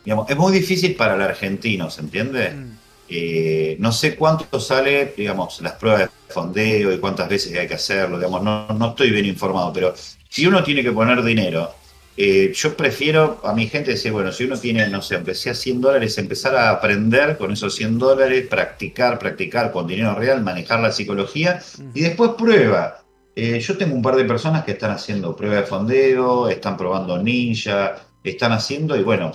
digamos, 0.03 0.29
es 0.29 0.37
muy 0.37 0.51
difícil 0.51 0.95
para 0.95 1.15
el 1.15 1.21
argentino, 1.21 1.89
¿se 1.89 2.01
entiende? 2.01 2.51
Mm. 2.51 2.77
Eh, 3.09 3.75
no 3.79 3.91
sé 3.91 4.15
cuánto 4.15 4.59
sale, 4.59 5.13
digamos, 5.17 5.61
las 5.61 5.73
pruebas 5.73 6.01
de 6.01 6.33
fondeo 6.33 6.93
y 6.93 6.99
cuántas 6.99 7.27
veces 7.27 7.57
hay 7.57 7.67
que 7.67 7.73
hacerlo, 7.73 8.17
digamos, 8.17 8.43
no, 8.43 8.67
no 8.67 8.89
estoy 8.89 9.09
bien 9.09 9.25
informado, 9.25 9.73
pero 9.73 9.93
si 10.29 10.45
uno 10.45 10.63
tiene 10.63 10.83
que 10.83 10.91
poner 10.91 11.23
dinero, 11.23 11.73
eh, 12.21 12.51
yo 12.53 12.75
prefiero 12.75 13.39
a 13.45 13.53
mi 13.53 13.67
gente 13.67 13.91
decir, 13.91 14.11
bueno, 14.11 14.33
si 14.33 14.43
uno 14.43 14.59
tiene, 14.59 14.89
no 14.89 15.01
sé, 15.01 15.15
empecé 15.15 15.51
a 15.51 15.55
100 15.55 15.79
dólares, 15.79 16.17
empezar 16.17 16.53
a 16.53 16.69
aprender 16.69 17.37
con 17.37 17.53
esos 17.53 17.73
100 17.75 17.97
dólares, 17.97 18.45
practicar, 18.45 19.17
practicar 19.17 19.71
con 19.71 19.87
dinero 19.87 20.15
real, 20.15 20.43
manejar 20.43 20.81
la 20.81 20.91
psicología 20.91 21.61
y 21.93 22.01
después 22.01 22.31
prueba. 22.37 23.05
Eh, 23.41 23.57
yo 23.61 23.77
tengo 23.77 23.95
un 23.95 24.01
par 24.01 24.17
de 24.17 24.25
personas 24.25 24.65
que 24.65 24.71
están 24.71 24.91
haciendo 24.91 25.33
prueba 25.33 25.55
de 25.55 25.63
fondeo, 25.63 26.49
están 26.49 26.75
probando 26.75 27.17
ninja, 27.23 27.95
están 28.21 28.51
haciendo 28.51 28.97
y 28.97 29.03
bueno, 29.03 29.31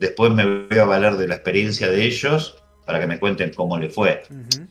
después 0.00 0.32
me 0.32 0.66
voy 0.66 0.76
a 0.76 0.84
valer 0.84 1.16
de 1.16 1.28
la 1.28 1.36
experiencia 1.36 1.88
de 1.88 2.04
ellos 2.04 2.56
para 2.84 2.98
que 2.98 3.06
me 3.06 3.20
cuenten 3.20 3.52
cómo 3.54 3.78
le 3.78 3.90
fue. 3.90 4.24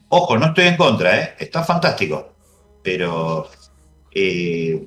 Ojo, 0.10 0.38
no 0.38 0.48
estoy 0.48 0.66
en 0.66 0.76
contra, 0.76 1.18
¿eh? 1.18 1.36
está 1.40 1.64
fantástico, 1.64 2.34
pero 2.84 3.48
eh, 4.12 4.86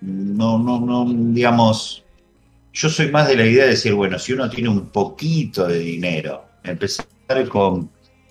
no, 0.00 0.58
no, 0.58 0.80
no, 0.80 1.04
digamos, 1.06 2.04
yo 2.72 2.88
soy 2.88 3.10
más 3.10 3.28
de 3.28 3.36
la 3.36 3.44
idea 3.44 3.64
de 3.64 3.70
decir, 3.72 3.92
bueno, 3.92 4.18
si 4.18 4.32
uno 4.32 4.48
tiene 4.48 4.70
un 4.70 4.88
poquito 4.88 5.66
de 5.66 5.78
dinero, 5.78 6.46
empezar 6.62 7.06
con 7.50 7.90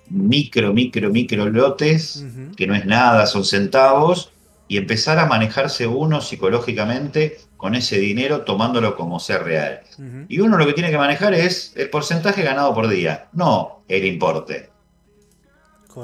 micro, 0.09 0.73
micro, 0.73 1.12
micro 1.12 1.47
lotes, 1.47 2.25
que 2.57 2.65
no 2.65 2.73
es 2.73 2.88
nada, 2.88 3.27
son 3.27 3.45
centavos, 3.45 4.33
y 4.73 4.77
empezar 4.77 5.19
a 5.19 5.27
manejarse 5.27 5.86
uno 5.86 6.19
psicológicamente 6.19 7.38
con 7.57 7.75
ese 7.75 7.99
dinero 7.99 8.41
tomándolo 8.41 8.95
como 8.95 9.19
ser 9.19 9.43
real. 9.43 9.81
Y 10.27 10.39
uno 10.39 10.57
lo 10.57 10.65
que 10.65 10.73
tiene 10.73 10.89
que 10.89 10.97
manejar 10.97 11.36
es 11.36 11.73
el 11.75 11.91
porcentaje 11.91 12.41
ganado 12.41 12.73
por 12.73 12.88
día, 12.88 13.27
no 13.33 13.83
el 13.88 14.03
importe. 14.03 14.71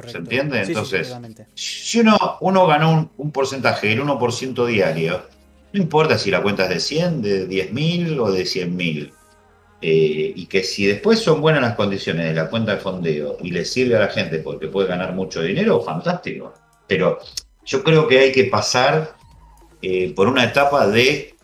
¿Se 0.05 0.17
entiende? 0.19 0.62
Entonces, 0.62 1.17
si 1.55 2.01
uno, 2.01 2.15
uno 2.41 2.67
ganó 2.67 3.10
un, 3.17 3.32
porcentaje, 3.32 3.91
el 3.91 4.03
1% 4.03 4.67
diario, 4.67 5.23
no 5.73 5.82
importa 5.82 6.19
si 6.19 6.29
la 6.29 6.43
cuenta 6.43 6.65
es 6.65 6.69
de 6.69 6.79
100, 6.79 7.21
de 7.23 7.49
10.000 7.49 8.19
o 8.19 8.32
de 8.32 8.43
100.000. 8.43 9.12
Eh, 9.82 10.34
y 10.36 10.45
que 10.45 10.62
si 10.62 10.86
después 10.86 11.17
son 11.17 11.41
buenas 11.41 11.63
las 11.63 11.73
condiciones 11.73 12.27
de 12.27 12.36
la 12.36 12.51
cuenta 12.51 12.75
de 12.75 12.82
fondeo 12.82 13.38
y 13.41 13.49
le 13.49 13.65
sirve 13.65 13.95
a 13.95 14.01
la 14.01 14.10
gente 14.10 14.38
porque 14.38 14.67
puede 14.67 14.89
ganar 14.89 15.15
mucho 15.15 15.41
dinero, 15.41 15.82
fantástico. 15.82 16.53
Pero 16.86 17.17
yo 17.65 17.84
creo 17.84 18.08
que 18.08 18.19
hay 18.19 18.32
que 18.32 18.45
pasar 18.45 19.15
eh, 19.82 20.13
por 20.15 20.28
una 20.28 20.43
etapa 20.43 20.88
de 20.88 21.36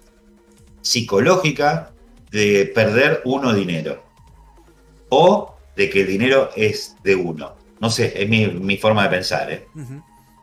psicológica 0.82 1.91
de 2.32 2.71
perder 2.73 3.21
uno 3.25 3.54
dinero 3.54 4.04
o 5.10 5.56
de 5.75 5.89
que 5.89 6.01
el 6.01 6.08
dinero 6.08 6.49
es 6.56 6.95
de 7.04 7.15
uno. 7.15 7.56
No 7.80 7.89
sé, 7.89 8.13
es 8.15 8.30
mi, 8.30 8.78
forma 8.78 9.04
de 9.04 9.10
pensar. 9.10 9.51
¿eh? 9.51 9.67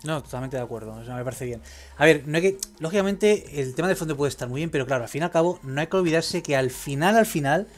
No, 0.05 0.23
totalmente 0.23 0.57
de 0.57 0.63
acuerdo, 0.63 1.01
eso 1.01 1.15
me 1.15 1.25
parece 1.25 1.45
bien. 1.45 1.61
A 1.97 2.05
ver, 2.05 2.27
no 2.27 2.37
hay 2.37 2.43
que. 2.43 2.59
Lógicamente, 2.81 3.61
el 3.61 3.75
tema 3.75 3.89
del 3.89 3.97
fondo 3.97 4.17
puede 4.17 4.31
estar 4.31 4.49
muy 4.49 4.61
bien, 4.61 4.71
pero 4.71 4.87
claro, 4.87 5.05
al 5.05 5.09
fin 5.09 5.23
y 5.23 5.25
al 5.25 5.31
cabo, 5.31 5.59
no 5.63 5.81
hay 5.81 5.87
que 5.87 5.97
olvidarse 5.97 6.43
que 6.43 6.57
al 6.57 6.71
final, 6.71 7.17
al 7.17 7.27
final, 7.27 7.69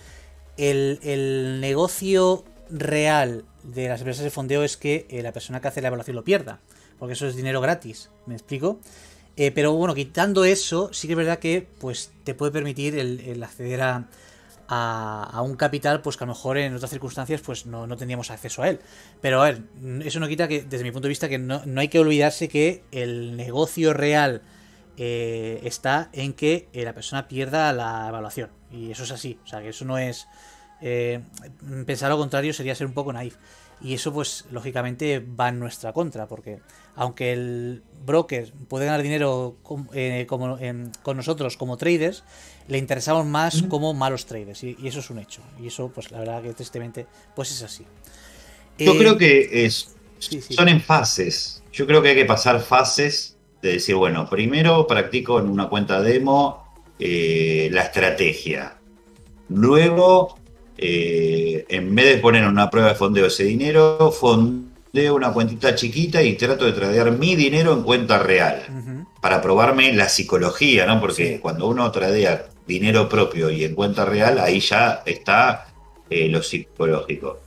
el, 0.56 1.60
negocio 1.60 2.44
real 2.70 3.44
de 3.62 3.88
las 3.88 4.00
empresas 4.00 4.24
de 4.24 4.30
fondeo 4.30 4.64
es 4.64 4.76
que 4.76 5.06
eh, 5.10 5.22
la 5.22 5.32
persona 5.32 5.60
que 5.60 5.68
hace 5.68 5.82
la 5.82 5.88
evaluación 5.88 6.16
lo 6.16 6.24
pierda. 6.24 6.60
Porque 6.98 7.14
eso 7.14 7.26
es 7.26 7.36
dinero 7.36 7.60
gratis, 7.60 8.10
¿me 8.26 8.34
explico? 8.34 8.80
Eh, 9.36 9.50
pero 9.50 9.72
bueno, 9.72 9.94
quitando 9.94 10.44
eso, 10.44 10.90
sí 10.92 11.08
que 11.08 11.14
es 11.14 11.16
verdad 11.16 11.38
que 11.38 11.66
pues 11.80 12.12
te 12.22 12.34
puede 12.34 12.52
permitir 12.52 12.96
el, 12.96 13.42
acceder 13.42 13.82
a, 13.82 14.06
un 15.42 15.56
capital 15.56 16.02
pues 16.02 16.16
que 16.16 16.24
a 16.24 16.26
lo 16.26 16.32
mejor 16.32 16.56
en 16.56 16.74
otras 16.74 16.90
circunstancias 16.90 17.40
pues 17.42 17.66
no, 17.66 17.86
no 17.86 17.96
teníamos 17.96 18.30
acceso 18.30 18.62
a 18.62 18.68
él. 18.68 18.80
Pero 19.20 19.42
a 19.42 19.46
ver, 19.46 19.62
eso 20.04 20.20
no 20.20 20.28
quita 20.28 20.46
que 20.48 20.62
desde 20.62 20.84
mi 20.84 20.92
punto 20.92 21.06
de 21.06 21.10
vista 21.10 21.28
que 21.28 21.38
no, 21.38 21.62
hay 21.76 21.88
que 21.88 21.98
olvidarse 21.98 22.48
que 22.48 22.84
el 22.92 23.36
negocio 23.36 23.92
real 23.92 24.42
eh, 24.96 25.60
está 25.64 26.08
en 26.12 26.32
que 26.32 26.68
eh, 26.72 26.84
la 26.84 26.94
persona 26.94 27.26
pierda 27.26 27.72
la 27.72 28.08
evaluación. 28.08 28.50
Y 28.70 28.90
eso 28.90 29.02
es 29.02 29.10
así. 29.10 29.38
O 29.44 29.46
sea, 29.46 29.60
que 29.60 29.70
eso 29.70 29.84
no 29.84 29.98
es... 29.98 30.26
Eh, 30.80 31.20
pensar 31.86 32.10
lo 32.10 32.18
contrario 32.18 32.52
sería 32.52 32.74
ser 32.74 32.86
un 32.86 32.94
poco 32.94 33.12
naif. 33.12 33.36
Y 33.84 33.92
eso 33.92 34.14
pues 34.14 34.46
lógicamente 34.50 35.20
va 35.20 35.50
en 35.50 35.58
nuestra 35.58 35.92
contra, 35.92 36.26
porque 36.26 36.60
aunque 36.96 37.34
el 37.34 37.82
broker 38.06 38.50
puede 38.66 38.86
ganar 38.86 39.02
dinero 39.02 39.56
con, 39.62 39.88
con 41.02 41.16
nosotros 41.18 41.58
como 41.58 41.76
traders, 41.76 42.24
le 42.66 42.78
interesamos 42.78 43.26
más 43.26 43.62
como 43.68 43.92
malos 43.92 44.24
traders 44.24 44.64
y, 44.64 44.74
eso 44.84 45.00
es 45.00 45.10
un 45.10 45.18
hecho. 45.18 45.42
Y 45.62 45.66
eso 45.66 45.90
pues 45.94 46.10
la 46.10 46.20
verdad 46.20 46.42
que 46.42 46.54
tristemente 46.54 47.06
pues 47.36 47.50
es 47.50 47.62
así. 47.62 47.84
Yo 48.78 48.94
eh, 48.94 48.98
creo 48.98 49.18
que 49.18 49.66
es, 49.66 49.94
son 50.48 50.68
en 50.70 50.80
fases. 50.80 51.62
Yo 51.70 51.86
creo 51.86 52.00
que 52.00 52.08
hay 52.08 52.16
que 52.16 52.24
pasar 52.24 52.62
fases 52.62 53.36
de 53.60 53.72
decir 53.72 53.96
bueno 53.96 54.28
primero 54.30 54.86
practico 54.86 55.38
en 55.40 55.48
una 55.50 55.68
cuenta 55.68 56.00
demo 56.00 56.64
eh, 56.98 57.68
la 57.70 57.82
estrategia. 57.82 58.78
Luego 59.50 60.38
eh, 60.76 61.64
en 61.68 61.94
vez 61.94 62.16
de 62.16 62.20
poner 62.20 62.46
una 62.46 62.68
prueba 62.70 62.90
de 62.90 62.94
fondeo 62.94 63.26
ese 63.26 63.44
dinero 63.44 64.10
fondeo 64.10 65.14
una 65.14 65.32
cuentita 65.32 65.74
chiquita 65.74 66.22
y 66.22 66.34
trato 66.34 66.64
de 66.64 66.72
tradear 66.72 67.10
mi 67.12 67.34
dinero 67.34 67.72
en 67.72 67.82
cuenta 67.82 68.18
real 68.18 68.62
para 69.20 69.40
probarme 69.40 69.92
la 69.92 70.08
psicología, 70.08 70.86
¿no? 70.86 71.00
Porque 71.00 71.40
cuando 71.40 71.66
uno 71.66 71.90
tradea 71.90 72.46
dinero 72.66 73.08
propio 73.08 73.50
y 73.50 73.64
en 73.64 73.74
cuenta 73.74 74.04
real, 74.04 74.38
ahí 74.38 74.60
ya 74.60 75.02
está 75.04 75.66
eh, 76.10 76.28
lo 76.28 76.42
psicológico. 76.42 77.40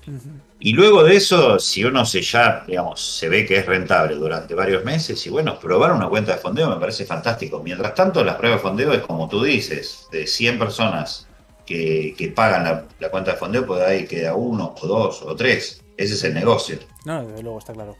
Y 0.60 0.74
luego 0.74 1.04
de 1.04 1.16
eso, 1.16 1.60
si 1.60 1.84
uno 1.84 2.04
se 2.06 2.22
ya, 2.22 2.64
digamos, 2.68 3.00
se 3.00 3.30
ve 3.30 3.46
que 3.46 3.58
es 3.58 3.66
rentable 3.66 4.16
durante 4.16 4.56
varios 4.56 4.84
meses, 4.84 5.24
y 5.28 5.30
bueno, 5.30 5.60
probar 5.60 5.92
una 5.92 6.10
cuenta 6.10 6.34
de 6.34 6.40
fondeo 6.40 6.70
me 6.70 6.80
parece 6.80 7.06
fantástico. 7.06 7.62
Mientras 7.64 7.94
tanto, 7.94 8.24
las 8.24 8.36
pruebas 8.36 8.60
de 8.60 8.68
fondeo 8.68 8.94
es 8.94 9.02
como 9.02 9.30
tú 9.30 9.44
dices, 9.44 10.08
de 10.12 10.26
100 10.26 10.58
personas 10.58 11.27
que, 11.68 12.34
pagan 12.36 12.88
la, 13.00 13.10
cuenta 13.10 13.34
de 13.34 13.38
fondeo, 13.38 13.68
pues 13.68 13.82
ahí 13.82 14.06
queda 14.08 14.36
uno, 14.36 14.74
o 14.82 14.88
dos, 14.88 15.22
o 15.22 15.36
tres. 15.36 15.84
Ese 15.98 16.14
es 16.14 16.24
el 16.24 16.34
negocio. 16.34 16.80
No, 17.06 17.26
desde 17.26 17.44
luego 17.44 17.60
está 17.60 17.74
claro. 17.74 17.96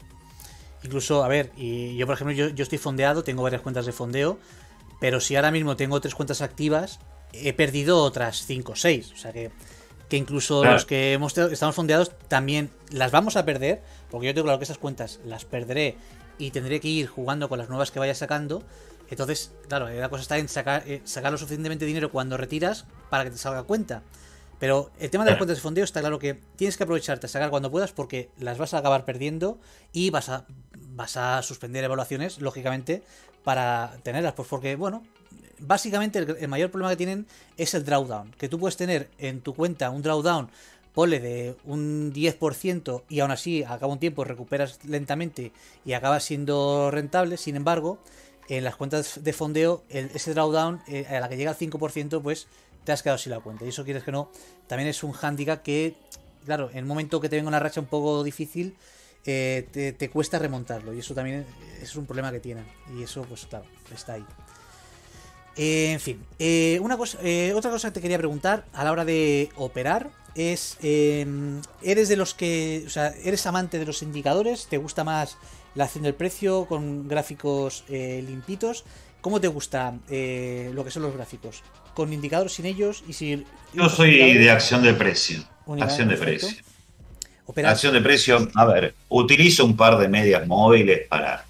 Incluso, 0.82 1.22
a 1.22 1.28
ver, 1.28 1.50
y 1.56 1.96
yo 1.96 2.06
por 2.06 2.14
ejemplo, 2.14 2.34
yo, 2.34 2.48
yo 2.48 2.62
estoy 2.62 2.78
fondeado, 2.78 3.22
tengo 3.24 3.42
varias 3.42 3.62
cuentas 3.62 3.84
de 3.86 3.92
fondeo, 3.92 4.38
pero 5.00 5.20
si 5.20 5.36
ahora 5.36 5.50
mismo 5.50 5.76
tengo 5.76 6.00
tres 6.00 6.14
cuentas 6.14 6.40
activas, 6.40 7.00
he 7.32 7.52
perdido 7.52 8.02
otras 8.02 8.44
cinco 8.46 8.72
o 8.72 8.76
seis. 8.76 9.12
O 9.12 9.16
sea 9.16 9.32
que, 9.32 9.50
que 10.08 10.16
incluso 10.16 10.64
los 10.64 10.86
que 10.86 11.12
hemos, 11.12 11.36
estamos 11.36 11.74
fondeados 11.74 12.12
también 12.28 12.70
las 12.90 13.10
vamos 13.10 13.36
a 13.36 13.44
perder, 13.44 13.82
porque 14.10 14.28
yo 14.28 14.34
tengo 14.34 14.46
claro 14.46 14.58
que 14.58 14.64
esas 14.64 14.78
cuentas 14.78 15.20
las 15.24 15.44
perderé 15.44 15.96
y 16.38 16.52
tendré 16.52 16.80
que 16.80 16.88
ir 16.88 17.06
jugando 17.06 17.48
con 17.48 17.58
las 17.58 17.68
nuevas 17.68 17.90
que 17.90 17.98
vaya 17.98 18.14
sacando. 18.14 18.62
Entonces, 19.10 19.52
claro, 19.68 19.88
la 19.88 20.08
cosa 20.08 20.22
está 20.22 20.38
en 20.38 20.48
sacar, 20.48 20.84
eh, 20.86 21.00
sacar 21.04 21.32
lo 21.32 21.38
suficientemente 21.38 21.84
dinero 21.84 22.10
cuando 22.10 22.36
retiras 22.36 22.86
para 23.10 23.24
que 23.24 23.30
te 23.30 23.38
salga 23.38 23.62
cuenta. 23.62 24.02
Pero 24.58 24.90
el 24.98 25.10
tema 25.10 25.24
de 25.24 25.30
las 25.30 25.38
cuentas 25.38 25.56
de 25.56 25.62
fondeo 25.62 25.84
está 25.84 26.00
claro 26.00 26.18
que 26.18 26.40
tienes 26.56 26.76
que 26.76 26.82
aprovecharte 26.82 27.26
a 27.26 27.28
sacar 27.28 27.50
cuando 27.50 27.70
puedas 27.70 27.92
porque 27.92 28.30
las 28.38 28.58
vas 28.58 28.74
a 28.74 28.78
acabar 28.78 29.04
perdiendo 29.04 29.58
y 29.92 30.10
vas 30.10 30.28
a, 30.28 30.46
vas 30.94 31.16
a 31.16 31.42
suspender 31.42 31.84
evaluaciones, 31.84 32.40
lógicamente, 32.40 33.02
para 33.44 33.98
tenerlas. 34.02 34.32
Pues 34.32 34.48
porque, 34.48 34.74
bueno, 34.74 35.04
básicamente 35.60 36.18
el, 36.18 36.48
mayor 36.48 36.70
problema 36.70 36.90
que 36.90 36.96
tienen 36.96 37.26
es 37.56 37.74
el 37.74 37.84
drawdown. 37.84 38.32
Que 38.32 38.48
tú 38.48 38.58
puedes 38.58 38.76
tener 38.76 39.08
en 39.18 39.40
tu 39.40 39.54
cuenta 39.54 39.90
un 39.90 40.02
drawdown, 40.02 40.50
ponle 40.92 41.20
de 41.20 41.56
un 41.64 42.12
10% 42.12 43.04
y 43.08 43.20
aún 43.20 43.30
así 43.30 43.62
a 43.62 43.78
cabo 43.78 43.92
un 43.92 44.00
tiempo 44.00 44.24
recuperas 44.24 44.80
lentamente 44.84 45.52
y 45.84 45.92
acabas 45.92 46.24
siendo 46.24 46.90
rentable. 46.90 47.36
Sin 47.36 47.54
embargo, 47.54 48.00
en 48.48 48.64
las 48.64 48.76
cuentas 48.76 49.22
de 49.22 49.32
fondeo, 49.32 49.84
ese 49.90 50.32
drawdown 50.32 50.80
eh, 50.88 51.06
a 51.06 51.20
la 51.20 51.28
que 51.28 51.36
llega 51.36 51.50
al 51.50 51.58
5%, 51.58 52.22
pues 52.22 52.48
te 52.84 52.92
has 52.92 53.02
quedado 53.02 53.18
sin 53.18 53.30
la 53.32 53.40
cuenta. 53.40 53.64
Y 53.64 53.68
eso 53.68 53.84
quieres 53.84 54.02
que 54.02 54.12
no, 54.12 54.30
también 54.66 54.88
es 54.88 55.02
un 55.02 55.14
handicap 55.14 55.62
que, 55.62 55.94
claro, 56.46 56.70
en 56.70 56.78
el 56.78 56.84
momento 56.86 57.20
que 57.20 57.28
te 57.28 57.36
venga 57.36 57.48
una 57.48 57.60
racha 57.60 57.80
un 57.80 57.86
poco 57.86 58.24
difícil, 58.24 58.76
eh, 59.26 59.94
te, 59.98 60.10
cuesta 60.10 60.38
remontarlo. 60.38 60.94
Y 60.94 61.00
eso 61.00 61.14
también 61.14 61.44
es 61.82 61.94
un 61.96 62.06
problema 62.06 62.32
que 62.32 62.40
tienen. 62.40 62.64
Y 62.96 63.02
eso, 63.02 63.22
pues 63.28 63.44
claro, 63.46 63.66
está 63.94 64.14
ahí. 64.14 64.24
Eh, 65.56 65.92
en 65.92 66.00
fin, 66.00 66.24
una 66.80 66.96
cosa, 66.96 67.18
otra 67.54 67.70
cosa 67.70 67.88
que 67.88 67.94
te 67.94 68.00
quería 68.00 68.16
preguntar 68.16 68.64
a 68.72 68.84
la 68.84 68.92
hora 68.92 69.04
de 69.04 69.50
operar 69.56 70.08
es, 70.34 70.78
¿eres 70.80 72.08
de 72.08 72.16
los 72.16 72.32
que, 72.32 72.84
o 72.86 72.90
sea, 72.90 73.08
eres 73.24 73.44
amante 73.44 73.78
de 73.78 73.84
los 73.84 74.02
indicadores? 74.02 74.68
¿Te 74.68 74.78
gusta 74.78 75.04
más 75.04 75.36
la 75.78 75.84
acción 75.84 76.04
del 76.04 76.14
precio 76.14 76.66
con 76.66 77.08
gráficos 77.08 77.84
limpitos? 77.88 78.84
¿Cómo 79.22 79.40
te 79.40 79.48
gusta 79.48 79.94
lo 80.10 80.84
que 80.84 80.90
son 80.90 81.02
los 81.02 81.14
gráficos? 81.14 81.62
con 81.98 82.12
indicadores 82.12 82.52
sin 82.52 82.66
ellos 82.66 83.02
y 83.08 83.12
si... 83.12 83.44
Yo 83.74 83.88
soy 83.88 84.34
de 84.34 84.52
acción 84.52 84.84
de 84.84 84.94
precio. 84.94 85.42
Acción 85.80 86.06
de 86.06 86.16
precio. 86.16 86.56
Acción 87.64 87.92
de 87.92 88.00
precio, 88.00 88.48
a 88.54 88.64
ver, 88.66 88.94
utilizo 89.08 89.64
un 89.64 89.76
par 89.76 89.98
de 89.98 90.08
medias 90.08 90.46
móviles 90.46 91.08
para, 91.08 91.44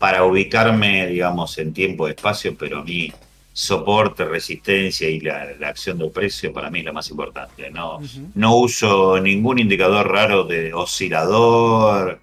para 0.00 0.24
ubicarme, 0.24 1.06
digamos, 1.06 1.56
en 1.58 1.72
tiempo 1.72 2.08
y 2.08 2.10
espacio, 2.10 2.56
pero 2.58 2.80
a 2.80 2.82
mí 2.82 3.12
soporte, 3.52 4.24
resistencia 4.24 5.08
y 5.08 5.20
la, 5.20 5.54
acción 5.64 5.96
de 5.98 6.08
precio 6.08 6.52
para 6.52 6.68
mí 6.68 6.80
es 6.80 6.86
la 6.86 6.92
más 6.92 7.08
importante. 7.10 7.70
No, 7.70 8.00
no 8.34 8.56
uso 8.56 9.20
ningún 9.20 9.60
indicador 9.60 10.10
raro 10.10 10.42
de 10.42 10.74
oscilador, 10.74 12.18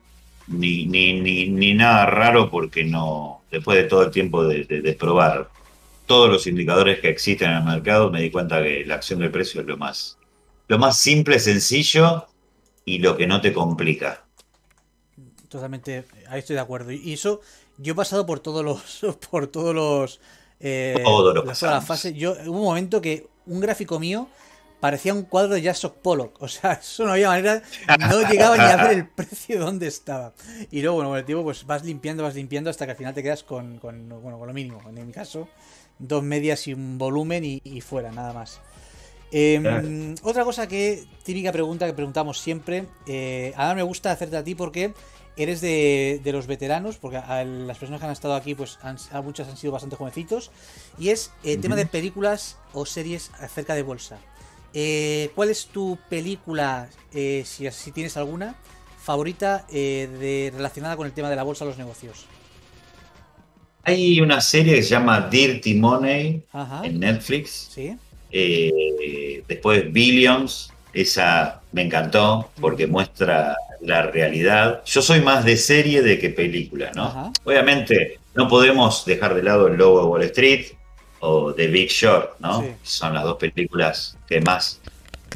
ni, 0.50 0.86
ni, 0.86 1.48
ni, 1.50 1.74
nada 1.74 2.06
raro 2.06 2.50
porque 2.50 2.84
no, 2.84 3.42
después 3.52 3.78
de 3.78 3.84
todo 3.86 4.04
el 4.04 4.12
tiempo 4.12 4.44
de, 4.44 4.66
de 4.66 4.94
probar 4.94 5.50
todos 6.06 6.28
los 6.28 6.48
indicadores 6.48 7.00
que 7.00 7.10
existen 7.10 7.52
en 7.52 7.58
el 7.58 7.64
mercado, 7.64 8.10
me 8.10 8.22
di 8.22 8.32
cuenta 8.32 8.64
que 8.64 8.84
la 8.84 8.96
acción 8.96 9.20
del 9.20 9.30
precio 9.30 9.62
es 9.62 9.68
lo 9.68 9.78
más, 9.78 10.18
lo 10.68 10.80
más 10.80 10.98
simple, 10.98 11.38
sencillo 11.40 12.26
y 12.84 12.98
lo 12.98 13.16
que 13.16 13.28
no 13.28 13.42
te 13.42 13.54
complica. 13.54 14.26
Totalmente, 15.50 16.06
ahí 16.28 16.40
estoy 16.40 16.56
de 16.56 16.62
acuerdo. 16.62 16.92
Y 16.92 17.14
eso, 17.14 17.42
yo 17.78 17.94
he 17.94 17.96
pasado 17.96 18.26
por 18.26 18.40
todos 18.40 18.66
los, 18.66 19.18
por 19.30 19.48
todos 19.48 19.76
los, 19.76 20.20
eh, 20.60 21.00
todos 21.04 21.46
los 21.46 21.60
fase. 21.86 22.14
Yo 22.14 22.34
hubo 22.48 22.58
un 22.58 22.66
momento 22.66 23.02
que 23.02 23.28
un 23.46 23.60
gráfico 23.60 24.00
mío 24.00 24.30
parecía 24.80 25.14
un 25.14 25.24
cuadro 25.24 25.54
de 25.54 25.62
Jackson 25.62 25.94
Pollock. 26.02 26.42
O 26.42 26.48
sea, 26.48 26.74
eso 26.82 27.06
no 27.06 27.12
había 27.12 27.30
manera, 27.30 27.62
no 28.00 28.30
llegaba 28.30 28.58
ni 28.58 28.64
a 28.64 28.78
ver 28.78 28.98
el 28.98 29.08
precio 29.08 29.60
de 29.60 29.66
dónde 29.66 29.88
estaba. 29.88 30.34
Y 30.72 30.82
luego, 30.82 30.96
bueno, 30.96 31.10
con 31.10 31.20
el 31.20 31.26
tiempo, 31.26 31.44
pues 31.44 31.66
vas 31.66 31.84
limpiando, 31.84 32.24
vas 32.24 32.36
limpiando 32.36 32.70
hasta 32.70 32.86
que 32.86 32.92
al 32.92 32.98
final 32.98 33.14
te 33.14 33.24
quedas 33.24 33.44
con, 33.44 33.80
con, 33.80 34.10
bueno, 34.10 34.38
con 34.38 34.48
lo 34.48 34.54
mínimo. 34.54 34.82
En 34.88 35.06
mi 35.06 35.14
caso, 35.14 35.48
dos 35.98 36.24
medias 36.24 36.68
y 36.68 36.74
un 36.74 36.98
volumen 36.98 37.44
y, 37.44 37.82
fuera, 37.82 38.12
nada 38.12 38.34
más. 38.34 38.60
Em, 39.32 40.16
otra 40.24 40.44
cosa 40.44 40.68
que, 40.68 41.06
típica 41.24 41.52
pregunta 41.52 41.86
que 41.86 41.94
preguntamos 41.94 42.40
siempre, 42.40 42.86
eh, 43.06 43.54
ahora 43.56 43.76
me 43.76 43.84
gusta 43.84 44.12
hacerte 44.12 44.38
a 44.38 44.44
ti 44.44 44.56
porque 44.56 44.94
eres 45.38 45.62
de, 45.62 46.22
los 46.26 46.48
veteranos, 46.48 46.98
porque 46.98 47.18
las 47.18 47.78
personas 47.78 48.02
que 48.02 48.08
han 48.08 48.12
estado 48.12 48.34
aquí, 48.34 48.56
pues 48.56 48.78
han, 48.82 48.98
muchas 49.24 49.48
han 49.48 49.56
sido 49.56 49.72
bastante 49.72 49.96
jovencitos, 49.96 50.52
y 50.98 51.10
es 51.10 51.32
el 51.44 51.62
tema 51.62 51.76
de 51.76 51.86
películas 51.86 52.58
o 52.74 52.86
series 52.86 53.32
acerca 53.40 53.74
de 53.74 53.84
bolsa. 53.84 54.20
Eh, 54.74 55.32
¿Cuál 55.36 55.50
es 55.50 55.68
tu 55.68 55.98
película, 56.10 56.90
eh, 57.14 57.44
si, 57.46 57.70
si, 57.72 57.92
tienes 57.92 58.18
alguna, 58.18 58.56
favorita 59.02 59.66
de, 59.72 60.52
relacionada 60.56 60.96
con 60.96 61.08
el 61.08 61.14
tema 61.14 61.30
de 61.30 61.36
la 61.36 61.44
bolsa 61.44 61.66
o 61.66 61.68
los 61.68 61.78
negocios? 61.78 62.26
Hay 63.84 64.20
una 64.22 64.42
serie 64.42 64.76
que 64.76 64.84
se 64.84 64.90
llama 64.90 65.28
Dirty 65.30 65.74
Money 65.74 66.44
en 66.84 67.00
Netflix. 67.00 67.72
¿Sí? 67.74 67.96
Eh, 68.32 69.44
después 69.48 69.92
Billions, 69.92 70.72
esa 70.94 71.62
me 71.72 71.84
encantó 71.84 72.52
porque 72.60 72.88
muestra 72.88 73.56
la 73.82 74.04
realidad. 74.04 74.84
Yo 74.86 75.02
soy 75.02 75.22
más 75.22 75.46
de 75.46 75.58
serie 75.58 76.02
de 76.02 76.20
que 76.20 76.30
película, 76.30 76.92
¿no? 76.94 77.32
Obviamente 77.44 78.20
no 78.36 78.48
podemos 78.48 79.06
dejar 79.06 79.34
de 79.34 79.44
lado 79.44 79.68
el 79.68 79.78
logo 79.78 80.02
de 80.02 80.08
Wall 80.08 80.24
Street 80.24 80.66
o 81.20 81.54
The 81.54 81.68
Big 81.68 81.90
Short, 81.90 82.40
¿no? 82.40 82.66
Son 82.84 83.14
las 83.14 83.24
dos 83.24 83.38
películas 83.38 84.18
que 84.28 84.42
más. 84.42 84.80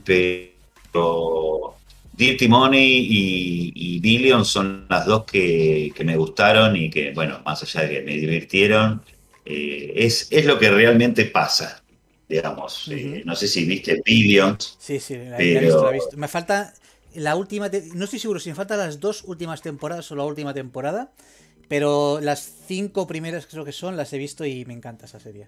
Pero 0.03 1.75
Dirty 2.13 2.47
Money 2.47 3.07
y, 3.09 3.99
Billion 3.99 4.45
son 4.45 4.85
las 4.89 5.05
dos 5.05 5.23
que, 5.25 5.93
me 6.03 6.17
gustaron 6.17 6.75
y 6.75 6.89
que, 6.89 7.11
bueno, 7.13 7.41
más 7.45 7.63
allá 7.63 7.87
de 7.87 7.95
que 7.95 8.01
me 8.01 8.13
divirtieron, 8.17 9.01
eh, 9.45 9.93
es, 9.95 10.27
es 10.29 10.45
lo 10.45 10.59
que 10.59 10.69
realmente 10.69 11.25
pasa, 11.25 11.83
digamos. 12.27 12.87
Eh, 12.89 13.23
no 13.25 13.35
sé 13.35 13.47
si 13.47 13.65
viste 13.65 14.01
Billions. 14.05 14.77
Sí, 14.79 14.99
sí, 14.99 15.15
la, 15.15 15.37
he 15.37 15.59
visto, 15.59 16.17
Me 16.17 16.27
falta 16.27 16.73
la 17.15 17.35
última, 17.35 17.69
no 17.93 18.05
estoy 18.05 18.19
seguro 18.19 18.39
si 18.39 18.49
me 18.49 18.55
faltan 18.55 18.79
las 18.79 18.99
dos 18.99 19.23
últimas 19.25 19.61
temporadas 19.61 20.11
o 20.11 20.15
la 20.15 20.23
última 20.23 20.53
temporada, 20.53 21.11
pero 21.67 22.19
las 22.21 22.51
cinco 22.67 23.07
primeras 23.07 23.47
creo 23.47 23.65
que 23.65 23.71
son 23.71 23.97
las 23.97 24.13
he 24.13 24.17
visto 24.17 24.45
y 24.45 24.65
me 24.65 24.73
encanta 24.73 25.05
esa 25.05 25.19
serie. 25.19 25.47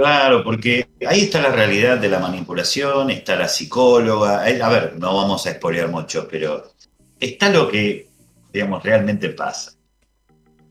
Claro, 0.00 0.42
porque 0.42 0.88
ahí 1.06 1.24
está 1.24 1.42
la 1.42 1.50
realidad 1.50 1.98
de 1.98 2.08
la 2.08 2.18
manipulación, 2.18 3.10
está 3.10 3.36
la 3.36 3.48
psicóloga. 3.48 4.44
A 4.44 4.68
ver, 4.70 4.94
no 4.98 5.14
vamos 5.14 5.46
a 5.46 5.50
expoliar 5.50 5.88
mucho, 5.88 6.26
pero 6.26 6.72
está 7.18 7.50
lo 7.50 7.70
que, 7.70 8.08
digamos, 8.50 8.82
realmente 8.82 9.28
pasa. 9.28 9.72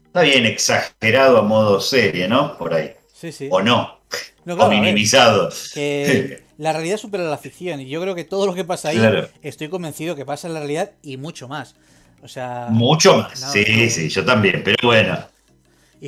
Está 0.07 0.21
bien 0.23 0.47
exagerado 0.47 1.37
a 1.37 1.41
modo 1.43 1.79
serie, 1.79 2.27
¿no? 2.27 2.57
Por 2.57 2.73
ahí. 2.73 2.95
Sí, 3.13 3.31
sí. 3.31 3.49
O 3.51 3.61
no. 3.61 3.99
o 4.47 4.67
minimizado. 4.67 5.51
que 5.75 6.41
la 6.57 6.73
realidad 6.73 6.97
supera 6.97 7.23
la 7.25 7.37
ficción. 7.37 7.81
Y 7.81 7.87
yo 7.87 8.01
creo 8.01 8.15
que 8.15 8.23
todo 8.23 8.47
lo 8.47 8.55
que 8.55 8.65
pasa 8.65 8.89
ahí, 8.89 9.29
estoy 9.43 9.69
convencido 9.69 10.15
que 10.15 10.25
pasa 10.25 10.47
en 10.47 10.55
la 10.55 10.61
realidad 10.61 10.93
y 11.03 11.17
mucho 11.17 11.47
más. 11.47 11.75
O 12.23 12.27
sea. 12.27 12.69
Mucho 12.71 13.15
más. 13.15 13.39
sí, 13.51 13.91
sí, 13.91 14.09
yo 14.09 14.25
también. 14.25 14.63
Pero 14.63 14.77
bueno. 14.81 15.19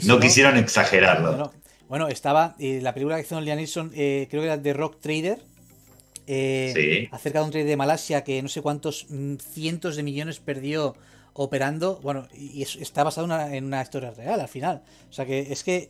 No, 0.06 0.20
quisieron 0.20 0.58
exagerarlo. 0.58 1.52
Bueno, 1.91 2.08
estaba 2.08 2.56
eh, 2.58 2.80
la 2.82 2.93
película 2.93 3.17
que 3.17 3.23
hizo 3.23 3.41
Liam 3.41 3.58
Neeson, 3.58 3.91
eh, 3.93 4.25
creo 4.30 4.41
que 4.41 4.47
era 4.47 4.62
The 4.62 4.71
Rock 4.71 5.01
Trader. 5.01 5.39
Eh, 6.25 7.10
acerca 7.12 7.39
de 7.39 7.45
un 7.45 7.51
trader 7.51 7.67
de 7.67 7.75
Malasia 7.75 8.23
que 8.23 8.41
no 8.41 8.47
sé 8.47 8.62
cuántos 8.62 9.08
mm, 9.10 9.36
cientos 9.36 9.97
de 9.97 10.04
millones 10.04 10.39
perdió 10.39 10.95
operando. 11.34 11.99
Bueno, 12.01 12.30
y 12.34 12.62
está 12.62 13.04
basado 13.04 13.27
en 13.51 13.65
una 13.65 13.82
historia 13.82 14.12
real 14.12 14.39
al 14.39 14.47
final. 14.47 14.84
O 15.10 15.12
sea 15.12 15.25
que 15.25 15.51
es 15.51 15.65
que 15.65 15.89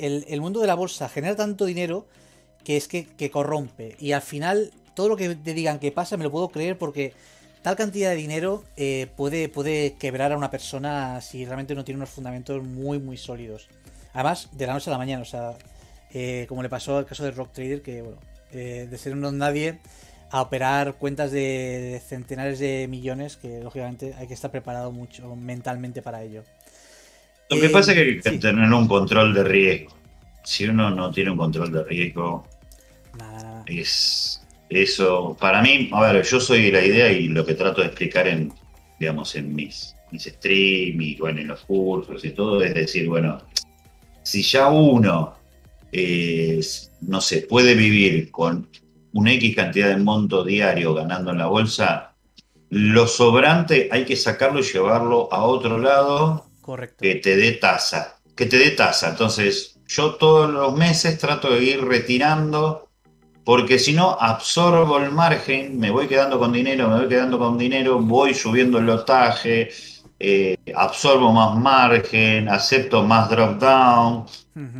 el, 0.00 0.40
mundo 0.40 0.58
de 0.58 0.66
la 0.66 0.74
bolsa 0.74 1.08
genera 1.08 1.36
tanto 1.36 1.64
dinero 1.64 2.08
que 2.64 2.76
es 2.76 2.88
que, 2.88 3.30
corrompe. 3.30 3.94
Y 4.00 4.10
al 4.10 4.22
final, 4.22 4.72
todo 4.96 5.08
lo 5.10 5.16
que 5.16 5.36
te 5.36 5.54
digan 5.54 5.78
que 5.78 5.92
pasa 5.92 6.16
me 6.16 6.24
lo 6.24 6.32
puedo 6.32 6.48
creer 6.48 6.76
porque 6.76 7.12
tal 7.62 7.76
cantidad 7.76 8.10
de 8.10 8.16
dinero 8.16 8.64
puede, 9.14 9.48
puede 9.48 9.92
quebrar 9.92 10.32
a 10.32 10.36
una 10.36 10.50
persona 10.50 11.20
si 11.20 11.44
realmente 11.44 11.76
no 11.76 11.84
tiene 11.84 11.98
unos 11.98 12.10
fundamentos 12.10 12.64
muy, 12.64 12.98
muy 12.98 13.16
sólidos. 13.16 13.68
Además, 14.16 14.48
de 14.52 14.66
la 14.66 14.72
noche 14.72 14.88
a 14.88 14.92
la 14.92 14.98
mañana, 14.98 15.20
o 15.20 15.26
sea, 15.26 15.52
eh, 16.14 16.46
como 16.48 16.62
le 16.62 16.70
pasó 16.70 16.96
al 16.96 17.04
caso 17.04 17.22
de 17.22 17.32
Rock 17.32 17.52
Trader, 17.52 17.82
que 17.82 18.00
bueno, 18.00 18.16
eh, 18.50 18.88
de 18.90 18.96
ser 18.96 19.12
un 19.12 19.20
don 19.20 19.36
nadie 19.36 19.78
a 20.30 20.40
operar 20.40 20.94
cuentas 20.94 21.32
de 21.32 22.00
centenares 22.02 22.58
de 22.58 22.88
millones, 22.88 23.36
que 23.36 23.60
lógicamente 23.60 24.14
hay 24.18 24.26
que 24.26 24.32
estar 24.32 24.50
preparado 24.50 24.90
mucho 24.90 25.36
mentalmente 25.36 26.00
para 26.00 26.22
ello. 26.22 26.44
Lo 27.50 27.60
que 27.60 27.68
pasa 27.68 27.92
es 27.92 27.98
que 27.98 28.02
hay 28.02 28.20
que 28.20 28.38
tener 28.38 28.72
un 28.72 28.88
control 28.88 29.34
de 29.34 29.44
riesgo. 29.44 29.94
Si 30.42 30.64
uno 30.64 30.88
no 30.88 31.10
tiene 31.10 31.32
un 31.32 31.36
control 31.36 31.70
de 31.70 31.84
riesgo, 31.84 32.46
es 33.66 34.42
eso. 34.70 35.36
Para 35.38 35.60
mí, 35.60 35.90
a 35.92 36.00
ver, 36.00 36.24
yo 36.24 36.40
soy 36.40 36.70
la 36.70 36.82
idea 36.82 37.12
y 37.12 37.28
lo 37.28 37.44
que 37.44 37.52
trato 37.52 37.82
de 37.82 37.88
explicar 37.88 38.26
en, 38.26 38.50
digamos, 38.98 39.34
en 39.34 39.54
mis, 39.54 39.94
mis 40.10 40.24
streams 40.24 41.04
y 41.04 41.16
bueno, 41.16 41.38
en 41.38 41.48
los 41.48 41.60
cursos 41.66 42.24
y 42.24 42.30
todo, 42.30 42.62
es 42.62 42.72
decir, 42.72 43.10
bueno, 43.10 43.42
si 44.26 44.42
ya 44.42 44.66
uno, 44.66 45.34
eh, 45.92 46.60
no 47.02 47.20
sé, 47.20 47.42
puede 47.42 47.76
vivir 47.76 48.32
con 48.32 48.68
un 49.12 49.28
X 49.28 49.54
cantidad 49.54 49.88
de 49.90 49.98
monto 49.98 50.42
diario 50.42 50.94
ganando 50.94 51.30
en 51.30 51.38
la 51.38 51.46
bolsa, 51.46 52.12
lo 52.70 53.06
sobrante 53.06 53.88
hay 53.92 54.04
que 54.04 54.16
sacarlo 54.16 54.58
y 54.58 54.64
llevarlo 54.64 55.32
a 55.32 55.44
otro 55.44 55.78
lado 55.78 56.44
que 56.98 57.14
te 57.14 57.36
dé 57.36 57.52
tasa, 57.52 58.18
que 58.34 58.46
te 58.46 58.58
dé 58.58 58.72
tasa. 58.72 59.10
Entonces, 59.10 59.78
yo 59.86 60.16
todos 60.16 60.50
los 60.50 60.74
meses 60.74 61.18
trato 61.18 61.54
de 61.54 61.62
ir 61.62 61.84
retirando, 61.84 62.88
porque 63.44 63.78
si 63.78 63.92
no, 63.92 64.18
absorbo 64.20 64.98
el 64.98 65.12
margen, 65.12 65.78
me 65.78 65.92
voy 65.92 66.08
quedando 66.08 66.40
con 66.40 66.52
dinero, 66.52 66.88
me 66.88 66.98
voy 66.98 67.08
quedando 67.08 67.38
con 67.38 67.56
dinero, 67.56 68.00
voy 68.00 68.34
subiendo 68.34 68.78
el 68.78 68.86
lotaje, 68.86 69.70
eh, 70.18 70.56
absorbo 70.74 71.32
más 71.32 71.56
margen, 71.58 72.48
acepto 72.48 73.02
más 73.02 73.28
drop 73.28 73.58
down 73.60 74.26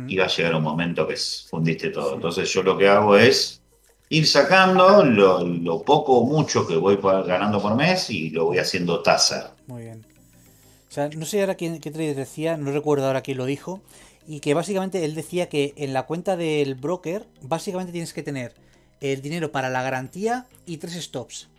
y 0.07 0.17
va 0.17 0.25
a 0.25 0.27
llegar 0.27 0.55
un 0.55 0.63
momento 0.63 1.07
que 1.07 1.15
fundiste 1.49 1.89
todo. 1.89 2.15
Entonces 2.15 2.51
yo 2.51 2.63
lo 2.63 2.77
que 2.77 2.87
hago 2.87 3.15
es 3.15 3.61
ir 4.09 4.25
sacando 4.25 5.03
lo, 5.05 5.83
poco 5.83 6.19
o 6.19 6.25
mucho 6.25 6.65
que 6.65 6.75
voy 6.77 6.97
ganando 7.01 7.61
por 7.61 7.75
mes 7.75 8.09
y 8.09 8.31
lo 8.31 8.45
voy 8.45 8.57
haciendo 8.57 9.01
tasa. 9.01 9.53
Muy 9.67 9.83
bien. 9.83 10.05
O 10.89 10.91
sea, 10.91 11.09
no 11.09 11.25
sé 11.25 11.41
ahora 11.41 11.55
qué, 11.55 11.79
qué 11.79 11.91
trader 11.91 12.15
decía, 12.15 12.57
no 12.57 12.71
recuerdo 12.71 13.05
ahora 13.05 13.21
quién 13.21 13.37
lo 13.37 13.45
dijo, 13.45 13.81
y 14.27 14.39
que 14.39 14.53
básicamente 14.53 15.05
él 15.05 15.13
decía 15.13 15.47
que 15.49 15.73
en 15.77 15.93
la 15.93 16.03
cuenta 16.03 16.35
del 16.35 16.75
broker 16.75 17.27
básicamente 17.41 17.91
tienes 17.91 18.13
que 18.13 18.23
tener 18.23 18.53
el 18.99 19.21
dinero 19.21 19.51
para 19.51 19.69
la 19.69 19.83
garantía 19.83 20.47
y 20.65 20.77
tres 20.77 20.95
stops. 20.95 21.49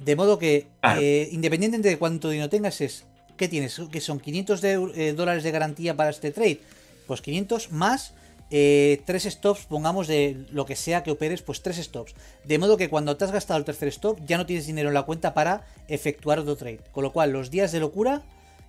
De 0.00 0.16
modo 0.16 0.38
que, 0.38 0.66
eh, 0.98 1.28
independientemente 1.30 1.90
de 1.90 1.98
cuánto 1.98 2.30
dinero 2.30 2.48
tengas, 2.48 2.80
es 2.80 3.04
¿qué 3.36 3.48
tienes? 3.48 3.80
¿Que 3.92 4.00
son 4.00 4.18
500 4.18 4.64
eh, 4.64 5.14
dólares 5.14 5.42
de 5.42 5.50
garantía 5.50 5.94
para 5.94 6.10
este 6.10 6.30
trade? 6.30 6.60
Pues 7.06 7.20
500 7.20 7.70
más 7.70 8.14
eh, 8.50 9.02
tres 9.04 9.24
stops, 9.24 9.66
pongamos 9.66 10.08
de 10.08 10.46
lo 10.52 10.64
que 10.64 10.74
sea 10.74 11.02
que 11.02 11.10
operes, 11.10 11.42
pues 11.42 11.62
tres 11.62 11.76
stops. 11.76 12.14
De 12.44 12.58
modo 12.58 12.78
que 12.78 12.88
cuando 12.88 13.16
te 13.16 13.26
has 13.26 13.32
gastado 13.32 13.58
el 13.58 13.66
tercer 13.66 13.88
stop, 13.88 14.18
ya 14.26 14.38
no 14.38 14.46
tienes 14.46 14.66
dinero 14.66 14.88
en 14.88 14.94
la 14.94 15.02
cuenta 15.02 15.34
para 15.34 15.66
efectuar 15.86 16.38
otro 16.38 16.56
trade. 16.56 16.80
Con 16.92 17.04
lo 17.04 17.12
cual, 17.12 17.32
los 17.32 17.50
días 17.50 17.70
de 17.70 17.80
locura 17.80 18.22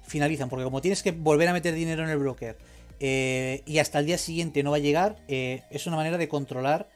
finalizan, 0.03 0.49
porque 0.49 0.65
como 0.65 0.81
tienes 0.81 1.01
que 1.01 1.11
volver 1.11 1.47
a 1.47 1.53
meter 1.53 1.73
dinero 1.73 2.03
en 2.03 2.09
el 2.09 2.17
broker 2.17 2.57
y 2.99 3.79
hasta 3.79 3.97
el 3.97 4.05
día 4.05 4.19
siguiente 4.19 4.61
no 4.61 4.69
va 4.69 4.77
a 4.77 4.79
llegar, 4.79 5.15
es 5.27 5.87
una 5.87 5.95
manera 5.95 6.19
de 6.19 6.27
controlar 6.27 6.87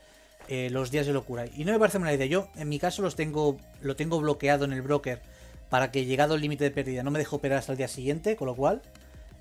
eh, 0.48 0.70
los 0.72 0.92
días 0.92 1.08
de 1.08 1.14
locura. 1.14 1.46
Y 1.56 1.66
no 1.66 1.72
me 1.72 1.80
parece 1.80 2.00
mala 2.00 2.14
idea. 2.14 2.28
Yo, 2.28 2.50
en 2.56 2.70
mi 2.70 2.80
caso, 2.80 3.02
los 3.02 3.16
tengo, 3.16 3.58
lo 3.82 3.96
tengo 3.96 4.20
bloqueado 4.20 4.66
en 4.66 4.74
el 4.74 4.82
broker 4.82 5.22
para 5.70 5.92
que 5.92 6.06
llegado 6.06 6.36
el 6.36 6.42
límite 6.42 6.64
de 6.64 6.72
pérdida 6.72 7.04
no 7.04 7.12
me 7.12 7.20
dejo 7.20 7.38
operar 7.38 7.60
hasta 7.60 7.72
el 7.72 7.78
día 7.78 7.88
siguiente, 7.88 8.36
con 8.36 8.48
lo 8.48 8.56
cual 8.56 8.82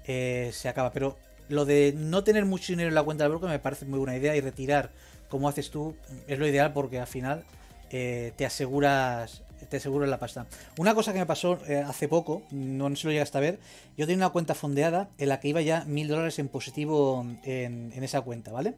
eh, 0.07 0.51
se 0.53 0.69
acaba. 0.69 0.93
Pero 0.93 1.17
lo 1.49 1.65
de 1.65 1.95
no 1.97 2.25
tener 2.25 2.45
mucho 2.45 2.73
dinero 2.73 2.89
en 2.89 2.95
la 2.95 3.03
cuenta 3.03 3.25
del 3.25 3.33
broker 3.33 3.49
me 3.49 3.59
parece 3.59 3.85
muy 3.85 3.99
buena 3.99 4.17
idea 4.17 4.35
y 4.35 4.41
retirar, 4.41 4.91
como 5.29 5.49
haces 5.49 5.71
tú, 5.71 5.95
es 6.27 6.39
lo 6.39 6.47
ideal 6.47 6.73
porque 6.73 6.99
al 6.99 7.07
final 7.07 7.45
eh, 7.91 8.33
te 8.37 8.47
aseguras 8.47 9.43
te 9.69 9.79
aseguras 9.79 10.11
la 10.11 10.19
pasta. 10.19 10.47
Una 10.77 10.95
cosa 10.95 11.15
que 11.15 11.21
me 11.21 11.25
pasó 11.25 11.59
hace 11.87 12.07
poco, 12.07 12.43
no, 12.51 12.95
se 12.97 13.07
lo 13.07 13.13
llegaste 13.13 13.39
a 13.39 13.41
ver, 13.41 13.59
yo 13.97 14.05
tenía 14.05 14.27
una 14.27 14.29
cuenta 14.29 14.55
fondeada 14.55 15.09
en 15.17 15.31
la 15.31 15.41
que 15.41 15.49
iba 15.49 15.63
ya 15.63 15.85
mil 15.87 16.07
dólares 16.07 16.39
en 16.39 16.49
positivo 16.49 17.25
en, 17.45 17.91
en 17.95 18.05
esa 18.05 18.21
cuenta, 18.21 18.53
¿vale? 18.53 18.75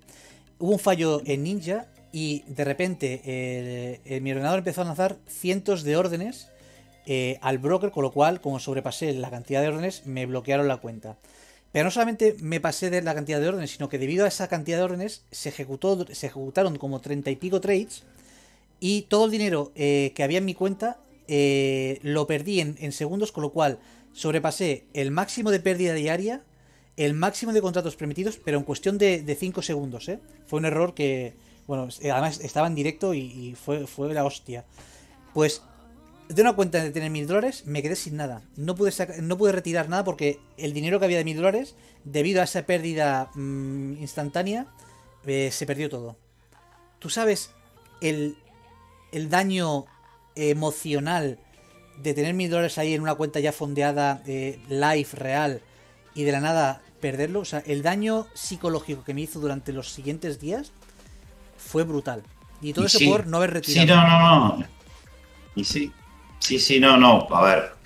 Hubo 0.60 0.72
un 0.72 0.78
fallo 0.78 1.22
en 1.24 1.42
Ninja 1.42 1.86
y 2.12 2.44
de 2.46 2.64
repente 2.64 4.00
mi 4.22 4.30
ordenador 4.30 4.58
empezó 4.58 4.82
a 4.82 4.84
lanzar 4.84 5.16
cientos 5.26 5.82
de 5.82 5.96
órdenes 5.96 6.48
eh, 7.08 7.38
al 7.40 7.58
broker, 7.58 7.92
con 7.92 8.02
lo 8.02 8.10
cual, 8.10 8.40
como 8.40 8.58
sobrepasé 8.58 9.12
la 9.14 9.30
cantidad 9.30 9.62
de 9.62 9.68
órdenes, 9.68 10.06
me 10.06 10.26
bloquearon 10.26 10.66
la 10.66 10.78
cuenta. 10.78 11.16
Pero 11.70 11.84
no 11.84 11.90
solamente 11.92 12.34
me 12.40 12.60
pasé 12.60 12.90
de 12.90 13.00
la 13.00 13.14
cantidad 13.14 13.40
de 13.40 13.48
órdenes, 13.48 13.70
sino 13.70 13.88
que 13.88 13.98
debido 13.98 14.24
a 14.24 14.28
esa 14.28 14.48
cantidad 14.48 14.78
de 14.78 14.84
órdenes 14.84 15.22
se, 15.30 15.50
ejecutó, 15.50 16.04
se 16.12 16.26
ejecutaron 16.26 16.76
como 16.78 17.00
treinta 17.00 17.30
y 17.30 17.36
pico 17.36 17.60
trades 17.60 18.02
y 18.80 19.02
todo 19.02 19.26
el 19.26 19.30
dinero 19.30 19.72
eh, 19.76 20.12
que 20.14 20.24
había 20.24 20.38
en 20.38 20.44
mi 20.44 20.54
cuenta 20.54 20.98
eh, 21.28 22.00
lo 22.02 22.26
perdí 22.26 22.60
en, 22.60 22.92
segundos, 22.92 23.30
con 23.30 23.42
lo 23.42 23.50
cual 23.52 23.78
sobrepasé 24.12 24.84
el 24.92 25.10
máximo 25.10 25.50
de 25.50 25.60
pérdida 25.60 25.94
diaria, 25.94 26.42
el 26.96 27.14
máximo 27.14 27.52
de 27.52 27.60
contratos 27.60 27.94
permitidos, 27.94 28.40
pero 28.42 28.58
en 28.58 28.64
cuestión 28.64 28.98
de 28.98 29.36
5 29.38 29.62
segundos. 29.62 30.10
Fue 30.46 30.58
un 30.58 30.64
error 30.64 30.94
que, 30.94 31.34
bueno, 31.66 31.88
eh, 32.00 32.10
además 32.10 32.40
estaba 32.40 32.66
en 32.66 32.74
directo 32.74 33.14
y, 33.14 33.56
fue, 33.62 33.86
fue 33.86 34.12
la 34.12 34.24
hostia. 34.24 34.64
Pues 35.34 35.62
de 36.28 36.42
una 36.42 36.54
cuenta 36.54 36.82
de 36.82 36.90
tener 36.90 37.10
mil 37.10 37.26
dólares 37.26 37.64
me 37.66 37.82
quedé 37.82 37.96
sin 37.96 38.16
nada. 38.16 38.42
No 38.56 38.74
pude, 38.74 38.92
no 39.22 39.38
pude 39.38 39.52
retirar 39.52 39.88
nada 39.88 40.04
porque 40.04 40.40
el 40.56 40.72
dinero 40.72 40.98
que 40.98 41.04
había 41.04 41.18
de 41.18 41.24
mil 41.24 41.36
dólares, 41.36 41.74
debido 42.04 42.40
a 42.40 42.44
esa 42.44 42.62
pérdida 42.62 43.30
mm, 43.34 43.98
instantánea, 43.98 44.66
eh, 45.26 45.50
se 45.52 45.66
perdió 45.66 45.88
todo. 45.88 46.16
Tú 46.98 47.10
sabes 47.10 47.50
el, 48.00 48.36
el 49.12 49.28
daño 49.28 49.86
emocional 50.34 51.38
de 52.02 52.14
tener 52.14 52.34
mil 52.34 52.50
dólares 52.50 52.78
ahí 52.78 52.94
en 52.94 53.02
una 53.02 53.14
cuenta 53.14 53.40
ya 53.40 53.52
fondeada, 53.52 54.22
eh, 54.26 54.60
live, 54.68 55.08
real, 55.12 55.62
y 56.14 56.24
de 56.24 56.32
la 56.32 56.40
nada 56.40 56.82
perderlo. 57.00 57.40
O 57.40 57.44
sea, 57.44 57.62
el 57.66 57.82
daño 57.82 58.26
psicológico 58.34 59.04
que 59.04 59.14
me 59.14 59.22
hizo 59.22 59.40
durante 59.40 59.72
los 59.72 59.92
siguientes 59.92 60.40
días 60.40 60.72
fue 61.66 61.84
brutal. 61.84 62.22
Y 62.62 62.72
todo 62.72 62.86
eso 62.86 62.98
por 63.04 63.26
no 63.26 63.38
haber 63.38 63.54
retirado. 63.54 63.86
Sí, 63.86 63.92
no, 63.92 64.06
no, 64.06 64.58
no. 64.58 64.66
Y 65.54 65.64
sí, 65.64 65.92
sí, 66.38 66.58
sí, 66.58 66.80
no, 66.80 66.96
no. 66.96 67.26
A 67.30 67.44
ver. 67.44 67.76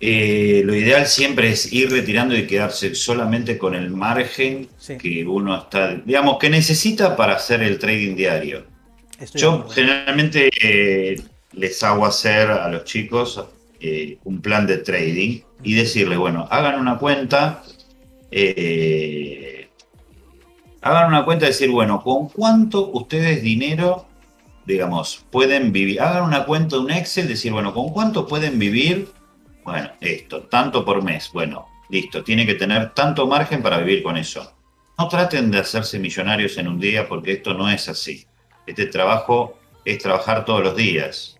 Eh, 0.00 0.62
lo 0.64 0.76
ideal 0.76 1.06
siempre 1.06 1.50
es 1.50 1.72
ir 1.72 1.90
retirando 1.90 2.36
y 2.36 2.46
quedarse 2.46 2.94
solamente 2.94 3.58
con 3.58 3.74
el 3.74 3.90
margen 3.90 4.68
que 5.00 5.26
uno 5.26 5.58
está, 5.58 5.96
digamos, 5.96 6.38
que 6.38 6.50
necesita 6.50 7.16
para 7.16 7.34
hacer 7.34 7.62
el 7.62 7.80
trading 7.80 8.14
diario. 8.14 8.64
Yo 9.34 9.68
generalmente 9.68 10.50
eh, 10.62 11.20
les 11.52 11.82
hago 11.82 12.06
hacer 12.06 12.48
a 12.48 12.68
los 12.68 12.84
chicos 12.84 13.44
eh, 13.80 14.18
un 14.22 14.40
plan 14.40 14.68
de 14.68 14.78
trading 14.78 15.40
y 15.64 15.74
decirle, 15.74 16.16
bueno, 16.16 16.46
hagan 16.48 16.78
una 16.78 16.96
cuenta 16.98 17.64
hagan 20.88 21.08
una 21.08 21.24
cuenta 21.24 21.44
y 21.44 21.48
decir, 21.48 21.70
bueno, 21.70 22.02
¿con 22.02 22.28
cuánto 22.28 22.90
ustedes 22.92 23.42
dinero, 23.42 24.06
digamos, 24.64 25.24
pueden 25.30 25.72
vivir? 25.72 26.00
Hagan 26.00 26.24
una 26.24 26.44
cuenta, 26.44 26.78
un 26.78 26.90
Excel, 26.90 27.28
decir, 27.28 27.52
bueno, 27.52 27.74
¿con 27.74 27.90
cuánto 27.90 28.26
pueden 28.26 28.58
vivir? 28.58 29.08
Bueno, 29.64 29.90
esto, 30.00 30.42
tanto 30.44 30.84
por 30.84 31.02
mes. 31.02 31.30
Bueno, 31.32 31.66
listo, 31.90 32.24
tiene 32.24 32.46
que 32.46 32.54
tener 32.54 32.94
tanto 32.94 33.26
margen 33.26 33.62
para 33.62 33.78
vivir 33.78 34.02
con 34.02 34.16
eso. 34.16 34.52
no 34.98 35.08
traten 35.08 35.50
de 35.50 35.58
hacerse 35.58 35.98
millonarios 35.98 36.58
en 36.58 36.66
un 36.66 36.80
día 36.80 37.08
porque 37.08 37.32
esto 37.32 37.54
no 37.54 37.68
es 37.68 37.88
así. 37.88 38.26
Este 38.66 38.86
trabajo 38.86 39.58
es 39.84 39.98
trabajar 39.98 40.44
todos 40.44 40.62
los 40.62 40.74
días. 40.74 41.38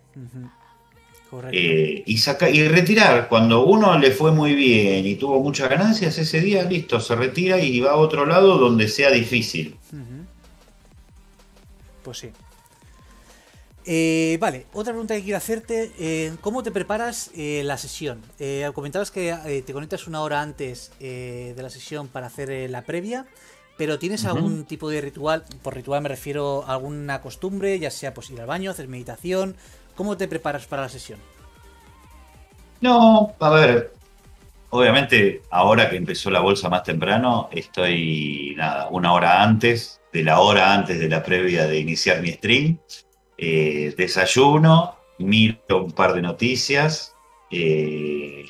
Eh, 1.53 2.03
y, 2.07 2.19
saca, 2.19 2.49
y 2.49 2.67
retirar, 2.69 3.29
cuando 3.29 3.65
uno 3.65 3.99
le 3.99 4.13
fue 4.13 4.33
muy 4.33 4.55
bien 4.55 5.07
y 5.07 5.17
tuvo 5.17 5.43
muchas 5.43 5.69
ganancias 5.69 6.17
ese 6.17 6.41
día, 6.41 6.63
listo, 6.65 7.01
se 7.01 7.15
retira 7.15 7.59
y 7.61 7.81
va 7.81 7.93
a 7.93 7.97
otro 7.97 8.25
lado 8.25 8.57
donde 8.57 8.89
sea 8.89 9.11
difícil. 9.11 9.77
Pues 12.03 12.19
sí. 12.19 12.31
Eh, 13.85 14.39
vale, 14.41 14.67
otra 14.73 14.93
pregunta 14.93 15.15
que 15.15 15.23
quiero 15.23 15.37
hacerte, 15.37 15.93
eh, 15.99 16.33
¿cómo 16.41 16.63
te 16.63 16.71
preparas 16.71 17.31
la 17.35 17.77
sesión? 17.77 18.23
comentabas 18.75 19.11
que 19.11 19.63
te 19.67 19.73
conectas 19.73 20.07
una 20.07 20.23
hora 20.23 20.41
antes 20.41 20.93
de 20.99 21.55
la 21.57 21.69
sesión 21.69 22.09
para 22.09 22.29
hacer 22.29 22.71
la 22.71 22.83
previa, 22.83 23.27
pero 23.77 23.99
¿tienes 23.99 24.25
algún 24.25 24.65
tipo 24.65 24.89
de 24.89 25.01
ritual? 25.03 25.45
Por 25.63 25.75
ritual 25.75 26.03
me 26.03 26.09
refiero 26.09 26.65
a 26.67 26.73
alguna 26.73 27.21
costumbre, 27.21 27.79
ya 27.79 27.91
sea 27.91 28.15
pues 28.15 28.31
ir 28.31 28.41
al 28.41 28.47
baño, 28.47 28.71
hacer 28.71 28.89
meditación. 28.89 29.57
¿Cómo 29.99 30.17
te 30.17 30.29
preparas 30.29 30.65
para 30.65 30.83
la 30.83 30.89
sesión? 30.89 31.19
No, 32.81 33.35
a 33.41 33.51
ver, 33.51 33.93
obviamente 34.71 35.43
ahora 35.51 35.91
que 35.91 35.97
empezó 35.97 36.31
la 36.31 36.39
bolsa 36.39 36.69
más 36.69 36.85
temprano, 36.85 37.49
estoy 37.51 38.55
nada, 38.57 38.87
una 38.91 39.13
hora 39.13 39.43
antes 39.43 40.01
de 40.13 40.23
la 40.23 40.39
hora 40.39 40.73
antes 40.73 41.01
de 41.01 41.09
la 41.09 41.25
previa 41.25 41.67
de 41.67 41.81
iniciar 41.81 42.23
mi 42.23 42.31
stream 42.31 42.79
eh, 43.37 43.93
desayuno, 43.99 44.95
miro 45.19 45.83
un 45.87 45.91
par 45.91 46.13
de 46.13 46.23
noticias, 46.23 47.17
eh, 47.51 48.45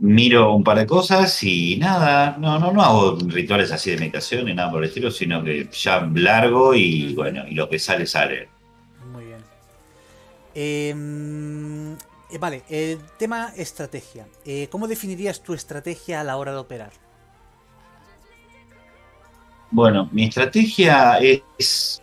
miro 0.00 0.52
un 0.52 0.64
par 0.64 0.80
de 0.80 0.86
cosas 0.86 1.42
y 1.44 1.78
nada, 1.78 2.36
no, 2.38 2.58
no, 2.58 2.72
no 2.72 2.82
hago 2.82 3.18
rituales 3.26 3.72
así 3.72 3.92
de 3.92 3.96
meditación 3.96 4.44
ni 4.44 4.52
nada 4.52 4.70
por 4.70 4.82
el 4.82 4.90
estilo, 4.90 5.10
sino 5.10 5.42
que 5.42 5.66
ya 5.72 6.06
largo 6.14 6.74
y 6.74 7.14
bueno, 7.14 7.44
y 7.48 7.54
lo 7.54 7.70
que 7.70 7.78
sale, 7.78 8.04
sale. 8.04 8.51
Em, 10.54 11.92
eh, 11.94 12.38
vale, 12.38 12.62
el 12.68 12.98
tema 13.18 13.52
estrategia. 13.56 14.26
¿Cómo 14.70 14.88
definirías 14.88 15.42
tu 15.42 15.54
estrategia 15.54 16.20
a 16.20 16.24
la 16.24 16.36
hora 16.36 16.52
de 16.52 16.58
operar? 16.58 16.92
Bueno, 19.70 20.08
mi 20.12 20.24
estrategia 20.24 21.18
es 21.18 22.02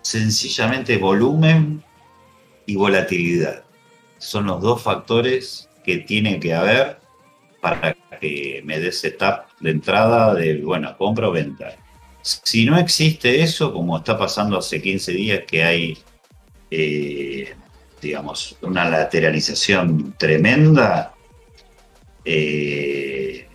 sencillamente 0.00 0.96
volumen 0.96 1.82
y 2.64 2.76
volatilidad. 2.76 3.64
Son 4.18 4.46
los 4.46 4.62
dos 4.62 4.82
factores 4.82 5.68
que 5.84 5.98
tiene 5.98 6.40
que 6.40 6.54
haber 6.54 6.98
para 7.60 7.94
que 8.20 8.62
me 8.64 8.78
dé 8.78 8.92
setup 8.92 9.46
de 9.60 9.70
entrada 9.70 10.34
de, 10.34 10.62
bueno, 10.62 10.96
compra 10.96 11.28
o 11.28 11.32
venta. 11.32 11.76
Si 12.22 12.64
no 12.64 12.78
existe 12.78 13.42
eso, 13.42 13.72
como 13.72 13.98
está 13.98 14.16
pasando 14.16 14.58
hace 14.58 14.80
15 14.80 15.12
días 15.12 15.40
que 15.46 15.62
hay, 15.62 15.98
eh, 16.70 17.54
digamos, 18.00 18.56
una 18.62 18.88
lateralización 18.88 20.14
tremenda, 20.18 21.14
eh, 22.24 23.48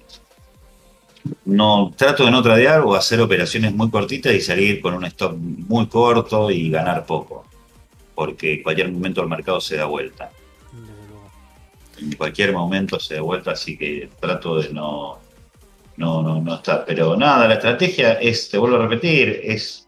no 1.46 1.94
trato 1.96 2.26
de 2.26 2.32
no 2.32 2.42
tradear 2.42 2.82
o 2.82 2.96
hacer 2.96 3.22
operaciones 3.22 3.74
muy 3.74 3.90
cortitas 3.90 4.34
y 4.34 4.42
salir 4.42 4.82
con 4.82 4.94
un 4.94 5.06
stop 5.06 5.36
muy 5.38 5.88
corto 5.88 6.50
y 6.50 6.70
ganar 6.70 7.06
poco, 7.06 7.46
porque 8.16 8.56
en 8.56 8.64
cualquier 8.64 8.92
momento 8.92 9.22
el 9.22 9.30
mercado 9.30 9.62
se 9.62 9.78
da 9.78 9.86
vuelta. 9.86 10.32
En 12.00 12.14
cualquier 12.14 12.52
momento 12.52 13.00
se 13.00 13.16
da 13.16 13.22
vuelta, 13.22 13.52
así 13.52 13.78
que 13.78 14.10
trato 14.20 14.60
de 14.60 14.74
no, 14.74 15.20
no, 15.98 16.24
no, 16.24 16.42
no 16.42 16.56
estar. 16.56 16.84
Pero 16.86 17.16
nada, 17.16 17.48
la 17.48 17.56
estrategia 17.56 18.14
es, 18.14 18.50
te 18.50 18.58
vuelvo 18.58 18.78
a 18.78 18.88
repetir, 18.88 19.42
es 19.44 19.88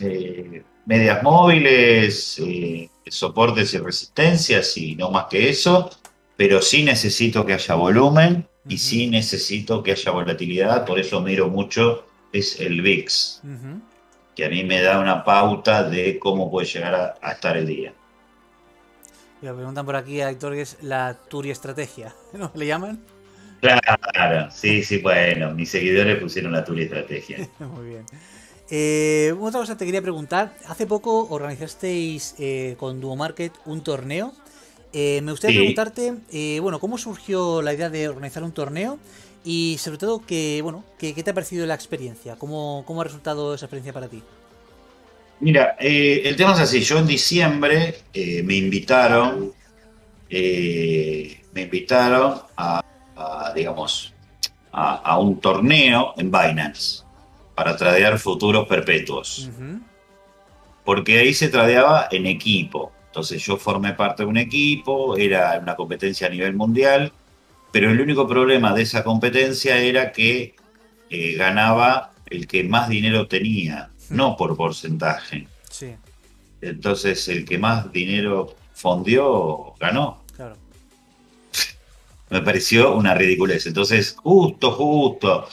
eh, 0.00 0.62
medias 0.86 1.22
móviles, 1.22 2.38
eh, 2.38 2.88
soportes 3.06 3.74
y 3.74 3.78
resistencias 3.78 4.76
y 4.76 4.96
no 4.96 5.10
más 5.10 5.26
que 5.26 5.48
eso, 5.48 5.90
pero 6.36 6.62
sí 6.62 6.82
necesito 6.82 7.44
que 7.44 7.54
haya 7.54 7.74
volumen 7.74 8.46
y 8.68 8.78
sí 8.78 9.08
necesito 9.08 9.82
que 9.82 9.92
haya 9.92 10.12
volatilidad, 10.12 10.84
por 10.86 10.98
eso 10.98 11.20
miro 11.20 11.48
mucho, 11.48 12.06
es 12.32 12.60
el 12.60 12.80
VIX, 12.80 13.42
que 14.34 14.44
a 14.44 14.48
mí 14.48 14.64
me 14.64 14.80
da 14.80 15.00
una 15.00 15.24
pauta 15.24 15.82
de 15.82 16.18
cómo 16.18 16.50
puede 16.50 16.66
llegar 16.66 17.18
a, 17.20 17.32
estar 17.32 17.56
el 17.56 17.66
día. 17.66 17.92
Me 19.42 19.52
preguntan 19.52 19.84
por 19.84 19.96
aquí 19.96 20.20
a 20.20 20.30
Héctor 20.30 20.54
que 20.54 20.62
es 20.62 20.78
la 20.82 21.14
Turi 21.28 21.50
estrategia, 21.50 22.14
¿no? 22.32 22.50
¿Le 22.54 22.66
llaman? 22.66 23.04
Claro, 23.60 24.50
sí, 24.50 24.82
sí, 24.82 24.98
bueno, 24.98 25.52
mis 25.52 25.70
seguidores 25.70 26.18
pusieron 26.18 26.52
la 26.52 26.64
Turi 26.64 26.84
estrategia. 26.84 27.48
Muy 27.58 27.90
bien. 27.90 28.06
Eh, 28.74 29.34
otra 29.38 29.60
cosa 29.60 29.76
te 29.76 29.84
quería 29.84 30.00
preguntar, 30.00 30.56
hace 30.66 30.86
poco 30.86 31.28
organizasteis 31.28 32.34
eh, 32.38 32.74
con 32.78 33.02
Duo 33.02 33.16
Market 33.16 33.52
un 33.66 33.84
torneo 33.84 34.32
eh, 34.92 35.20
me 35.22 35.30
gustaría 35.32 35.58
preguntarte, 35.58 36.14
eh, 36.32 36.58
bueno, 36.60 36.78
¿cómo 36.78 36.98
surgió 36.98 37.62
la 37.62 37.72
idea 37.72 37.88
de 37.88 38.08
organizar 38.08 38.42
un 38.42 38.52
torneo? 38.52 38.98
Y 39.44 39.76
sobre 39.78 39.98
todo, 39.98 40.24
que, 40.24 40.60
bueno, 40.62 40.84
¿qué, 40.98 41.14
te 41.14 41.30
ha 41.30 41.34
parecido 41.34 41.66
la 41.66 41.74
experiencia? 41.74 42.36
¿Cómo, 42.36 42.84
¿Cómo 42.86 43.00
ha 43.00 43.04
resultado 43.04 43.54
esa 43.54 43.66
experiencia 43.66 43.92
para 43.92 44.08
ti? 44.08 44.22
Mira, 45.40 45.76
eh, 45.80 46.22
el 46.24 46.36
tema 46.36 46.52
es 46.52 46.60
así. 46.60 46.80
Yo 46.82 46.98
en 46.98 47.06
diciembre 47.06 47.96
me 48.14 48.54
invitaron, 48.54 49.52
me 50.30 51.62
invitaron 51.62 52.42
a, 52.56 52.82
digamos, 53.54 54.12
a, 54.72 55.18
un 55.18 55.40
torneo 55.40 56.14
en 56.16 56.30
Binance 56.30 57.01
para 57.62 57.76
tradear 57.76 58.18
futuros 58.18 58.66
perpetuos. 58.66 59.48
Porque 60.84 61.20
ahí 61.20 61.32
se 61.32 61.48
tradeaba 61.48 62.08
en 62.10 62.26
equipo. 62.26 62.90
Entonces 63.06 63.40
yo 63.40 63.56
formé 63.56 63.92
parte 63.92 64.24
de 64.24 64.28
un 64.28 64.36
equipo, 64.36 65.16
era 65.16 65.60
una 65.62 65.76
competencia 65.76 66.26
a 66.26 66.30
nivel 66.30 66.56
mundial, 66.56 67.12
pero 67.70 67.88
el 67.92 68.00
único 68.00 68.26
problema 68.26 68.74
de 68.74 68.82
esa 68.82 69.04
competencia 69.04 69.78
era 69.78 70.10
que 70.10 70.56
eh, 71.08 71.34
ganaba 71.36 72.10
el 72.26 72.48
que 72.48 72.64
más 72.64 72.88
dinero 72.88 73.28
tenía, 73.28 73.90
no 74.10 74.36
por 74.36 74.56
porcentaje. 74.56 75.46
Sí. 75.70 75.94
Entonces 76.60 77.28
el 77.28 77.44
que 77.44 77.58
más 77.58 77.92
dinero 77.92 78.56
fondió 78.74 79.74
ganó. 79.78 80.24
Claro. 80.34 80.56
Me 82.28 82.42
pareció 82.42 82.96
una 82.96 83.14
ridiculez. 83.14 83.66
Entonces, 83.66 84.16
justo, 84.20 84.72
justo, 84.72 85.46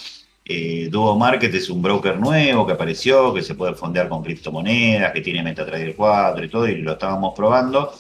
eh, 0.52 0.90
Duo 0.90 1.16
Market 1.16 1.54
es 1.54 1.70
un 1.70 1.80
broker 1.80 2.18
nuevo 2.18 2.66
que 2.66 2.74
apareció, 2.74 3.32
que 3.36 3.44
se 3.44 3.54
puede 3.54 3.76
fondear 3.76 4.10
con 4.10 4.24
criptomonedas, 4.24 5.14
que 5.14 5.22
tiene 5.22 5.44
MetaTrader 5.44 5.96
4 5.96 6.44
y 6.44 6.50
todo, 6.50 6.68
y 6.68 6.78
lo 6.78 6.94
estábamos 6.94 7.36
probando. 7.36 7.94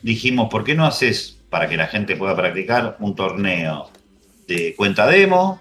Dijimos, 0.00 0.48
¿por 0.48 0.64
qué 0.64 0.74
no 0.74 0.86
haces, 0.86 1.36
para 1.50 1.68
que 1.68 1.76
la 1.76 1.86
gente 1.86 2.16
pueda 2.16 2.34
practicar, 2.34 2.96
un 3.00 3.14
torneo 3.14 3.90
de 4.48 4.74
cuenta 4.74 5.06
demo 5.06 5.60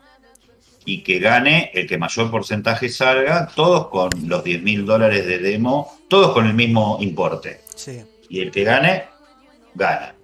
y 0.85 1.03
que 1.03 1.19
gane 1.19 1.71
el 1.73 1.87
que 1.87 1.97
mayor 1.97 2.31
porcentaje 2.31 2.87
salga, 2.87 3.49
todos 3.53 3.87
con 3.89 4.09
los 4.25 4.45
10 4.45 4.63
mil 4.63 4.85
dólares 4.85 5.25
de 5.25 5.39
demo, 5.39 5.91
todos 6.07 6.31
con 6.31 6.47
el 6.47 6.53
mismo 6.53 6.99
importe? 7.01 7.59
Sí. 7.75 8.01
Y 8.29 8.39
el 8.39 8.49
que 8.49 8.63
gane, 8.63 9.03
gana. 9.75 10.15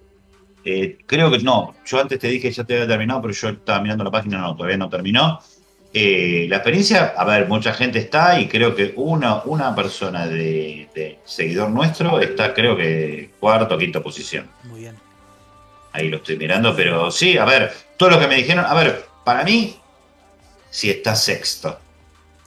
Eh, 0.64 0.96
creo 1.04 1.30
que 1.30 1.40
no, 1.40 1.74
yo 1.84 2.00
antes 2.00 2.18
te 2.18 2.28
dije 2.28 2.48
que 2.48 2.54
ya 2.54 2.64
te 2.64 2.72
había 2.72 2.88
terminado, 2.88 3.20
pero 3.20 3.34
yo 3.34 3.50
estaba 3.50 3.82
mirando 3.82 4.02
la 4.02 4.10
página, 4.10 4.38
no, 4.38 4.56
todavía 4.56 4.78
no 4.78 4.88
terminó. 4.88 5.40
Eh, 5.92 6.46
la 6.48 6.56
experiencia, 6.56 7.14
a 7.16 7.24
ver, 7.24 7.48
mucha 7.48 7.72
gente 7.74 7.98
está 7.98 8.40
y 8.40 8.46
creo 8.46 8.76
que 8.76 8.92
una, 8.94 9.42
una 9.42 9.74
persona 9.74 10.26
de, 10.28 11.18
seguidor 11.24 11.70
nuestro 11.70 12.20
está, 12.20 12.54
creo 12.54 12.76
que, 12.76 13.30
cuarto 13.40 13.74
o 13.74 13.78
quinta 13.78 14.00
posición. 14.00 14.48
Muy 14.64 14.80
bien. 14.80 14.96
Ahí 15.92 16.08
lo 16.08 16.18
estoy 16.18 16.36
mirando, 16.36 16.76
pero 16.76 17.10
sí, 17.10 17.36
a 17.36 17.44
ver, 17.44 17.72
todo 17.96 18.10
lo 18.10 18.20
que 18.20 18.28
me 18.28 18.36
dijeron, 18.36 18.64
a 18.64 18.74
ver, 18.74 19.04
para 19.24 19.42
mí, 19.42 19.76
si 20.70 20.90
está 20.90 21.16
sexto. 21.16 21.80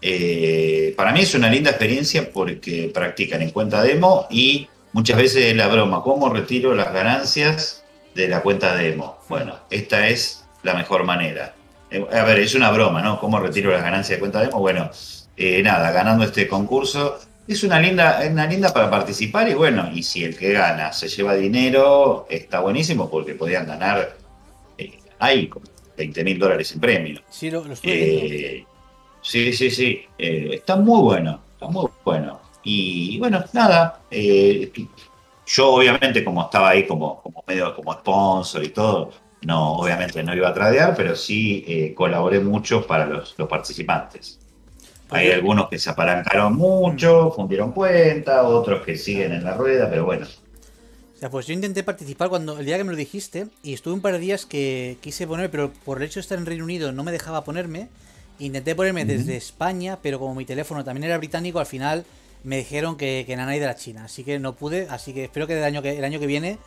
Eh, 0.02 0.94
para 0.96 1.12
mí 1.12 1.22
es 1.22 1.36
una 1.36 1.50
linda 1.50 1.72
experiencia 1.72 2.30
porque 2.32 2.92
practican 2.94 3.42
en 3.42 3.52
cuenta 3.52 3.82
demo 3.82 4.28
y 4.30 4.70
muchas 4.94 5.18
veces 5.18 5.46
es 5.46 5.56
la 5.56 5.68
broma, 5.68 6.02
¿cómo 6.02 6.30
retiro 6.30 6.74
las 6.74 6.94
ganancias 6.94 7.84
de 8.16 8.30
la 8.30 8.42
cuenta 8.42 8.76
demo? 8.76 9.18
Bueno, 9.28 9.60
esta 9.70 10.08
es 10.08 10.46
la 10.62 10.74
mejor 10.74 11.04
manera 11.04 11.56
eh, 11.94 12.08
a 12.12 12.24
ver, 12.24 12.40
es 12.40 12.56
una 12.56 12.72
broma, 12.72 13.02
¿no? 13.04 13.20
¿Cómo 13.20 13.40
retiro 13.40 13.72
las 13.72 13.84
ganancias 13.84 14.18
de 14.18 14.20
cuenta 14.20 14.42
demo? 14.42 14.60
Bueno, 14.60 14.90
eh, 15.38 15.62
nada, 15.62 15.92
ganando 15.92 16.24
este 16.24 16.48
concurso. 16.48 17.20
Es 17.48 17.64
una 17.64 17.80
linda, 17.80 18.20
una 18.32 18.48
linda 18.48 18.74
para 18.74 18.90
participar 18.90 19.48
y 19.50 19.54
bueno, 19.54 19.92
y 19.94 20.02
si 20.02 20.24
el 20.24 20.36
que 20.36 20.54
gana 20.54 20.92
se 20.92 21.08
lleva 21.08 21.36
dinero, 21.36 22.26
está 22.30 22.62
buenísimo 22.62 23.12
porque 23.12 23.36
podían 23.36 23.68
ganar, 23.68 24.18
eh, 24.78 24.98
ahí, 25.20 25.52
20 25.96 26.24
mil 26.24 26.40
dólares 26.40 26.72
en 26.72 26.80
premio. 26.80 27.22
Sí, 27.30 27.52
lo, 27.52 27.64
estoy 27.72 28.66
Sí, 29.22 29.54
sí, 29.54 29.70
sí. 29.70 30.06
está 30.18 30.76
muy 30.76 31.02
bueno, 31.02 31.42
está 31.54 31.68
muy 31.68 31.88
bueno. 32.04 32.42
Y 32.64 33.20
bueno, 33.20 33.44
nada, 33.54 34.02
yo 35.46 35.74
obviamente 35.74 36.24
como 36.24 36.44
estaba 36.44 36.70
ahí 36.70 36.88
como, 36.88 37.22
como 37.22 37.44
medio 37.46 37.76
como 37.76 37.94
sponsor 37.94 38.64
y 38.64 38.70
todo, 38.70 39.12
no, 39.46 39.74
obviamente 39.74 40.24
no 40.24 40.36
iba 40.36 40.50
a 40.50 40.54
tradear, 40.54 40.96
pero 40.96 41.16
sí 41.16 41.64
eh, 41.68 41.94
colaboré 41.94 42.40
mucho 42.40 42.86
para 42.86 43.06
los, 43.06 43.36
los 43.38 43.48
participantes. 43.48 44.40
Hay 45.10 45.32
algunos 45.32 45.70
que 45.70 45.78
se 45.78 45.90
apalancaron 45.90 46.56
mucho, 46.56 47.32
fundieron 47.32 47.72
cuenta, 47.72 48.44
otros 48.44 48.84
que 48.84 48.98
siguen 48.98 49.32
en 49.34 49.44
la 49.44 49.54
rueda, 49.54 49.90
pero 49.90 50.06
bueno. 50.06 50.26
O 50.26 51.20
sea, 51.20 51.30
pues 51.30 51.46
yo 51.46 51.54
intenté 51.54 51.84
participar 51.84 52.30
cuando 52.30 52.58
el 52.58 52.66
día 52.66 52.78
que 52.78 52.84
me 52.84 52.92
lo 52.92 52.98
dijiste 52.98 53.48
y 53.62 53.74
estuve 53.74 53.94
un 53.94 54.02
par 54.02 54.14
de 54.14 54.20
días 54.20 54.46
que 54.46 54.98
quise 55.02 55.28
ponerme, 55.28 55.50
pero 55.50 55.72
por 55.86 56.00
el 56.00 56.08
hecho 56.08 56.16
de 56.16 56.22
estar 56.22 56.38
en 56.38 56.46
Reino 56.46 56.64
Unido 56.64 56.92
no 56.92 57.04
me 57.04 57.12
dejaba 57.12 57.44
ponerme. 57.44 57.90
Intenté 58.40 58.76
ponerme 58.76 59.06
desde 59.06 59.38
España, 59.38 60.00
pero 60.02 60.20
como 60.20 60.34
mi 60.34 60.46
teléfono 60.46 60.84
también 60.84 61.04
era 61.06 61.18
británico, 61.18 61.60
al 61.60 61.68
final 61.68 62.04
me 62.44 62.58
dijeron 62.58 62.98
que, 62.98 63.24
que 63.28 63.36
Nanay 63.36 63.60
de 63.60 63.68
la 63.68 63.76
China. 63.76 64.06
Así 64.06 64.24
que 64.24 64.40
no 64.40 64.56
pude, 64.56 64.88
así 64.90 65.14
que 65.14 65.26
espero 65.26 65.46
que 65.46 65.58
el 65.58 65.64
año 65.64 65.82
que, 65.82 65.98
el 65.98 66.04
año 66.04 66.20
que 66.20 66.28
viene 66.28 66.58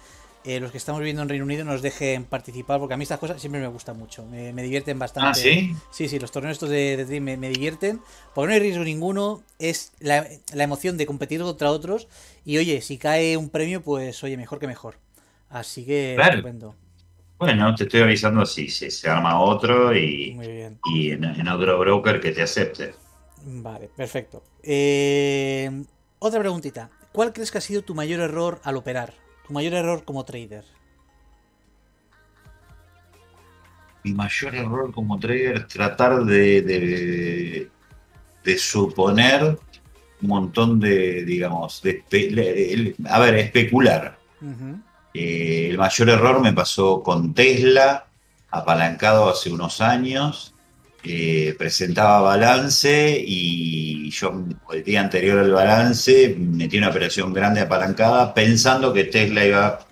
eh, 0.47 0.61
los 0.61 0.70
que 0.70 0.78
estamos 0.78 1.01
viviendo 1.01 1.22
en 1.22 1.28
Reino 1.28 1.44
Unido 1.44 1.64
nos 1.64 1.82
dejen 1.82 2.24
participar, 2.24 2.78
porque 2.78 2.94
a 2.94 2.97
mí 2.97 3.03
estas 3.03 3.18
cosas 3.18 3.40
siempre 3.40 3.61
me 3.61 3.66
gustan 3.66 3.99
mucho, 3.99 4.24
me, 4.26 4.53
divierten 4.62 4.97
bastante. 4.97 5.30
¿Ah, 5.30 5.34
sí? 5.34 5.74
Sí, 5.90 6.09
sí, 6.09 6.20
los 6.20 6.30
torneos 6.30 6.53
estos 6.53 6.70
de, 6.70 7.05
de 7.05 7.20
me, 7.20 7.36
me, 7.36 7.49
divierten, 7.49 8.01
porque 8.32 8.47
no 8.47 8.55
hay 8.55 8.61
riesgo 8.61 8.84
ninguno, 8.84 9.42
es 9.59 9.92
la, 9.99 10.24
emoción 10.55 10.97
de 10.97 11.05
competir 11.05 11.40
contra 11.40 11.72
otros, 11.72 12.07
y 12.44 12.59
oye, 12.59 12.80
si 12.80 12.97
cae 12.97 13.36
un 13.36 13.51
premio, 13.51 13.82
pues 13.82 14.22
oye, 14.22 14.36
mejor 14.36 14.61
que 14.61 14.68
mejor. 14.68 14.99
Así 15.51 15.84
que, 15.84 16.14
claro. 16.16 16.74
Bueno, 17.38 17.74
te 17.74 17.84
estoy 17.84 18.01
avisando 18.01 18.47
si, 18.47 18.68
se 18.68 19.11
arma 19.11 19.40
otro 19.40 19.94
y, 19.94 20.38
y 20.94 21.11
en, 21.11 21.49
otro 21.49 21.78
broker 21.78 22.20
que 22.20 22.30
te 22.30 22.42
acepte. 22.42 22.94
Vale, 23.44 23.90
perfecto. 23.94 24.44
Eh, 24.62 25.70
otra 26.20 26.38
preguntita. 26.40 26.88
¿Cuál 27.12 27.32
crees 27.32 27.51
que 27.51 27.59
ha 27.59 27.61
sido 27.61 27.82
tu 27.82 27.94
mayor 27.94 28.20
error 28.20 28.61
al 28.62 28.76
operar? 28.76 29.26
Tu 29.47 29.53
mayor 29.53 29.74
error 29.74 30.05
como 30.05 30.24
trader. 30.24 30.64
Mi 34.03 34.12
mayor 34.12 34.55
error 34.55 34.92
como 34.92 35.18
trader 35.18 35.57
es 35.57 35.68
tratar 35.68 36.24
de, 36.24 37.70
de, 38.44 38.59
suponer 38.59 39.59
un 40.22 40.28
montón 40.28 40.80
de, 40.80 41.24
digamos, 41.24 41.82
de, 41.82 42.94
a 43.09 43.18
ver, 43.20 43.34
especular. 43.36 44.18
Eh, 45.14 45.68
el 45.70 45.78
mayor 45.78 46.09
error 46.11 46.40
me 46.40 46.53
pasó 46.53 47.03
con 47.03 47.32
Tesla, 47.32 48.07
apalancado 48.51 49.28
hace 49.28 49.51
unos 49.51 49.80
años. 49.80 50.55
Eh, 51.09 51.54
presentaba 51.57 52.20
balance 52.20 53.22
y 53.24 54.11
yo 54.11 54.42
el 54.72 54.82
día 54.82 55.00
anterior 55.00 55.38
al 55.38 55.52
balance 55.52 56.34
metí 56.36 56.78
una 56.78 56.88
operación 56.88 57.32
grande 57.32 57.61
apalancada 57.61 58.34
pensando 58.34 58.92
que 58.92 59.04
Tesla 59.04 59.44
iba 59.44 59.66
a 59.66 59.86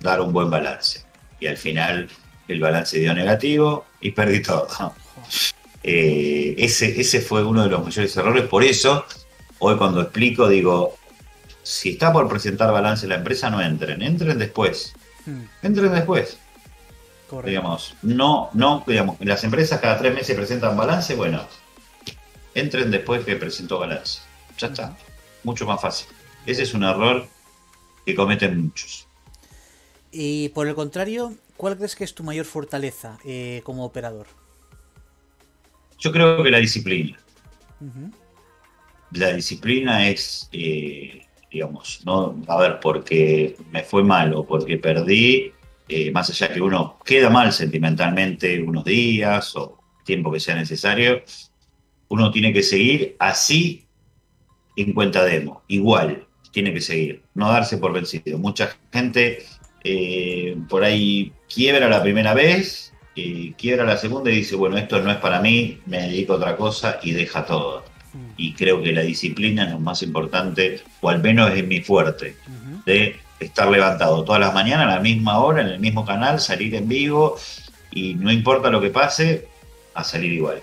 dar 0.00 0.20
un 0.20 0.34
buen 0.34 0.50
balance. 0.50 1.02
Y 1.40 1.46
al 1.46 1.56
final 1.56 2.10
el 2.46 2.60
balance 2.60 2.98
dio 2.98 3.14
negativo 3.14 3.86
y 4.02 4.10
perdí 4.10 4.42
todo. 4.42 4.68
Eh, 5.82 6.56
ese, 6.58 7.00
ese 7.00 7.22
fue 7.22 7.42
uno 7.42 7.62
de 7.62 7.70
los 7.70 7.82
mayores 7.82 8.14
errores. 8.14 8.44
Por 8.44 8.62
eso, 8.62 9.06
hoy 9.60 9.78
cuando 9.78 10.02
explico, 10.02 10.46
digo, 10.46 10.98
si 11.62 11.92
está 11.92 12.12
por 12.12 12.28
presentar 12.28 12.70
balance 12.70 13.08
la 13.08 13.14
empresa, 13.14 13.48
no 13.48 13.62
entren, 13.62 14.02
entren 14.02 14.38
después. 14.38 14.92
Hmm. 15.24 15.44
Entren 15.62 15.94
después. 15.94 16.36
Digamos, 17.44 17.94
no, 18.02 18.50
no, 18.54 18.82
digamos, 18.86 19.16
las 19.20 19.44
empresas 19.44 19.80
cada 19.80 19.98
tres 19.98 20.14
meses 20.14 20.36
presentan 20.36 20.76
balance, 20.76 21.14
bueno, 21.14 21.46
entren 22.54 22.90
después 22.90 23.24
que 23.24 23.36
presentó 23.36 23.78
balance. 23.78 24.22
Ya 24.58 24.68
está, 24.68 24.96
mucho 25.44 25.66
más 25.66 25.80
fácil. 25.80 26.08
Ese 26.44 26.62
es 26.64 26.74
un 26.74 26.84
error 26.84 27.26
que 28.04 28.14
cometen 28.14 28.60
muchos. 28.60 29.06
Y 30.10 30.48
por 30.50 30.66
el 30.66 30.74
contrario, 30.74 31.34
¿cuál 31.56 31.76
crees 31.76 31.94
que 31.94 32.04
es 32.04 32.14
tu 32.14 32.24
mayor 32.24 32.44
fortaleza 32.44 33.18
eh, 33.24 33.60
como 33.64 33.84
operador? 33.84 34.26
Yo 35.98 36.10
creo 36.10 36.42
que 36.42 36.50
la 36.50 36.58
disciplina. 36.58 37.18
La 39.12 39.32
disciplina 39.32 40.08
es, 40.08 40.48
eh, 40.52 41.26
digamos, 41.50 42.00
no, 42.04 42.42
a 42.48 42.56
ver, 42.58 42.80
porque 42.80 43.56
me 43.70 43.82
fue 43.84 44.02
mal 44.02 44.34
o 44.34 44.44
porque 44.44 44.78
perdí, 44.78 45.52
eh, 45.90 46.10
más 46.12 46.30
allá 46.30 46.52
que 46.52 46.60
uno 46.60 46.98
queda 47.04 47.30
mal 47.30 47.52
sentimentalmente 47.52 48.62
unos 48.62 48.84
días 48.84 49.56
o 49.56 49.78
tiempo 50.04 50.32
que 50.32 50.40
sea 50.40 50.54
necesario, 50.54 51.22
uno 52.08 52.30
tiene 52.30 52.52
que 52.52 52.62
seguir 52.62 53.16
así 53.18 53.86
en 54.76 54.92
cuenta 54.92 55.24
demo, 55.24 55.62
igual 55.68 56.26
tiene 56.52 56.72
que 56.72 56.80
seguir, 56.80 57.22
no 57.34 57.50
darse 57.50 57.78
por 57.78 57.92
vencido. 57.92 58.38
Mucha 58.38 58.76
gente 58.92 59.44
eh, 59.84 60.56
por 60.68 60.84
ahí 60.84 61.32
quiebra 61.48 61.88
la 61.88 62.02
primera 62.02 62.34
vez, 62.34 62.90
y 63.14 63.52
quiebra 63.52 63.84
la 63.84 63.96
segunda 63.96 64.30
y 64.30 64.36
dice, 64.36 64.56
bueno, 64.56 64.76
esto 64.78 65.00
no 65.00 65.10
es 65.10 65.18
para 65.18 65.40
mí, 65.40 65.80
me 65.86 66.02
dedico 66.02 66.34
a 66.34 66.36
otra 66.36 66.56
cosa 66.56 67.00
y 67.02 67.12
deja 67.12 67.44
todo. 67.44 67.84
Mm. 68.12 68.18
Y 68.36 68.52
creo 68.54 68.82
que 68.82 68.92
la 68.92 69.02
disciplina 69.02 69.64
es 69.64 69.72
lo 69.72 69.80
más 69.80 70.02
importante, 70.02 70.80
o 71.00 71.08
al 71.08 71.20
menos 71.22 71.50
es 71.52 71.66
mi 71.66 71.80
fuerte, 71.80 72.36
de 72.86 73.16
estar 73.40 73.68
levantado 73.68 74.22
todas 74.22 74.40
las 74.40 74.54
mañanas 74.54 74.86
a 74.86 74.96
la 74.96 75.00
misma 75.00 75.38
hora, 75.38 75.62
en 75.62 75.68
el 75.68 75.80
mismo 75.80 76.04
canal, 76.04 76.40
salir 76.40 76.74
en 76.74 76.86
vivo 76.86 77.36
y 77.90 78.14
no 78.14 78.30
importa 78.30 78.70
lo 78.70 78.80
que 78.80 78.90
pase, 78.90 79.48
a 79.94 80.04
salir 80.04 80.32
igual. 80.32 80.62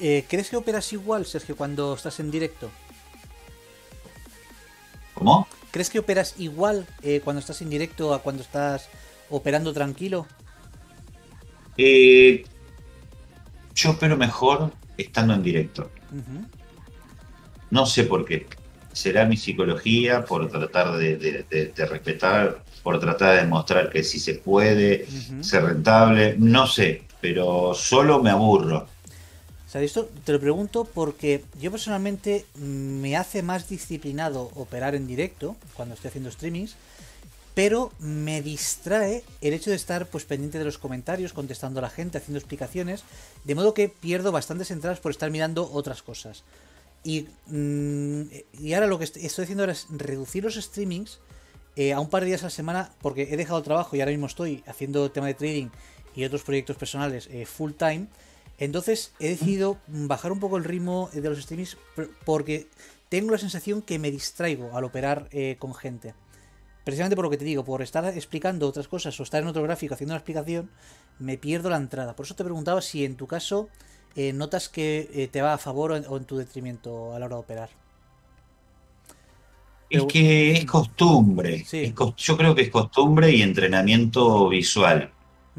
Eh, 0.00 0.24
¿Crees 0.28 0.50
que 0.50 0.56
operas 0.56 0.92
igual, 0.92 1.26
Sergio, 1.26 1.56
cuando 1.56 1.94
estás 1.94 2.20
en 2.20 2.30
directo? 2.30 2.70
¿Cómo? 5.14 5.48
¿Crees 5.70 5.90
que 5.90 5.98
operas 5.98 6.34
igual 6.38 6.86
eh, 7.02 7.20
cuando 7.24 7.40
estás 7.40 7.60
en 7.62 7.70
directo 7.70 8.14
a 8.14 8.22
cuando 8.22 8.42
estás 8.42 8.88
operando 9.30 9.72
tranquilo? 9.72 10.26
Eh, 11.76 12.44
yo 13.74 13.90
opero 13.90 14.16
mejor 14.16 14.72
estando 14.96 15.34
en 15.34 15.42
directo. 15.42 15.90
No 17.70 17.86
sé 17.86 18.04
por 18.04 18.24
qué 18.24 18.46
será 18.92 19.24
mi 19.24 19.36
psicología 19.36 20.24
por 20.24 20.48
tratar 20.50 20.96
de, 20.96 21.44
respetar, 21.76 22.62
por 22.82 22.98
tratar 22.98 23.34
de 23.34 23.42
demostrar 23.42 23.90
que 23.90 24.02
sí 24.02 24.18
se 24.18 24.34
puede 24.34 25.06
ser 25.40 25.64
rentable, 25.64 26.36
no 26.38 26.66
sé, 26.66 27.02
pero 27.20 27.74
solo 27.74 28.22
me 28.22 28.30
aburro. 28.30 28.86
O 29.66 29.72
sea, 29.72 29.82
esto 29.82 30.08
te 30.24 30.32
lo 30.32 30.40
pregunto 30.40 30.84
porque 30.84 31.44
yo 31.60 31.70
personalmente 31.70 32.44
me 32.56 33.16
hace 33.16 33.40
más 33.42 33.68
disciplinado 33.68 34.50
operar 34.56 34.96
en 34.96 35.06
directo 35.06 35.54
cuando 35.74 35.94
estoy 35.94 36.08
haciendo 36.08 36.30
streamings, 36.32 36.74
pero 37.54 37.92
me 38.00 38.42
distrae 38.42 39.22
el 39.40 39.54
hecho 39.54 39.70
de 39.70 39.76
estar 39.76 40.06
pues 40.06 40.24
pendiente 40.24 40.58
de 40.58 40.64
los 40.64 40.78
comentarios, 40.78 41.32
contestando 41.32 41.78
a 41.78 41.82
la 41.82 41.90
gente, 41.90 42.18
haciendo 42.18 42.38
explicaciones, 42.38 43.04
de 43.44 43.54
modo 43.54 43.72
que 43.72 43.88
pierdo 43.88 44.32
bastantes 44.32 44.72
entradas 44.72 44.98
por 44.98 45.12
estar 45.12 45.30
mirando 45.30 45.70
otras 45.72 46.02
cosas. 46.02 46.42
Mm, 47.04 48.22
y, 48.58 48.74
ahora 48.74 48.86
lo 48.86 48.98
que 48.98 49.04
estoy 49.04 49.44
haciendo 49.44 49.62
ahora 49.62 49.72
es 49.72 49.86
reducir 49.90 50.44
los 50.44 50.56
streamings 50.56 51.20
eh, 51.76 51.92
a 51.92 52.00
un 52.00 52.10
par 52.10 52.22
de 52.22 52.28
días 52.28 52.42
a 52.42 52.46
la 52.46 52.50
semana 52.50 52.92
porque 53.00 53.28
he 53.30 53.36
dejado 53.36 53.62
trabajo 53.62 53.96
y 53.96 54.00
ahora 54.00 54.10
mismo 54.10 54.26
estoy 54.26 54.62
haciendo 54.66 55.10
tema 55.10 55.28
de 55.28 55.34
trading 55.34 55.68
y 56.14 56.24
otros 56.24 56.42
proyectos 56.42 56.76
personales 56.76 57.28
eh, 57.30 57.46
full 57.46 57.72
time. 57.72 58.06
Entonces 58.58 59.12
he 59.18 59.28
decidido 59.28 59.78
bajar 59.86 60.32
un 60.32 60.40
poco 60.40 60.58
el 60.58 60.64
ritmo 60.64 61.08
de 61.14 61.22
los 61.22 61.40
streamings 61.40 61.78
porque 62.26 62.68
tengo 63.08 63.30
la 63.30 63.38
sensación 63.38 63.80
que 63.80 63.98
me 63.98 64.10
distraigo 64.10 64.76
al 64.76 64.84
operar 64.84 65.28
eh, 65.32 65.56
con 65.58 65.74
gente. 65.74 66.14
Precisamente 66.84 67.16
por 67.16 67.24
lo 67.24 67.30
que 67.30 67.38
te 67.38 67.44
digo, 67.44 67.64
por 67.64 67.80
estar 67.80 68.04
explicando 68.06 68.68
otras 68.68 68.88
cosas 68.88 69.18
o 69.18 69.22
estar 69.22 69.42
en 69.42 69.48
otro 69.48 69.62
gráfico 69.62 69.94
haciendo 69.94 70.12
una 70.12 70.18
explicación, 70.18 70.70
me 71.18 71.38
pierdo 71.38 71.70
la 71.70 71.76
entrada. 71.76 72.14
Por 72.16 72.26
eso 72.26 72.34
te 72.34 72.44
preguntaba 72.44 72.82
si 72.82 73.04
en 73.04 73.16
tu 73.16 73.26
caso 73.26 73.68
eh, 74.16 74.32
notas 74.32 74.68
que 74.68 75.08
eh, 75.12 75.28
te 75.28 75.42
va 75.42 75.54
a 75.54 75.58
favor 75.58 75.92
o 75.92 76.16
en, 76.16 76.24
tu 76.24 76.36
detrimento 76.36 77.14
a 77.14 77.18
la 77.18 77.26
hora 77.26 77.36
de 77.36 77.40
operar. 77.40 77.70
Es 79.88 80.04
que 80.04 80.52
es 80.52 80.64
costumbre. 80.66 81.64
yo 82.16 82.36
creo 82.36 82.54
que 82.54 82.62
es 82.62 82.70
costumbre 82.70 83.30
y 83.32 83.42
entrenamiento 83.42 84.48
visual. 84.48 85.10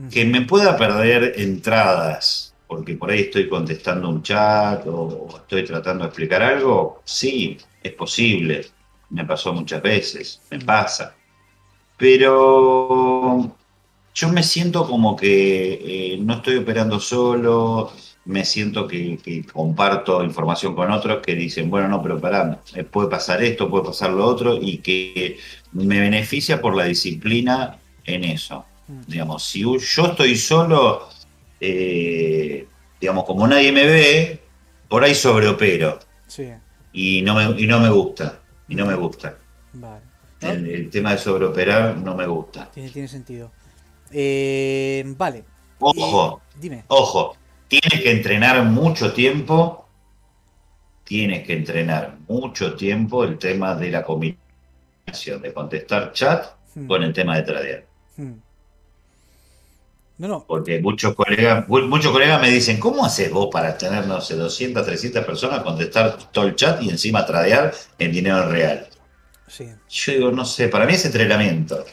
Que 0.09 0.25
me 0.25 0.41
pueda 0.41 0.77
perder 0.77 1.33
entradas, 1.37 2.55
porque 2.65 2.95
por 2.95 3.11
ahí 3.11 3.21
estoy 3.21 3.49
contestando 3.49 4.09
un 4.09 4.23
chat 4.23 4.87
o 4.87 5.27
estoy 5.35 5.65
tratando 5.65 6.05
de 6.05 6.07
explicar 6.07 6.41
algo, 6.41 7.01
sí, 7.03 7.57
es 7.83 7.91
posible. 7.93 8.65
Me 9.09 9.25
pasó 9.25 9.53
muchas 9.53 9.81
veces, 9.81 10.41
me 10.49 10.59
pasa. 10.59 11.13
Pero 11.97 13.53
yo 14.13 14.29
me 14.29 14.43
siento 14.43 14.87
como 14.87 15.15
que 15.15 16.13
eh, 16.13 16.17
no 16.17 16.35
estoy 16.35 16.57
operando 16.57 16.99
solo, 16.99 17.91
me 18.25 18.45
siento 18.45 18.87
que, 18.87 19.45
comparto 19.51 20.23
información 20.23 20.75
con 20.75 20.91
otros 20.91 21.21
que 21.21 21.35
dicen, 21.35 21.69
bueno, 21.69 21.87
no, 21.87 22.01
pero 22.01 22.19
pará, 22.19 22.59
puede 22.91 23.09
pasar 23.09 23.43
esto, 23.43 23.69
puede 23.69 23.85
pasar 23.85 24.11
lo 24.11 24.25
otro, 24.25 24.57
y 24.61 24.77
que 24.77 25.37
me 25.71 25.99
beneficia 25.99 26.61
por 26.61 26.75
la 26.75 26.85
disciplina 26.85 27.79
en 28.05 28.23
eso. 28.23 28.65
Mm. 28.87 29.01
Digamos, 29.07 29.43
si 29.43 29.61
yo 29.61 30.05
estoy 30.05 30.35
solo, 30.35 31.09
eh, 31.59 32.67
digamos, 32.99 33.25
como 33.25 33.47
nadie 33.47 33.71
me 33.71 33.85
ve, 33.85 34.39
por 34.87 35.03
ahí 35.03 35.15
sobreopero. 35.15 35.99
Sí. 36.27 36.49
Y 36.93 37.21
no 37.23 37.35
me, 37.35 37.61
y 37.61 37.65
no 37.65 37.79
me 37.79 37.89
gusta, 37.89 38.39
y 38.67 38.75
no 38.75 38.85
me 38.85 38.95
gusta. 38.95 39.37
Vale. 39.73 40.11
El, 40.41 40.89
tema 40.89 41.11
de 41.11 41.17
sobreoperar 41.17 41.97
no 41.97 42.15
me 42.15 42.25
gusta. 42.25 42.69
Tiene, 42.71 42.89
tiene 42.89 43.07
sentido. 43.07 43.51
Eh, 44.11 45.03
vale. 45.17 45.45
Ojo, 45.79 46.41
dime. 46.59 46.83
Ojo, 46.87 47.35
tienes 47.79 48.01
que 48.01 48.11
entrenar 48.11 48.63
mucho 48.65 49.13
tiempo. 49.13 49.87
Tienes 51.05 51.45
que 51.45 51.53
entrenar 51.53 52.17
mucho 52.27 52.75
tiempo 52.75 53.23
el 53.23 53.37
tema 53.37 53.75
de 53.75 53.89
la 53.91 54.03
combinación 54.03 55.41
de 55.41 55.53
contestar 55.53 56.11
chat 56.13 56.45
Hmm. 56.75 56.87
con 56.87 57.03
el 57.03 57.11
tema 57.13 57.35
de 57.35 57.43
tradear. 57.43 57.85
Hmm. 58.17 58.33
No, 60.17 60.27
no. 60.27 60.45
Porque 60.47 60.79
muchos 60.79 61.15
colegas, 61.15 61.67
mu- 61.67 61.81
muchos 61.87 62.11
colegas 62.11 62.39
me 62.41 62.49
dicen, 62.49 62.79
¿cómo 62.79 63.03
haces 63.03 63.31
vos 63.31 63.49
para 63.51 63.77
tener, 63.77 64.05
no 64.07 64.21
sé, 64.21 64.35
200, 64.35 64.85
300 64.85 65.25
personas, 65.25 65.63
contestar 65.63 66.17
todo 66.31 66.45
el 66.45 66.55
chat 66.55 66.81
y 66.83 66.89
encima 66.89 67.25
tradear 67.25 67.73
en 67.99 68.11
dinero 68.11 68.47
real? 68.49 68.87
Sí. 69.47 69.67
Yo 69.89 70.11
digo, 70.13 70.31
no 70.31 70.45
sé, 70.45 70.67
para 70.69 70.85
mí 70.85 70.93
es 70.93 71.03
entrenamiento. 71.05 71.83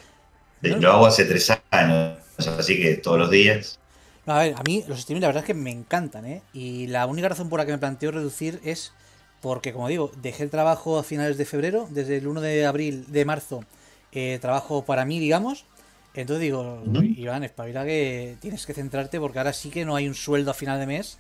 Eh, 0.63 0.71
No. 0.71 0.77
Lo 0.79 0.93
hago 0.93 1.07
hace 1.07 1.25
tres 1.25 1.51
años, 1.71 2.19
así 2.59 2.77
que 2.81 2.95
todos 2.97 3.19
los 3.19 3.31
días. 3.31 3.81
No, 4.29 4.35
a 4.35 4.41
ver, 4.41 4.55
a 4.59 4.63
mí 4.63 4.85
los 4.87 4.99
streaming 4.99 5.23
la 5.23 5.29
verdad 5.29 5.43
es 5.43 5.47
que 5.47 5.55
me 5.55 5.71
encantan, 5.71 6.27
¿eh? 6.27 6.43
Y 6.53 6.87
la 6.89 7.07
única 7.07 7.31
razón 7.31 7.49
por 7.49 7.59
la 7.59 7.65
que 7.65 7.73
me 7.73 7.79
planteo 7.79 8.11
reducir 8.11 8.61
es 8.63 8.93
porque, 9.41 9.73
como 9.73 9.89
digo, 9.89 10.13
dejé 10.21 10.43
el 10.43 10.51
trabajo 10.51 10.99
a 10.99 11.03
finales 11.03 11.39
de 11.39 11.47
febrero, 11.47 11.89
desde 11.91 12.19
el 12.19 12.27
1 12.27 12.43
de 12.43 12.67
abril, 12.67 13.07
de 13.09 13.25
marzo, 13.25 13.65
eh, 14.13 14.39
trabajo 14.39 14.85
para 14.85 15.07
mí, 15.07 15.19
digamos. 15.19 15.65
Entonces 16.13 16.43
digo, 16.43 16.83
Ujú. 16.85 17.01
Iván, 17.05 17.43
espabila 17.43 17.87
que 17.87 18.37
tienes 18.41 18.67
que 18.67 18.75
centrarte 18.75 19.19
porque 19.19 19.39
ahora 19.39 19.55
sí 19.55 19.71
que 19.71 19.87
no 19.87 19.97
hay 19.97 20.07
un 20.07 20.15
sueldo 20.15 20.51
a 20.51 20.55
final 20.55 20.79
de 20.79 20.87
mes 20.87 21.17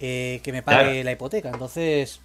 eh, 0.00 0.40
que 0.42 0.50
me 0.50 0.64
pague 0.64 0.94
Claro. 0.94 1.04
la 1.04 1.12
hipoteca. 1.12 1.50
Entonces, 1.50 2.18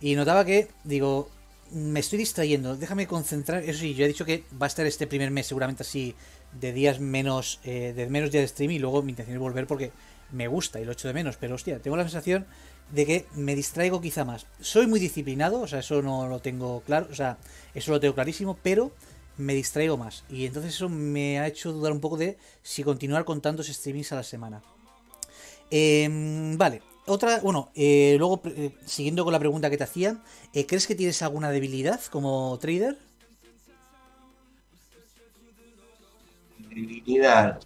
y 0.00 0.14
notaba 0.14 0.44
que, 0.44 0.68
digo, 0.84 1.28
me 1.72 1.98
estoy 1.98 2.20
distrayendo, 2.20 2.76
déjame 2.76 3.08
concentrar. 3.08 3.64
Eso 3.64 3.80
sí, 3.80 3.94
yo 3.94 4.04
he 4.04 4.08
dicho 4.08 4.24
que 4.24 4.44
va 4.62 4.66
a 4.66 4.68
estar 4.68 4.86
este 4.86 5.08
primer 5.08 5.32
mes 5.32 5.48
seguramente 5.48 5.82
así 5.82 6.14
de 6.52 6.72
días 6.72 7.00
menos, 7.00 7.60
eh, 7.64 7.92
de 7.94 8.08
menos 8.08 8.30
días 8.30 8.42
de 8.42 8.48
stream 8.48 8.70
y 8.72 8.78
luego 8.78 9.02
mi 9.02 9.12
intención 9.12 9.36
es 9.36 9.40
volver 9.40 9.66
porque 9.66 9.92
me 10.32 10.48
gusta 10.48 10.80
y 10.80 10.84
lo 10.84 10.92
echo 10.92 11.08
de 11.08 11.14
menos. 11.14 11.36
Pero 11.36 11.54
hostia, 11.54 11.78
tengo 11.80 11.96
la 11.96 12.04
sensación 12.04 12.46
de 12.90 13.06
que 13.06 13.26
me 13.34 13.54
distraigo 13.54 14.00
quizá 14.00 14.24
más. 14.24 14.46
Soy 14.60 14.86
muy 14.86 15.00
disciplinado, 15.00 15.60
o 15.60 15.68
sea, 15.68 15.80
eso 15.80 16.02
no 16.02 16.28
lo 16.28 16.40
tengo 16.40 16.80
claro, 16.80 17.08
o 17.10 17.14
sea, 17.14 17.38
eso 17.74 17.90
lo 17.92 18.00
tengo 18.00 18.14
clarísimo, 18.14 18.58
pero 18.62 18.92
me 19.36 19.54
distraigo 19.54 19.96
más. 19.96 20.24
Y 20.28 20.46
entonces 20.46 20.74
eso 20.74 20.88
me 20.88 21.40
ha 21.40 21.46
hecho 21.46 21.72
dudar 21.72 21.92
un 21.92 22.00
poco 22.00 22.16
de 22.16 22.38
si 22.62 22.82
continuar 22.82 23.24
con 23.24 23.40
tantos 23.40 23.66
streamings 23.66 24.12
a 24.12 24.16
la 24.16 24.22
semana. 24.22 24.62
Em, 25.70 26.56
vale, 26.56 26.80
otra, 27.06 27.40
bueno, 27.40 27.70
eh, 27.74 28.14
luego 28.18 28.40
eh, 28.44 28.70
siguiendo 28.84 29.24
con 29.24 29.32
la 29.32 29.38
pregunta 29.38 29.68
que 29.68 29.76
te 29.76 29.84
hacía, 29.84 30.22
¿crees 30.52 30.86
que 30.86 30.94
tienes 30.94 31.22
alguna 31.22 31.50
debilidad 31.50 32.00
como 32.04 32.56
trader? 32.60 32.96
Debilidad. 36.76 37.58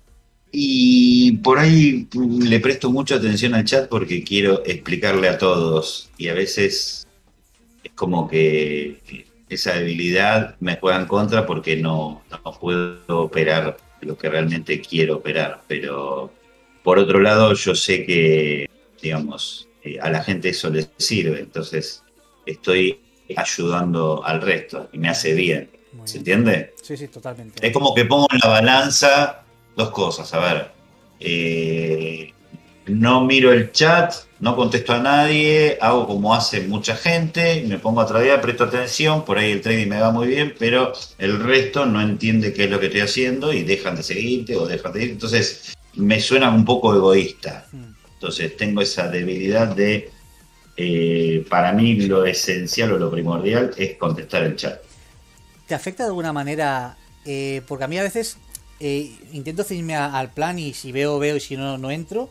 Y 0.52 1.32
por 1.38 1.58
ahí 1.58 2.08
le 2.14 2.60
presto 2.60 2.92
mucha 2.92 3.16
atención 3.16 3.54
al 3.54 3.64
chat 3.64 3.88
porque 3.88 4.22
quiero 4.22 4.62
explicarle 4.64 5.28
a 5.28 5.36
todos. 5.36 6.10
Y 6.16 6.28
a 6.28 6.34
veces 6.34 7.08
es 7.82 7.92
como 7.96 8.28
que 8.28 9.26
esa 9.48 9.74
debilidad 9.74 10.54
me 10.60 10.76
juega 10.76 11.00
en 11.00 11.06
contra 11.06 11.44
porque 11.44 11.76
no, 11.76 12.22
no 12.30 12.52
puedo 12.52 13.00
operar 13.08 13.76
lo 14.00 14.16
que 14.16 14.30
realmente 14.30 14.80
quiero 14.80 15.16
operar. 15.16 15.62
Pero 15.66 16.32
por 16.84 17.00
otro 17.00 17.18
lado, 17.18 17.52
yo 17.54 17.74
sé 17.74 18.06
que, 18.06 18.70
digamos, 19.02 19.68
eh, 19.82 19.98
a 20.00 20.08
la 20.08 20.22
gente 20.22 20.50
eso 20.50 20.70
les 20.70 20.88
sirve. 20.98 21.40
Entonces 21.40 22.04
estoy 22.46 23.00
ayudando 23.36 24.24
al 24.24 24.40
resto 24.40 24.88
y 24.92 24.98
me 24.98 25.08
hace 25.08 25.34
bien. 25.34 25.79
Muy 25.92 26.06
¿Se 26.06 26.18
bien. 26.18 26.40
entiende? 26.40 26.74
Sí, 26.82 26.96
sí, 26.96 27.08
totalmente. 27.08 27.66
Es 27.66 27.72
como 27.72 27.94
que 27.94 28.04
pongo 28.04 28.26
en 28.30 28.38
la 28.42 28.50
balanza 28.50 29.42
dos 29.76 29.90
cosas. 29.90 30.32
A 30.34 30.38
ver, 30.38 30.70
eh, 31.18 32.32
no 32.86 33.24
miro 33.24 33.52
el 33.52 33.72
chat, 33.72 34.14
no 34.40 34.56
contesto 34.56 34.92
a 34.92 34.98
nadie, 35.00 35.78
hago 35.80 36.06
como 36.06 36.34
hace 36.34 36.62
mucha 36.62 36.96
gente, 36.96 37.64
me 37.66 37.78
pongo 37.78 38.00
a 38.00 38.06
tradear, 38.06 38.40
presto 38.40 38.64
atención, 38.64 39.24
por 39.24 39.38
ahí 39.38 39.52
el 39.52 39.60
trading 39.60 39.88
me 39.88 40.00
va 40.00 40.10
muy 40.10 40.28
bien, 40.28 40.54
pero 40.58 40.92
el 41.18 41.40
resto 41.40 41.86
no 41.86 42.00
entiende 42.00 42.52
qué 42.52 42.64
es 42.64 42.70
lo 42.70 42.80
que 42.80 42.86
estoy 42.86 43.02
haciendo 43.02 43.52
y 43.52 43.62
dejan 43.62 43.96
de 43.96 44.02
seguirte 44.02 44.56
o 44.56 44.66
dejan 44.66 44.92
de 44.92 45.04
ir. 45.04 45.10
Entonces, 45.10 45.76
me 45.94 46.20
suena 46.20 46.50
un 46.50 46.64
poco 46.64 46.94
egoísta. 46.94 47.66
Mm. 47.72 47.90
Entonces, 48.14 48.56
tengo 48.56 48.80
esa 48.80 49.08
debilidad 49.08 49.68
de, 49.68 50.10
eh, 50.76 51.44
para 51.48 51.72
mí 51.72 51.96
lo 52.02 52.24
esencial 52.24 52.92
o 52.92 52.98
lo 52.98 53.10
primordial 53.10 53.72
es 53.76 53.96
contestar 53.96 54.44
el 54.44 54.56
chat. 54.56 54.80
¿Te 55.70 55.76
afecta 55.76 56.02
de 56.02 56.08
alguna 56.08 56.32
manera? 56.32 56.96
Eh, 57.24 57.62
porque 57.68 57.84
a 57.84 57.86
mí 57.86 57.96
a 57.96 58.02
veces 58.02 58.38
eh, 58.80 59.16
intento 59.32 59.62
ceñirme 59.62 59.94
al 59.94 60.32
plan 60.32 60.58
y 60.58 60.74
si 60.74 60.90
veo, 60.90 61.20
veo 61.20 61.36
y 61.36 61.40
si 61.40 61.56
no, 61.56 61.78
no 61.78 61.92
entro. 61.92 62.28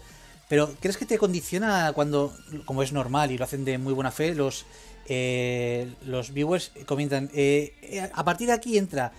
Pero 0.49 0.75
¿crees 0.81 0.97
que 0.97 1.05
te 1.05 1.17
condiciona 1.17 1.93
cuando, 1.93 2.35
como 2.65 2.83
es 2.83 2.91
normal 2.91 3.31
y 3.31 3.37
lo 3.37 3.45
hacen 3.45 3.63
de 3.63 3.77
muy 3.77 3.93
buena 3.93 4.11
fe, 4.11 4.35
los, 4.35 4.65
eh, 5.07 5.89
los 6.05 6.33
viewers 6.33 6.73
comentan, 6.85 7.31
eh, 7.33 8.09
a 8.13 8.25
partir 8.25 8.47
de 8.47 8.55
aquí 8.55 8.77
entra, 8.77 9.13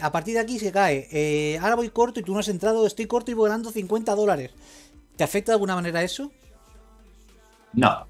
a 0.00 0.10
partir 0.10 0.32
de 0.32 0.40
aquí 0.40 0.58
se 0.58 0.72
cae, 0.72 1.58
ahora 1.60 1.74
voy 1.74 1.90
corto 1.90 2.20
y 2.20 2.22
tú 2.22 2.32
no 2.32 2.38
has 2.38 2.48
entrado, 2.48 2.86
estoy 2.86 3.04
corto 3.04 3.30
y 3.30 3.34
voy 3.34 3.50
ganando 3.50 3.70
50 3.70 4.14
dólares. 4.14 4.52
¿Te 5.16 5.24
afecta 5.24 5.52
de 5.52 5.56
alguna 5.56 5.74
manera 5.74 6.02
eso? 6.02 6.32
No. 7.74 8.06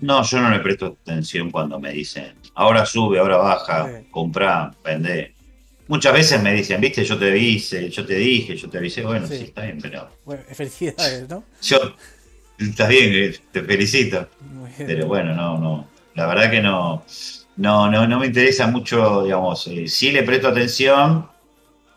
No, 0.00 0.24
yo 0.24 0.40
no 0.40 0.50
le 0.50 0.58
presto 0.58 0.98
atención 1.00 1.52
cuando 1.52 1.78
me 1.78 1.92
dicen, 1.92 2.34
ahora 2.54 2.84
sube, 2.86 3.18
ahora 3.18 3.36
baja, 3.38 3.86
Sí. 3.86 4.06
comprá. 4.10 4.74
Muchas 5.88 6.12
veces 6.12 6.42
me 6.42 6.54
dicen, 6.54 6.80
viste, 6.80 7.04
yo 7.04 7.18
te 7.18 7.28
avisé, 7.30 7.90
yo 7.90 8.06
te 8.06 8.14
dije, 8.14 8.56
yo 8.56 8.70
te 8.70 8.78
avisé, 8.78 9.02
bueno, 9.02 9.26
Sí. 9.26 9.38
sí, 9.38 9.44
está 9.44 9.62
bien, 9.62 9.78
pero 9.80 10.08
Bueno, 10.24 10.42
felicidades, 10.52 11.28
¿no? 11.28 11.44
yo, 11.62 11.78
está 12.58 12.88
bien, 12.88 13.34
te 13.50 13.62
felicito, 13.62 14.28
Muy 14.40 14.70
bien. 14.70 14.86
pero 14.86 15.06
bueno, 15.06 15.34
no, 15.34 15.58
no, 15.58 15.88
la 16.14 16.26
verdad 16.26 16.50
que 16.50 16.62
no, 16.62 17.04
no, 17.56 17.90
no, 17.90 18.06
no 18.06 18.18
me 18.20 18.26
interesa 18.26 18.66
mucho, 18.68 19.24
digamos, 19.24 19.66
eh, 19.66 19.86
sí 19.88 20.12
le 20.12 20.22
presto 20.22 20.48
atención, 20.48 21.28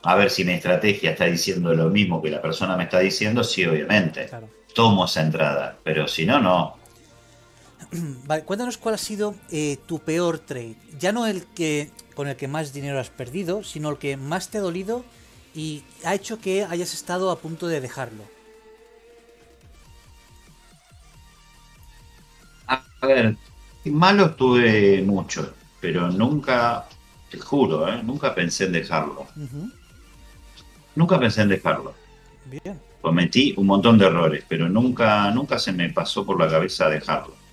a 0.03 0.15
ver 0.15 0.29
si 0.29 0.43
mi 0.43 0.53
estrategia 0.53 1.11
está 1.11 1.25
diciendo 1.25 1.73
lo 1.73 1.89
mismo 1.89 2.21
que 2.21 2.29
la 2.29 2.41
persona 2.41 2.75
me 2.75 2.83
está 2.83 2.99
diciendo, 2.99 3.43
sí, 3.43 3.65
obviamente, 3.65 4.25
Claro. 4.27 4.49
tomo 4.73 5.05
esa 5.05 5.21
entrada, 5.21 5.77
pero 5.83 6.07
si 6.07 6.25
no, 6.25 6.39
no. 6.39 6.77
Vale, 8.25 8.43
cuéntanos 8.43 8.77
cuál 8.77 8.95
ha 8.95 8.99
sido 8.99 9.35
eh, 9.51 9.77
tu 9.85 9.99
peor 9.99 10.39
trade. 10.39 10.75
Ya 10.99 11.11
no 11.11 11.27
el 11.27 11.45
que 11.45 11.91
con 12.15 12.27
el 12.27 12.35
que 12.35 12.47
más 12.47 12.73
dinero 12.73 12.99
has 12.99 13.09
perdido, 13.09 13.63
sino 13.63 13.89
el 13.89 13.97
que 13.97 14.17
más 14.17 14.49
te 14.49 14.57
ha 14.57 14.61
dolido 14.61 15.03
y 15.53 15.83
ha 16.03 16.15
hecho 16.15 16.39
que 16.39 16.63
hayas 16.63 16.93
estado 16.93 17.31
a 17.31 17.39
punto 17.39 17.67
de 17.67 17.81
dejarlo. 17.81 18.23
A 22.67 23.07
ver, 23.07 23.35
malos 23.85 24.35
tuve 24.35 25.03
muchos, 25.03 25.49
pero 25.79 26.09
nunca, 26.09 26.87
te 27.29 27.37
juro, 27.37 27.87
¿eh? 27.87 28.01
nunca 28.01 28.33
pensé 28.33 28.65
en 28.65 28.71
dejarlo. 28.71 29.27
Nunca 30.95 31.19
pensé 31.19 31.43
en 31.43 31.49
dejarlo. 31.49 31.93
Bien. 32.45 32.81
Cometí 33.01 33.53
un 33.57 33.67
montón 33.67 33.97
de 33.97 34.07
errores, 34.07 34.43
pero 34.47 34.67
nunca, 34.67 35.29
nunca 35.31 35.59
se 35.59 35.71
me 35.71 35.89
pasó 35.89 36.25
por 36.25 36.39
la 36.39 36.49
cabeza 36.49 36.89
dejarlo. 36.89 37.44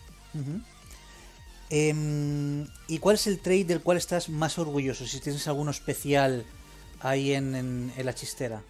Em, 1.70 2.66
¿Y 2.89 2.99
cuál 2.99 3.14
es 3.14 3.26
el 3.26 3.39
trade 3.39 3.64
del 3.64 3.80
cual 3.80 3.97
estás 3.97 4.28
más 4.28 4.59
orgulloso? 4.59 5.07
Si 5.07 5.20
tienes 5.20 5.47
alguno 5.49 5.70
especial 5.70 6.45
ahí 7.01 7.33
en, 7.33 7.55
en- 7.55 7.93
en 7.97 8.07
la 8.07 8.14
chistera. 8.14 8.62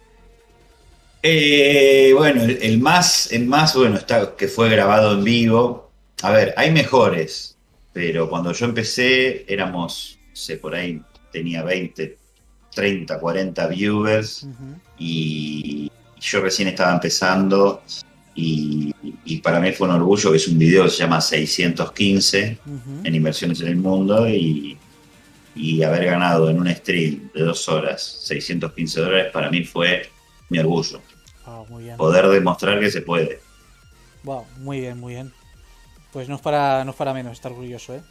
Eh, 1.21 2.13
bueno, 2.17 2.43
el, 2.43 2.61
el 2.61 2.79
más, 2.79 3.31
el 3.31 3.45
más 3.45 3.75
bueno 3.75 3.97
está 3.97 4.35
que 4.35 4.47
fue 4.47 4.69
grabado 4.69 5.13
en 5.13 5.23
vivo. 5.23 5.91
A 6.21 6.31
ver, 6.31 6.53
hay 6.57 6.71
mejores, 6.71 7.57
pero 7.91 8.29
cuando 8.29 8.51
yo 8.53 8.65
empecé 8.65 9.45
éramos, 9.51 10.17
no 10.29 10.35
sé, 10.35 10.57
por 10.57 10.75
ahí 10.75 11.01
tenía 11.31 11.63
20, 11.63 12.17
30, 12.73 13.19
40 13.19 13.67
viewers. 13.67 14.47
Y 14.97 15.91
yo 16.19 16.41
recién 16.41 16.69
estaba 16.69 16.93
empezando 16.93 17.83
y, 18.35 18.92
y 19.25 19.37
para 19.37 19.59
mí 19.59 19.71
fue 19.71 19.87
un 19.87 19.95
orgullo 19.95 20.31
que 20.31 20.37
es 20.37 20.47
un 20.47 20.57
video 20.57 20.83
que 20.83 20.89
se 20.89 20.97
llama 20.97 21.21
615 21.21 22.59
ujú. 22.65 23.01
en 23.03 23.15
inversiones 23.15 23.61
en 23.61 23.67
el 23.67 23.75
mundo 23.77 24.27
y, 24.27 24.77
y 25.55 25.83
haber 25.83 26.05
ganado 26.05 26.49
en 26.49 26.59
un 26.59 26.73
stream 26.73 27.29
de 27.33 27.41
dos 27.41 27.67
horas 27.69 28.01
615 28.25 29.01
dólares 29.01 29.31
para 29.31 29.49
mí 29.49 29.63
fue 29.63 30.09
mi 30.49 30.59
orgullo. 30.59 31.01
Muy 31.69 31.83
bien. 31.83 31.97
Poder 31.97 32.27
demostrar 32.27 32.79
que 32.79 32.91
se 32.91 33.01
puede. 33.01 33.39
Wow, 34.23 34.45
muy 34.59 34.79
bien, 34.81 34.99
muy 34.99 35.13
bien. 35.13 35.33
Pues 36.11 36.29
no 36.29 36.35
es 36.35 36.41
para, 36.41 36.83
no 36.85 36.91
es 36.91 36.97
para 36.97 37.13
menos 37.13 37.33
estar 37.33 37.51
orgulloso, 37.51 37.95
¿eh? 37.95 38.01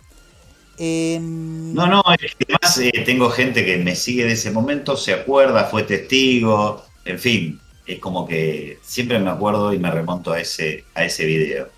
Em, 0.79 1.73
No, 1.75 1.87
no, 1.87 2.03
es 2.21 2.35
que 2.35 2.47
además 2.49 2.79
eh, 2.79 3.03
tengo 3.05 3.31
gente 3.31 3.65
que 3.65 3.77
me 3.77 3.95
sigue 3.95 4.25
de 4.25 4.33
ese 4.33 4.51
momento, 4.51 4.97
se 4.97 5.13
acuerda, 5.13 5.65
fue 5.65 5.83
testigo, 5.83 6.85
en 7.05 7.19
fin, 7.19 7.61
es 7.87 7.99
como 7.99 8.27
que 8.27 8.79
siempre 8.83 9.19
me 9.19 9.31
acuerdo 9.31 9.73
y 9.73 9.79
me 9.79 9.91
remonto 9.91 10.33
a 10.33 10.41
ese, 10.41 10.85
a 10.95 11.05
ese 11.05 11.25
video. 11.25 11.69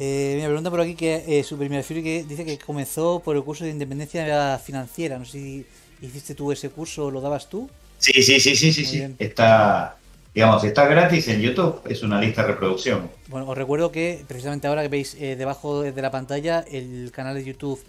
Eh, 0.00 0.36
me 0.40 0.46
pregunta 0.46 0.70
por 0.70 0.80
aquí 0.80 0.94
que 0.94 1.24
eh, 1.26 1.44
que 1.44 2.24
dice 2.28 2.44
que 2.44 2.56
comenzó 2.58 3.20
por 3.20 3.34
el 3.34 3.42
curso 3.42 3.64
de 3.64 3.70
independencia 3.70 4.58
financiera. 4.58 5.18
No 5.18 5.24
sé 5.24 5.32
si 5.32 5.66
hiciste 6.00 6.34
tú 6.34 6.52
ese 6.52 6.70
curso 6.70 7.10
lo 7.10 7.20
dabas 7.20 7.48
tú. 7.48 7.68
Sí, 7.98 8.22
sí, 8.22 8.38
sí, 8.38 8.54
sí, 8.54 8.72
sí, 8.72 8.84
sí. 8.84 9.02
Está, 9.18 9.96
digamos, 10.32 10.62
está 10.62 10.86
gratis 10.86 11.26
en 11.26 11.40
YouTube, 11.40 11.80
es 11.88 12.04
una 12.04 12.20
lista 12.20 12.42
de 12.42 12.48
reproducción. 12.48 13.10
Bueno, 13.26 13.48
os 13.48 13.58
recuerdo 13.58 13.90
que 13.90 14.24
precisamente 14.28 14.68
ahora 14.68 14.82
que 14.82 14.88
veis 14.88 15.16
eh, 15.18 15.34
debajo 15.34 15.82
de 15.82 16.00
la 16.00 16.12
pantalla 16.12 16.64
el 16.70 17.10
canal 17.12 17.34
de 17.34 17.44
YouTube 17.44 17.80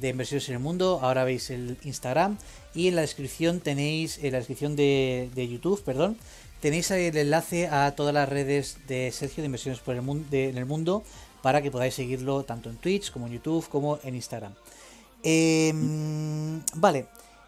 de 0.00 0.08
Inversiones 0.08 0.48
en 0.48 0.54
el 0.54 0.60
Mundo, 0.60 1.00
ahora 1.02 1.24
veis 1.24 1.50
el 1.50 1.76
Instagram 1.84 2.38
y 2.74 2.88
en 2.88 2.96
la 2.96 3.02
descripción 3.02 3.60
tenéis, 3.60 4.18
en 4.22 4.32
la 4.32 4.38
descripción 4.38 4.76
de, 4.76 5.48
YouTube, 5.50 5.82
perdón, 5.82 6.16
tenéis 6.60 6.90
el 6.90 7.16
enlace 7.16 7.68
a 7.68 7.94
todas 7.96 8.14
las 8.14 8.28
redes 8.28 8.78
de 8.86 9.10
Sergio 9.12 9.42
de 9.42 9.46
Inversiones 9.46 9.80
por 9.80 9.94
el 9.94 10.02
mundo, 10.02 10.26
en 10.30 10.58
el 10.58 10.66
mundo 10.66 11.02
para 11.42 11.62
que 11.62 11.70
podáis 11.70 11.94
seguirlo 11.94 12.44
tanto 12.44 12.70
en 12.70 12.76
Twitch 12.76 13.12
como 13.12 13.26
en 13.26 13.34
YouTube 13.34 13.68
como 13.68 13.98
en 14.02 14.14
Instagram. 14.14 14.52
Em, 15.22 16.60
vale, 16.74 17.06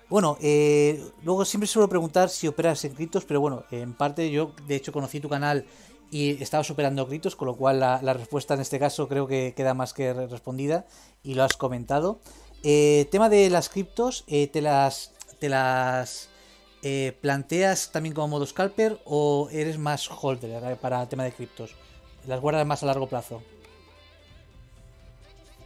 bueno, 0.08 0.38
eh, 0.40 1.02
luego 1.22 1.44
siempre 1.44 1.66
suelo 1.66 1.88
preguntar 1.88 2.30
si 2.30 2.48
operas 2.48 2.84
en 2.84 2.94
criptos, 2.94 3.24
pero 3.24 3.40
bueno, 3.40 3.64
en 3.70 3.92
parte 3.92 4.30
yo 4.30 4.52
de 4.66 4.76
hecho 4.76 4.92
conocí 4.92 5.20
tu 5.20 5.28
canal 5.28 5.66
y 6.10 6.42
estabas 6.42 6.70
operando 6.70 7.06
criptos, 7.06 7.36
con 7.36 7.46
lo 7.46 7.56
cual 7.56 7.80
la, 7.80 8.12
respuesta 8.14 8.54
en 8.54 8.60
este 8.60 8.78
caso 8.78 9.08
creo 9.08 9.26
que 9.26 9.54
queda 9.56 9.74
más 9.74 9.92
que 9.92 10.12
respondida 10.12 10.86
y 11.22 11.34
lo 11.34 11.44
has 11.44 11.56
comentado. 11.56 12.20
Eh, 12.62 13.06
tema 13.10 13.28
de 13.28 13.50
las 13.50 13.68
criptos, 13.68 14.24
eh, 14.26 14.46
¿te 14.48 14.60
las, 14.62 15.12
te 15.38 15.48
las 15.48 16.30
planteas 17.20 17.90
también 17.92 18.14
como 18.14 18.28
modo 18.28 18.46
scalper 18.46 18.98
o 19.04 19.48
eres 19.52 19.78
más 19.78 20.08
holder 20.08 20.76
para 20.76 21.02
el 21.02 21.08
tema 21.08 21.24
de 21.24 21.32
criptos? 21.32 21.74
¿Las 22.26 22.40
guardas 22.40 22.66
más 22.66 22.82
a 22.82 22.86
largo 22.86 23.08
plazo? 23.08 23.42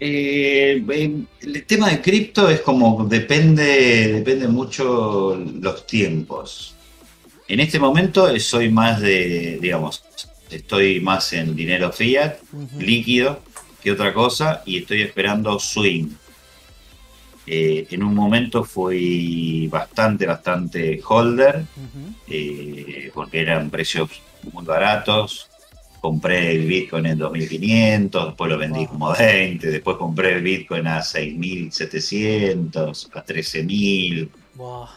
Eh, 0.05 0.83
el 1.43 1.65
tema 1.65 1.89
de 1.91 2.01
cripto 2.01 2.49
es 2.49 2.61
como 2.61 3.05
depende, 3.05 4.13
depende 4.15 4.49
mucho 4.49 5.37
los 5.37 5.87
tiempos. 5.87 6.75
En 7.47 7.61
este 7.61 7.79
momento 7.79 8.37
soy 8.41 8.69
más 8.69 9.01
de, 9.01 9.59
digamos, 9.61 10.03
estoy 10.53 11.01
más 11.01 11.33
en 11.33 11.57
dinero 11.57 11.91
fiat, 11.93 12.37
líquido, 12.79 13.41
que 13.83 13.93
otra 13.93 14.13
cosa, 14.13 14.63
y 14.65 14.79
estoy 14.79 15.03
esperando 15.03 15.59
swing. 15.59 16.09
Eh, 17.47 17.89
en 17.91 18.05
un 18.05 18.15
momento 18.15 18.63
fui 18.63 19.67
bastante, 19.69 20.27
bastante 20.27 21.01
holder, 21.05 21.65
eh, 22.29 23.11
porque 23.13 23.41
eran 23.41 23.71
precios 23.71 24.11
muy 24.53 24.65
baratos, 24.65 25.49
compré 26.01 26.53
el 26.53 26.67
Bitcoin 26.67 27.07
en 27.07 27.19
2500, 27.19 28.27
después 28.27 28.51
lo 28.51 28.59
vendí 28.59 28.87
como 28.87 29.13
20, 29.13 29.71
después 29.71 29.97
compré 29.97 30.35
el 30.35 30.43
Bitcoin 30.43 30.87
a 30.87 31.03
6700, 31.03 33.11
a 33.13 33.23
13000, 33.23 34.31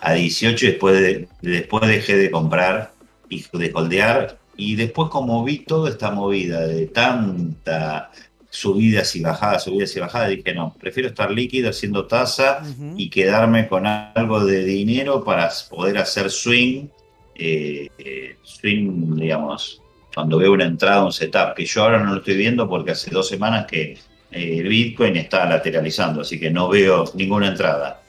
a 0.01 0.13
18 0.13 0.65
y 0.65 0.69
después, 0.69 1.27
después 1.41 1.87
dejé 1.87 2.17
de 2.17 2.31
comprar 2.31 2.91
y 3.29 3.43
de 3.53 3.71
holdear 3.73 4.37
y 4.57 4.75
después 4.75 5.09
como 5.09 5.43
vi 5.43 5.59
toda 5.59 5.89
esta 5.89 6.11
movida 6.11 6.65
de 6.67 6.87
tanta 6.87 8.11
subidas 8.55 9.15
y 9.15 9.21
bajadas, 9.21 9.63
subidas 9.63 9.95
y 9.95 9.99
bajadas, 9.99 10.29
dije 10.29 10.53
no, 10.53 10.73
prefiero 10.79 11.09
estar 11.09 11.29
líquido 11.29 11.69
haciendo 11.69 12.05
tasa 12.05 12.63
y 12.95 13.09
quedarme 13.09 13.67
con 13.67 13.85
algo 13.85 14.45
de 14.45 14.63
dinero 14.63 15.23
para 15.23 15.51
poder 15.69 15.97
hacer 15.97 16.31
swing, 16.31 16.87
eh, 17.35 17.89
eh, 17.97 18.37
swing, 18.43 19.15
digamos, 19.17 19.81
cuando 20.13 20.37
veo 20.37 20.53
una 20.53 20.63
entrada, 20.63 21.03
un 21.03 21.11
setup, 21.11 21.53
que 21.55 21.65
yo 21.65 21.83
ahora 21.83 22.01
no 22.01 22.13
lo 22.13 22.19
estoy 22.19 22.37
viendo 22.37 22.69
porque 22.69 22.91
hace 22.91 23.11
dos 23.11 23.27
semanas 23.27 23.65
que 23.65 23.97
eh, 24.31 24.57
el 24.59 24.69
Bitcoin 24.69 25.17
está 25.17 25.45
lateralizando, 25.45 26.21
así 26.21 26.39
que 26.39 26.49
no 26.49 26.69
veo 26.69 27.03
ninguna 27.13 27.49
entrada. 27.49 28.01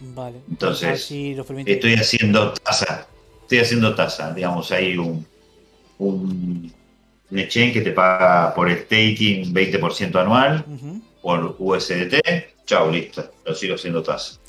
Vale. 0.00 0.38
Entonces, 0.48 1.10
estoy 1.66 1.94
haciendo 1.94 2.52
tasa, 2.54 3.06
estoy 3.46 3.58
haciendo 3.58 3.94
tasa, 3.94 4.34
digamos, 4.34 4.72
hay 4.72 4.98
un, 4.98 5.24
un, 5.98 6.72
exchange 7.30 7.74
que 7.74 7.80
te 7.80 7.92
paga 7.92 8.52
por 8.54 8.68
staking 8.70 9.54
20% 9.54 10.20
anual, 10.20 10.64
por 11.22 11.54
USDT, 11.58 12.16
chao, 12.64 12.90
listo, 12.90 13.30
lo 13.44 13.54
sigo 13.54 13.76
haciendo 13.76 14.02
tasa. 14.02 14.40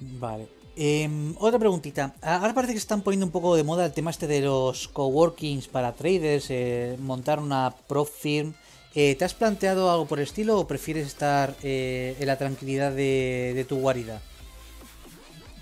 Vale. 0.00 0.48
Em, 0.80 1.34
otra 1.38 1.58
preguntita. 1.58 2.14
Ahora 2.22 2.54
parece 2.54 2.72
que 2.72 2.78
se 2.78 2.84
están 2.84 3.02
poniendo 3.02 3.26
un 3.26 3.32
poco 3.32 3.56
de 3.56 3.64
moda 3.64 3.84
el 3.84 3.92
tema 3.92 4.10
este 4.10 4.26
de 4.26 4.40
los 4.40 4.88
coworkings 4.88 5.66
para 5.66 5.92
traders, 5.92 6.46
eh, 6.50 6.96
montar 7.00 7.40
una 7.40 7.74
prop 7.88 8.08
firm. 8.08 8.54
Eh, 8.94 9.16
¿Te 9.16 9.24
has 9.24 9.34
planteado 9.34 9.90
algo 9.90 10.06
por 10.06 10.18
el 10.18 10.24
estilo 10.24 10.58
o 10.58 10.66
prefieres 10.66 11.06
estar 11.06 11.54
eh, 11.62 12.16
en 12.18 12.26
la 12.26 12.38
tranquilidad 12.38 12.92
de, 12.92 13.66
tu 13.68 13.80
guarida? 13.80 14.22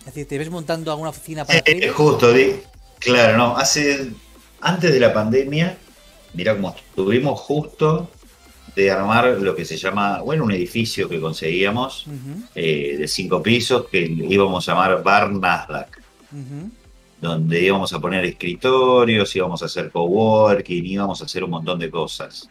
Es 0.07 0.15
decir, 0.15 0.29
¿te 0.29 0.39
ves 0.39 0.51
montando 0.51 0.93
alguna 0.93 1.11
oficina 1.11 1.45
para 1.45 1.61
traders? 1.63 1.93
Justo, 1.95 2.33
claro, 3.01 3.37
no. 3.37 3.57
Hace 3.57 4.13
antes 4.61 4.93
de 4.93 5.01
la 5.01 5.13
pandemia, 5.13 5.77
mira 6.33 6.55
cómo 6.55 6.75
estuvimos 6.77 7.41
justo 7.41 8.09
de 8.77 8.91
armar 8.91 9.27
lo 9.41 9.57
que 9.57 9.65
se 9.65 9.77
llama, 9.77 10.21
bueno, 10.21 10.45
un 10.45 10.53
edificio 10.53 11.09
que 11.09 11.21
conseguíamos 11.21 12.07
eh, 12.55 12.97
de 12.99 13.09
cinco 13.09 13.43
pisos 13.43 13.87
que 13.89 14.01
íbamos 14.01 14.69
a 14.69 14.73
llamar 14.73 15.03
Bar 15.03 15.33
Nasdaq, 15.33 16.01
donde 17.21 17.63
íbamos 17.63 17.93
a 17.93 17.99
poner 17.99 18.25
escritorios, 18.27 19.35
íbamos 19.35 19.63
a 19.63 19.67
hacer 19.67 19.91
coworking, 19.91 20.85
íbamos 20.85 21.21
a 21.23 21.25
hacer 21.25 21.43
un 21.43 21.51
montón 21.51 21.79
de 21.79 21.91
cosas. 21.91 22.49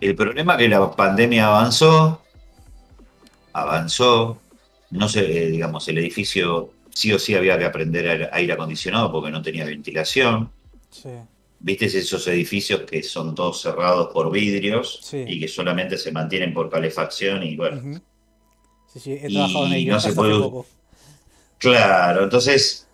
El 0.00 0.14
problema 0.14 0.54
es 0.54 0.58
que 0.58 0.68
la 0.68 0.90
pandemia 0.90 1.46
avanzó, 1.46 2.20
avanzó, 3.52 4.38
no 4.90 5.08
sé, 5.08 5.44
eh, 5.44 5.50
digamos, 5.50 5.86
el 5.88 5.98
edificio 5.98 6.72
sí 6.90 7.12
o 7.12 7.18
sí 7.18 7.34
había 7.34 7.58
que 7.58 7.64
aprender 7.64 8.30
aire 8.32 8.52
acondicionado 8.52 9.12
porque 9.12 9.30
no 9.30 9.42
tenía 9.42 9.64
ventilación. 9.64 10.50
Sí. 10.90 11.10
¿Viste 11.58 11.86
esos 11.86 12.26
edificios 12.28 12.82
que 12.82 13.02
son 13.02 13.34
todos 13.34 13.60
cerrados 13.60 14.08
por 14.12 14.30
vidrios 14.30 15.00
y 15.12 15.40
que 15.40 15.48
solamente 15.48 15.96
se 15.96 16.12
mantienen 16.12 16.52
por 16.52 16.70
calefacción 16.70 17.42
y 17.42 17.56
bueno? 17.56 18.00
Sí, 18.92 19.00
sí, 19.00 19.12
he 19.12 19.28
trabajado 19.28 19.66
en 19.66 19.72
ellos 19.72 19.94
no 19.94 20.00
se 20.00 20.14
puede... 20.14 20.64
Claro, 21.58 22.24
entonces 22.24 22.86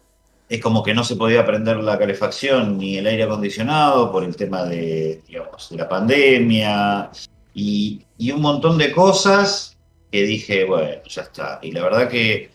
es 0.48 0.60
como 0.60 0.82
que 0.82 0.94
no 0.94 1.02
se 1.02 1.16
podía 1.16 1.46
prender 1.46 1.78
la 1.78 1.98
calefacción 1.98 2.76
ni 2.76 2.98
el 2.98 3.06
aire 3.06 3.22
acondicionado 3.22 4.12
por 4.12 4.22
el 4.22 4.36
tema 4.36 4.64
de, 4.64 5.22
digamos, 5.26 5.70
de 5.70 5.76
la 5.76 5.88
pandemia 5.88 7.10
y, 7.54 8.04
un 8.32 8.40
montón 8.40 8.78
de 8.78 8.92
cosas 8.92 9.71
que 10.12 10.22
dije, 10.22 10.64
bueno, 10.64 11.02
ya 11.08 11.22
está. 11.22 11.58
Y 11.62 11.72
la 11.72 11.82
verdad 11.82 12.08
que 12.08 12.50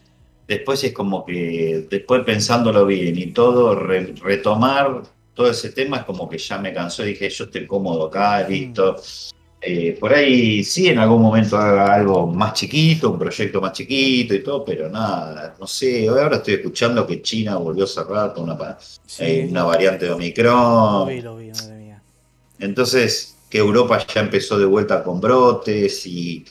después 0.47 0.83
es 0.83 0.93
como 0.93 1.25
que, 1.25 1.87
después 1.89 2.23
pensándolo 2.23 2.85
bien 2.85 3.17
y 3.17 3.27
todo, 3.27 3.75
retomar 3.75 5.01
todo 5.37 5.51
ese 5.51 5.69
tema 5.69 5.97
es 5.97 6.03
como 6.03 6.27
que 6.27 6.39
ya 6.39 6.57
me 6.57 6.73
cansó 6.73 7.03
dije, 7.03 7.29
yo 7.29 7.43
estoy 7.45 7.67
cómodo 7.67 8.07
acá, 8.07 8.43
mm. 8.43 8.51
listo. 8.51 8.95
Eh, 9.61 9.97
por 9.99 10.13
ahí 10.13 10.63
sí, 10.63 10.87
en 10.87 10.99
algún 10.99 11.21
momento 11.21 11.57
haga 11.57 11.93
algo 11.93 12.27
más 12.27 12.53
chiquito, 12.53 13.11
un 13.11 13.19
proyecto 13.19 13.59
más 13.59 13.73
chiquito 13.73 14.33
y 14.33 14.43
todo, 14.43 14.63
pero 14.65 14.89
nada, 14.89 15.55
no 15.59 15.67
sé. 15.67 16.07
Ahora 16.07 16.37
estoy 16.37 16.55
escuchando 16.55 17.05
que 17.05 17.21
China 17.21 17.57
volvió 17.57 17.83
a 17.83 17.87
cerrar 17.87 18.33
con 18.33 18.45
una, 18.45 18.77
eh, 19.19 19.47
una 19.49 19.63
variante 19.63 20.05
de 20.05 20.11
Omicron. 20.11 20.99
Lo 20.99 21.05
vi, 21.05 21.21
lo 21.21 21.37
vi, 21.37 21.49
madre 21.49 21.75
mía. 21.75 22.01
Entonces, 22.59 23.37
que 23.49 23.59
Europa 23.59 24.05
ya 24.07 24.21
empezó 24.21 24.57
de 24.57 24.65
vuelta 24.65 25.03
con 25.03 25.21
brotes 25.21 26.05
y, 26.07 26.45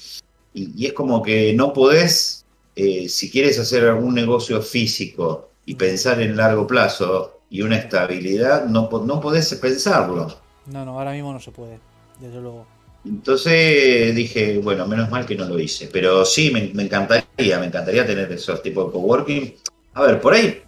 y, 0.56 0.86
es 0.86 0.92
como 0.92 1.22
que 1.22 1.52
no 1.52 1.72
podés, 1.72 2.44
eh, 2.74 3.08
si 3.08 3.30
quieres 3.30 3.58
hacer 3.58 3.84
algún 3.84 4.14
negocio 4.14 4.62
físico 4.62 5.50
y 5.66 5.74
pensar 5.74 6.20
en 6.22 6.36
largo 6.36 6.66
plazo, 6.66 7.32
y 7.48 7.62
una 7.62 7.76
estabilidad, 7.76 8.66
no, 8.66 8.88
no 9.04 9.20
podés 9.20 9.54
pensarlo. 9.54 10.34
No, 10.66 10.84
no, 10.84 10.98
ahora 10.98 11.12
mismo 11.12 11.32
no 11.32 11.40
se 11.40 11.52
puede, 11.52 11.78
desde 12.20 12.40
luego. 12.40 12.66
Entonces 13.04 14.14
dije, 14.16 14.58
bueno, 14.58 14.86
menos 14.86 15.10
mal 15.10 15.24
que 15.24 15.36
no 15.36 15.44
lo 15.44 15.58
hice. 15.60 15.88
Pero 15.92 16.24
sí, 16.24 16.50
me, 16.50 16.82
encantaría, 16.82 17.58
me 17.60 17.66
encantaría 17.66 18.04
tener 18.04 18.32
esos 18.32 18.62
tipos 18.62 18.86
de 18.86 18.92
coworking. 18.92 19.54
A 19.94 20.02
ver, 20.02 20.20
por 20.20 20.34
ahí 20.34 20.62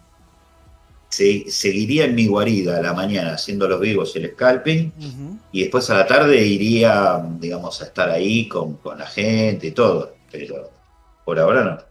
seguiría 1.49 2.05
en 2.05 2.14
mi 2.14 2.27
guarida 2.27 2.79
a 2.79 2.83
la 2.83 2.93
mañana 2.93 3.35
haciendo 3.35 3.69
los 3.69 3.81
vivos 3.81 4.14
y 4.14 4.19
el 4.21 4.33
scalping. 4.33 4.93
Y 5.53 5.62
después 5.62 5.89
a 5.91 5.95
la 5.95 6.07
tarde 6.07 6.45
iría, 6.45 7.23
digamos, 7.39 7.81
a 7.83 7.85
estar 7.87 8.11
ahí 8.11 8.49
con, 8.49 8.77
con 8.77 8.99
la 8.99 9.07
gente 9.07 9.69
y 9.69 9.73
todo. 9.73 10.14
Pero 10.31 10.71
por 11.25 11.39
ahora 11.39 11.64
no. 11.64 11.89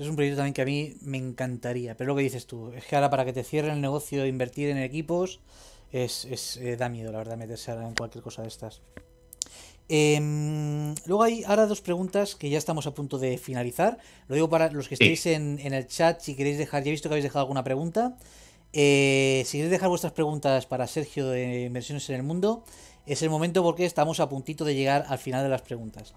Es 0.00 0.08
un 0.08 0.16
proyecto 0.16 0.38
también 0.38 0.54
que 0.54 0.62
a 0.62 0.64
mí 0.64 0.96
me 1.02 1.18
encantaría. 1.18 1.94
Pero 1.94 2.08
lo 2.08 2.16
que 2.16 2.22
dices 2.22 2.46
tú, 2.46 2.72
es 2.72 2.86
que 2.86 2.96
ahora 2.96 3.10
para 3.10 3.26
que 3.26 3.34
te 3.34 3.44
cierren 3.44 3.74
el 3.74 3.80
negocio, 3.82 4.24
invertir 4.24 4.70
en 4.70 4.78
equipos, 4.78 5.40
es, 5.92 6.24
es 6.24 6.56
eh, 6.56 6.78
da 6.78 6.88
miedo, 6.88 7.12
la 7.12 7.18
verdad, 7.18 7.36
meterse 7.36 7.72
en 7.72 7.94
cualquier 7.94 8.24
cosa 8.24 8.40
de 8.40 8.48
estas. 8.48 8.80
Em, 9.92 10.94
luego 11.06 11.24
hay 11.24 11.42
ahora 11.44 11.66
dos 11.66 11.80
preguntas 11.80 12.36
que 12.36 12.48
ya 12.48 12.58
estamos 12.58 12.86
a 12.86 12.94
punto 12.94 13.18
de 13.18 13.38
finalizar. 13.38 13.98
Lo 14.28 14.36
digo 14.36 14.48
para 14.48 14.70
los 14.70 14.86
que 14.86 14.94
estéis 14.94 15.26
en, 15.26 15.58
el 15.58 15.86
chat, 15.88 16.20
si 16.20 16.36
queréis 16.36 16.58
dejar, 16.58 16.84
ya 16.84 16.90
he 16.90 16.92
visto 16.92 17.08
que 17.08 17.14
habéis 17.14 17.24
dejado 17.24 17.40
alguna 17.40 17.64
pregunta. 17.64 18.16
Eh, 18.72 19.42
si 19.46 19.58
queréis 19.58 19.72
dejar 19.72 19.88
vuestras 19.88 20.12
preguntas 20.12 20.64
para 20.66 20.86
Sergio 20.86 21.28
de 21.28 21.64
Inversiones 21.64 22.08
en 22.08 22.16
el 22.16 22.22
Mundo, 22.22 22.62
es 23.04 23.20
el 23.22 23.30
momento 23.30 23.64
porque 23.64 23.84
estamos 23.84 24.20
a 24.20 24.28
puntito 24.28 24.64
de 24.64 24.76
llegar 24.76 25.06
al 25.08 25.18
final 25.18 25.42
de 25.42 25.48
las 25.48 25.62
preguntas. 25.62 26.14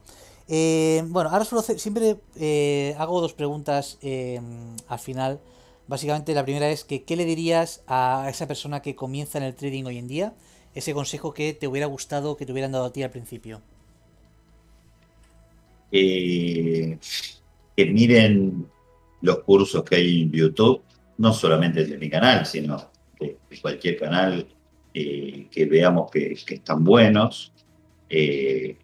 Eh, 0.47 1.01
bueno, 1.07 1.31
ahora 1.31 1.43
solo 1.43 1.63
siempre 1.63 2.17
eh, 2.35 2.93
hago 2.99 3.21
dos 3.21 3.33
preguntas 3.33 3.97
eh, 4.01 4.39
al 4.87 4.99
final 4.99 5.39
Básicamente 5.87 6.33
la 6.33 6.43
primera 6.43 6.69
es 6.69 6.83
que 6.83 7.03
¿qué 7.03 7.15
le 7.15 7.25
dirías 7.25 7.81
a 7.87 8.27
esa 8.29 8.47
persona 8.47 8.81
que 8.81 8.95
comienza 8.95 9.37
en 9.37 9.43
el 9.43 9.53
trading 9.53 9.83
hoy 9.83 9.97
en 9.97 10.07
día? 10.07 10.33
Ese 10.75 10.93
consejo 10.93 11.33
que 11.33 11.53
te 11.53 11.67
hubiera 11.67 11.87
gustado 11.87 12.35
que 12.35 12.45
te 12.45 12.51
hubieran 12.51 12.71
dado 12.71 12.85
a 12.85 12.93
ti 12.93 13.03
al 13.03 13.11
principio. 13.11 13.61
Eh, 15.91 16.97
que 17.77 17.85
miren 17.85 18.65
los 19.21 19.39
cursos 19.39 19.83
que 19.83 19.95
hay 19.95 20.23
en 20.23 20.31
YouTube, 20.31 20.81
no 21.17 21.33
solamente 21.33 21.85
de 21.85 21.97
mi 21.97 22.09
canal, 22.09 22.45
sino 22.45 22.89
de, 23.19 23.37
cualquier 23.61 23.97
canal 23.97 24.47
eh, 24.93 25.47
que 25.51 25.65
veamos 25.65 26.09
que, 26.11 26.35
están 26.47 26.83
buenos. 26.83 27.51
Eh, 28.09 28.77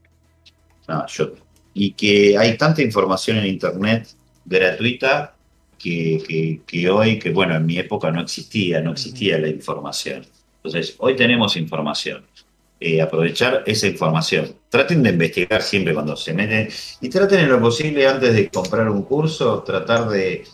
y 1.73 1.91
que 1.91 2.37
hay 2.37 2.57
tanta 2.57 2.81
información 2.81 3.37
en 3.37 3.45
Internet 3.45 4.07
gratuita 4.45 5.35
que, 5.77 6.89
hoy, 6.91 7.19
que 7.19 7.31
bueno, 7.31 7.55
en 7.55 7.65
mi 7.65 7.77
época 7.77 8.11
no 8.11 8.21
existía, 8.21 8.81
no 8.81 8.91
existía 8.91 9.37
la 9.37 9.47
información. 9.47 10.25
Entonces, 10.63 10.95
hoy 10.99 11.15
tenemos 11.15 11.55
información. 11.55 12.25
Eh, 12.81 13.01
aprovechar 13.01 13.63
esa 13.65 13.87
información. 13.87 14.55
Traten 14.69 15.03
de 15.03 15.09
investigar 15.09 15.61
siempre 15.61 15.93
cuando 15.93 16.15
se 16.15 16.33
meten 16.33 16.69
y 17.01 17.09
traten 17.09 17.41
en 17.41 17.49
lo 17.49 17.59
posible 17.59 18.07
antes 18.07 18.33
de 18.33 18.49
comprar 18.49 18.89
un 18.89 19.03
curso, 19.03 19.63
tratar 19.63 20.07
de, 20.07 20.45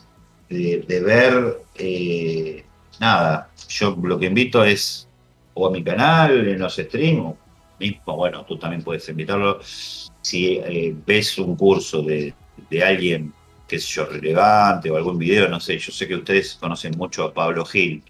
ver, 0.49 1.61
eh, 1.75 2.63
nada, 2.99 3.51
yo 3.69 3.95
lo 4.01 4.17
que 4.17 4.25
invito 4.25 4.63
es 4.63 5.07
o 5.53 5.67
a 5.67 5.71
mi 5.71 5.83
canal, 5.83 6.47
en 6.47 6.59
los 6.59 6.75
streams, 6.75 7.35
mismo, 7.79 8.15
bueno, 8.15 8.43
tú 8.43 8.57
también 8.57 8.81
puedes 8.83 9.07
invitarlo, 9.07 9.59
si 9.61 10.57
eh, 10.57 10.95
ves 11.05 11.37
un 11.37 11.55
curso 11.55 12.01
de, 12.01 12.33
alguien, 12.83 13.31
qué 13.67 13.77
sé 13.77 13.93
yo, 13.93 14.05
relevante 14.05 14.89
o 14.89 14.97
algún 14.97 15.19
video, 15.19 15.47
no 15.47 15.59
sé, 15.59 15.77
yo 15.77 15.91
sé 15.91 16.07
que 16.07 16.15
ustedes 16.15 16.55
conocen 16.55 16.97
mucho 16.97 17.23
a 17.23 17.33
Pablo 17.33 17.63
Gil. 17.65 18.01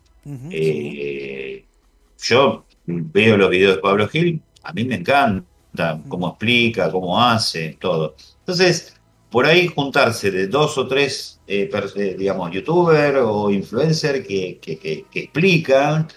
Yo 2.25 2.65
veo 2.87 3.37
los 3.37 3.49
videos 3.51 3.75
de 3.75 3.81
Pablo 3.81 4.07
Gil, 4.07 4.41
a 4.63 4.73
mí 4.73 4.83
me 4.83 4.95
encanta 4.95 6.01
cómo 6.07 6.29
explica, 6.29 6.91
cómo 6.91 7.21
hace, 7.21 7.77
todo. 7.79 8.15
Entonces, 8.39 8.95
por 9.29 9.45
ahí 9.45 9.67
juntarse 9.67 10.31
de 10.31 10.47
dos 10.47 10.75
o 10.79 10.87
tres, 10.87 11.39
eh, 11.47 11.69
eh, 11.71 12.15
digamos, 12.17 12.51
youtuber 12.51 13.17
o 13.17 13.51
influencer 13.51 14.25
que, 14.25 14.59
que, 14.59 15.05
explican 15.13 16.07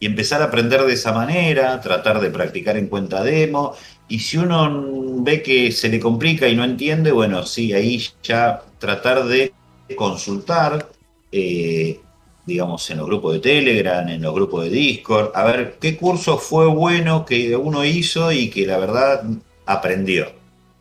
y 0.00 0.06
empezar 0.06 0.42
a 0.42 0.46
aprender 0.46 0.82
de 0.82 0.94
esa 0.94 1.12
manera, 1.12 1.80
tratar 1.80 2.20
de 2.20 2.30
practicar 2.30 2.76
en 2.76 2.88
cuenta 2.88 3.22
demo. 3.22 3.74
Y 4.08 4.18
si 4.18 4.38
uno 4.38 5.22
ve 5.22 5.42
que 5.42 5.70
se 5.70 5.88
le 5.88 6.00
complica 6.00 6.48
y 6.48 6.56
no 6.56 6.64
entiende, 6.64 7.12
bueno, 7.12 7.44
sí, 7.46 7.72
ahí 7.72 8.02
ya 8.22 8.62
tratar 8.78 9.24
de 9.26 9.52
consultar. 9.94 10.88
Eh, 11.30 12.00
digamos, 12.44 12.88
en 12.90 12.98
los 12.98 13.06
grupos 13.06 13.34
de 13.34 13.40
Telegram, 13.40 14.08
en 14.08 14.22
los 14.22 14.34
grupos 14.34 14.64
de 14.64 14.70
Discord, 14.70 15.30
a 15.34 15.44
ver 15.44 15.78
qué 15.80 15.96
curso 15.96 16.38
fue 16.38 16.66
bueno 16.66 17.24
que 17.24 17.56
uno 17.56 17.84
hizo 17.84 18.32
y 18.32 18.50
que 18.50 18.66
la 18.66 18.78
verdad 18.78 19.22
aprendió, 19.66 20.26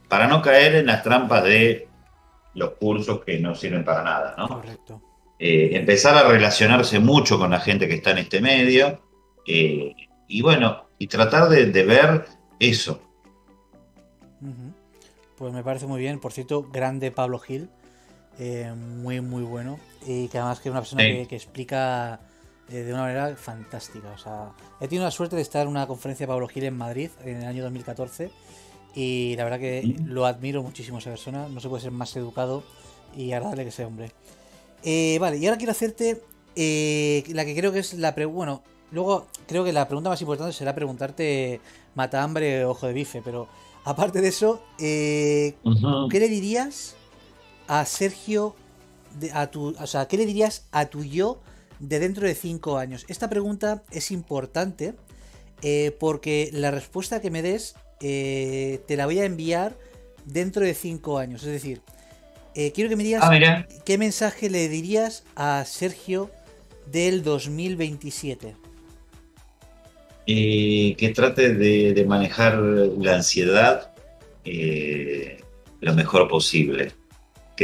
para 0.07 0.28
no 0.28 0.41
caer 0.41 0.76
en 0.76 0.88
las 0.88 1.03
trampas 1.03 1.43
de 1.43 1.88
los 2.55 2.72
cursos 2.72 3.24
que 3.24 3.39
no 3.39 3.55
sirven 3.55 3.86
para 3.86 4.03
nada, 4.03 4.36
¿no? 4.38 4.47
Correcto. 4.47 5.01
Eh, 5.39 5.76
empezar 5.76 6.16
a 6.16 6.28
relacionarse 6.28 6.99
mucho 6.99 7.39
con 7.39 7.49
la 7.49 7.59
gente 7.59 7.88
que 7.88 7.95
está 7.95 8.12
en 8.12 8.20
este 8.20 8.41
medio 8.41 9.01
eh, 9.47 9.95
y 10.28 10.41
bueno, 10.41 10.86
y 10.99 11.07
tratar 11.07 11.49
de, 11.49 11.66
ver 11.84 12.26
eso. 12.59 13.01
Pues 15.36 15.51
me 15.51 15.64
parece 15.64 15.88
muy 15.88 15.99
bien, 15.99 16.20
por 16.20 16.32
cierto, 16.32 16.64
grande 16.72 17.09
Pablo 17.09 17.39
Gil, 17.39 17.70
eh, 18.40 18.74
muy 18.74 19.22
muy 19.22 19.44
bueno 19.44 19.80
y 20.06 20.28
que 20.28 20.38
además 20.38 20.60
que 20.60 20.70
es 20.70 20.72
una 20.72 20.82
persona 20.82 21.04
que, 21.04 21.36
explica 21.36 22.20
eh, 22.70 22.84
de 22.84 22.94
una 22.94 23.04
manera 23.04 23.36
fantástica. 23.36 24.12
O 24.12 24.18
sea, 24.18 24.52
he 24.80 24.88
tenido 24.88 25.04
la 25.04 25.12
suerte 25.12 25.36
de 25.36 25.42
estar 25.42 25.64
en 25.64 25.68
una 25.68 25.88
conferencia 25.88 26.26
de 26.26 26.28
Pablo 26.30 26.48
Gil 26.48 26.64
en 26.64 26.78
Madrid 26.78 27.10
en 27.24 27.38
el 27.38 27.46
año 27.46 27.64
2014 27.64 28.32
y 28.96 29.36
la 29.36 29.44
verdad 29.44 29.60
que 29.60 29.96
lo 30.06 30.26
admiro 30.26 30.64
muchísimo 30.64 31.00
esa 31.00 31.10
persona. 31.10 31.48
No 31.50 31.60
se 31.60 31.70
puede 31.70 31.84
ser 31.84 31.92
más 31.92 32.16
educado 32.16 32.64
y 33.16 33.32
agradable 33.34 33.64
que 33.64 33.70
ese 33.70 33.86
hombre. 33.86 34.12
Eh, 34.84 35.18
vale, 35.20 35.38
y 35.38 35.46
ahora 35.46 35.58
quiero 35.58 35.72
hacerte 35.72 36.22
eh, 36.56 37.24
la 37.30 37.46
que 37.46 37.56
creo 37.56 37.72
que 37.72 37.80
es 37.80 37.94
la 37.94 38.16
pregunta. 38.16 38.36
Bueno, 38.36 38.64
luego 38.92 39.28
creo 39.48 39.64
que 39.64 39.74
la 39.74 39.88
pregunta 39.88 40.10
más 40.10 40.22
importante 40.22 40.54
será 40.54 40.74
preguntarte 40.74 41.62
mata 41.94 42.24
hambre, 42.24 42.66
ojo 42.66 42.88
de 42.88 42.94
bife, 42.94 43.22
pero 43.22 43.48
aparte 43.84 44.22
de 44.22 44.30
eso, 44.30 44.64
¿qué 44.78 45.56
le 46.10 46.30
dirías 46.30 46.96
a 47.68 47.86
Sergio 47.86 48.55
a 49.34 49.47
tu, 49.47 49.76
o 49.78 49.88
sea, 49.88 50.07
¿qué 50.07 50.18
le 50.18 50.26
dirías 50.26 50.68
a 50.72 50.86
tu 50.86 51.03
yo 51.03 51.41
de 51.80 51.99
dentro 51.99 52.28
de 52.28 52.36
5 52.36 52.78
años? 52.78 53.05
Esta 53.07 53.30
pregunta 53.30 53.84
es 53.91 54.12
importante 54.12 54.93
eh, 55.62 55.95
porque 55.99 56.49
la 56.53 56.72
respuesta 56.72 57.22
que 57.22 57.32
me 57.32 57.41
des 57.41 57.76
eh, 57.99 58.82
te 58.88 58.95
la 58.95 59.05
voy 59.05 59.20
a 59.20 59.26
enviar 59.26 59.78
dentro 60.26 60.64
de 60.64 60.74
5 60.74 61.18
años. 61.18 61.43
Es 61.43 61.51
decir, 61.51 61.82
eh, 62.55 62.72
quiero 62.72 62.89
que 62.89 62.95
me 62.95 63.03
digas 63.03 63.24
ah, 63.24 63.66
qué 63.86 63.97
mensaje 63.97 64.49
le 64.49 64.68
dirías 64.70 65.24
a 65.36 65.64
Sergio 65.66 66.32
del 66.91 67.24
2027. 67.24 68.55
que 70.26 71.14
trate 71.14 71.53
de, 71.53 72.05
manejar 72.05 72.57
la 72.57 73.16
ansiedad 73.16 73.91
lo 75.82 75.95
mejor 75.95 76.28
posible 76.28 76.93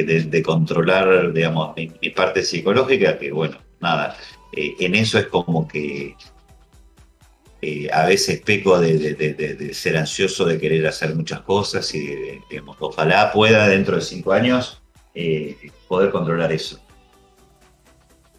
de, 0.04 0.44
controlar, 0.44 1.34
digamos, 1.34 1.76
mi, 1.76 1.88
parte 2.10 2.44
psicológica, 2.44 3.18
que 3.18 3.32
bueno, 3.32 3.58
nada, 3.80 4.18
eh, 4.54 4.76
en 4.80 4.96
eso 4.96 5.20
es 5.20 5.28
como 5.28 5.68
que 5.68 6.16
eh, 7.62 7.88
a 7.92 8.06
veces 8.06 8.42
peco 8.42 8.80
de, 8.80 9.74
ser 9.74 9.98
ansioso, 9.98 10.46
de 10.46 10.60
querer 10.60 10.86
hacer 10.88 11.16
muchas 11.16 11.42
cosas 11.42 11.94
y, 11.96 12.16
digamos, 12.50 12.78
ojalá 12.80 13.32
pueda 13.32 13.68
dentro 13.68 13.96
de 13.96 14.02
cinco 14.02 14.32
años 14.32 14.82
eh, 15.16 15.58
poder 15.88 16.12
controlar 16.12 16.52
eso. 16.52 16.80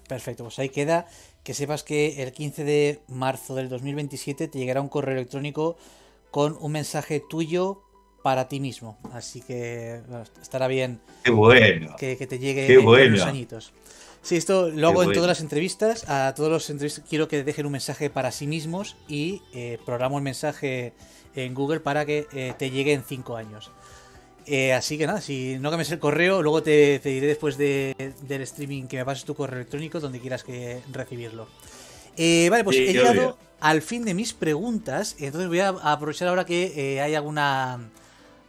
Perfecto, 0.08 0.44
pues 0.44 0.58
ahí 0.58 0.68
queda 0.68 1.06
que 1.42 1.54
sepas 1.54 1.82
que 1.82 2.22
el 2.22 2.32
15 2.32 2.64
de 2.64 3.00
marzo 3.08 3.54
del 3.54 3.68
2027 3.68 4.48
te 4.48 4.58
llegará 4.58 4.80
un 4.80 4.88
correo 4.88 5.14
electrónico 5.14 5.76
con 6.30 6.56
un 6.60 6.72
mensaje 6.72 7.22
tuyo 7.28 7.87
para 8.28 8.46
ti 8.46 8.60
mismo. 8.60 8.98
Así 9.14 9.40
que 9.40 10.02
estará 10.42 10.68
bien 10.68 11.00
Qué 11.24 11.30
bueno. 11.30 11.96
que, 11.96 12.14
te 12.14 12.38
llegue 12.38 12.66
Qué 12.66 12.76
bueno. 12.76 13.14
unos 13.14 13.26
añitos. 13.26 13.72
Sí, 14.20 14.36
esto 14.36 14.68
lo 14.68 14.88
hago 14.88 15.02
en 15.02 15.14
todas 15.14 15.28
las 15.28 15.40
entrevistas. 15.40 16.06
A 16.10 16.34
todos 16.36 16.50
los 16.50 16.68
entrevistas 16.68 17.06
quiero 17.08 17.26
que 17.26 17.42
dejen 17.42 17.64
un 17.64 17.72
mensaje 17.72 18.10
para 18.10 18.30
sí 18.30 18.46
mismos 18.46 18.96
y 19.08 19.40
eh, 19.54 19.78
programo 19.86 20.18
el 20.18 20.24
mensaje 20.24 20.92
en 21.36 21.54
Google 21.54 21.80
para 21.80 22.04
que 22.04 22.26
eh, 22.34 22.52
te 22.58 22.70
llegue 22.70 22.92
en 22.92 23.02
cinco 23.02 23.38
años. 23.38 23.70
Eh, 24.44 24.74
así 24.74 24.98
que 24.98 25.06
nada, 25.06 25.22
si 25.22 25.56
no 25.58 25.70
cambias 25.70 25.90
el 25.90 25.98
correo, 25.98 26.42
luego 26.42 26.62
te, 26.62 26.98
diré 26.98 27.28
después 27.28 27.56
del 27.56 27.94
streaming 28.42 28.88
que 28.88 28.98
me 28.98 29.06
pases 29.06 29.24
tu 29.24 29.34
correo 29.34 29.56
electrónico 29.56 30.00
donde 30.00 30.20
quieras 30.20 30.44
que 30.44 30.82
recibirlo. 30.92 31.48
vale, 32.50 32.62
pues 32.62 32.76
he 32.76 32.92
llegado 32.92 33.38
al 33.58 33.80
fin 33.80 34.04
de 34.04 34.12
mis 34.12 34.34
preguntas. 34.34 35.16
Entonces 35.18 35.48
voy 35.48 35.60
a 35.60 35.68
aprovechar 35.68 36.28
ahora 36.28 36.44
que 36.44 37.00
hay 37.02 37.14
alguna 37.14 37.88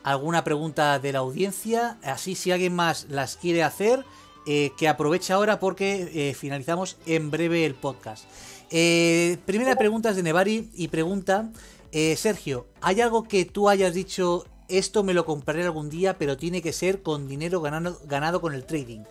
alguna 0.03 0.43
pregunta 0.43 0.99
de 0.99 1.13
la 1.13 1.19
audiencia. 1.19 1.97
Así, 2.03 2.35
si 2.35 2.51
alguien 2.51 2.75
más 2.75 3.07
las 3.09 3.37
quiere 3.37 3.63
hacer, 3.63 4.05
eh, 4.51 4.71
que 4.77 4.87
aproveche 4.87 5.31
ahora 5.31 5.59
porque 5.59 6.09
eh, 6.13 6.33
finalizamos 6.33 6.97
en 7.05 7.29
breve 7.29 7.65
el 7.65 7.75
podcast. 7.75 8.23
Eh, 8.71 9.37
primera 9.45 9.75
pregunta 9.75 10.09
es 10.09 10.15
de 10.15 10.23
Nevari 10.23 10.69
y 10.73 10.87
pregunta, 10.87 11.51
Sergio, 11.91 12.65
¿hay 12.81 13.01
algo 13.01 13.23
que 13.23 13.45
tú 13.45 13.69
hayas 13.69 13.93
dicho, 13.93 14.45
esto 14.67 15.03
me 15.03 15.13
lo 15.13 15.25
compraré 15.25 15.63
algún 15.63 15.91
día, 15.91 16.17
pero 16.17 16.35
tiene 16.35 16.63
que 16.63 16.73
ser 16.73 17.01
con 17.01 17.27
dinero 17.27 17.61
ganado, 17.61 17.99
ganado 18.05 18.41
con 18.41 18.53
el 18.55 18.65
trading? 18.65 19.01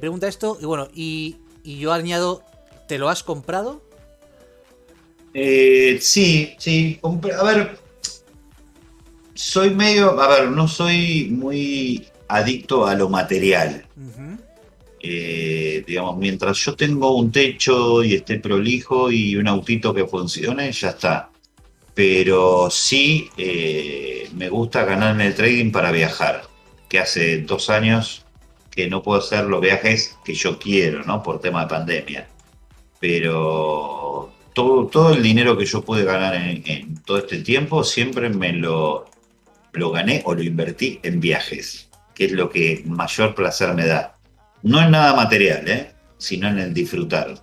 pregunta 0.00 0.28
esto 0.28 0.58
y 0.60 0.64
bueno, 0.64 0.88
y, 0.94 1.38
y, 1.64 1.78
yo 1.78 1.92
añado, 1.92 2.42
¿te 2.88 2.98
lo 2.98 3.08
has 3.08 3.22
comprado? 3.22 3.82
sí, 5.32 6.54
sí, 6.58 7.00
a 7.02 7.42
ver, 7.42 7.78
soy 9.34 9.70
medio, 9.70 10.20
a 10.20 10.28
ver, 10.28 10.50
no 10.50 10.68
soy 10.68 11.28
muy 11.30 12.06
adicto 12.28 12.86
a 12.86 12.94
lo 12.94 13.08
material. 13.08 13.84
Eh, 15.04 15.82
digamos, 15.86 16.16
mientras 16.16 16.56
yo 16.58 16.76
tengo 16.76 17.16
un 17.16 17.32
techo 17.32 18.04
y 18.04 18.14
esté 18.14 18.38
prolijo 18.38 19.10
y 19.10 19.34
un 19.36 19.48
autito 19.48 19.92
que 19.92 20.06
funcione, 20.06 20.70
ya 20.70 20.90
está. 20.90 21.30
Pero 21.94 22.70
sí 22.70 23.28
eh, 23.36 24.28
me 24.34 24.48
gusta 24.48 24.84
ganarme 24.84 25.26
el 25.26 25.34
trading 25.34 25.72
para 25.72 25.90
viajar, 25.90 26.44
que 26.88 27.00
hace 27.00 27.38
dos 27.42 27.68
años 27.68 28.24
que 28.70 28.88
no 28.88 29.02
puedo 29.02 29.20
hacer 29.20 29.44
los 29.44 29.60
viajes 29.60 30.16
que 30.24 30.34
yo 30.34 30.58
quiero, 30.58 31.04
¿no? 31.04 31.22
Por 31.22 31.40
tema 31.40 31.62
de 31.62 31.68
pandemia. 31.68 32.28
Pero 33.00 34.32
todo, 34.54 34.86
todo 34.86 35.12
el 35.12 35.22
dinero 35.22 35.58
que 35.58 35.66
yo 35.66 35.82
pude 35.82 36.04
ganar 36.04 36.34
en 36.36 36.94
todo 37.02 37.18
este 37.18 37.38
tiempo 37.38 37.84
siempre 37.84 38.30
me 38.30 38.52
lo, 38.52 39.06
lo 39.72 39.90
gané 39.90 40.22
o 40.24 40.34
lo 40.34 40.42
invertí 40.42 41.00
en 41.02 41.20
viajes, 41.20 41.88
que 42.14 42.26
es 42.26 42.32
lo 42.32 42.50
que 42.50 42.82
mayor 42.86 43.34
placer 43.34 43.74
me 43.74 43.86
da. 43.86 44.16
No 44.62 44.80
es 44.80 44.90
nada 44.90 45.14
material, 45.14 45.68
¿eh? 45.68 45.92
sino 46.18 46.48
en 46.48 46.58
el 46.58 46.72
disfrutar. 46.72 47.34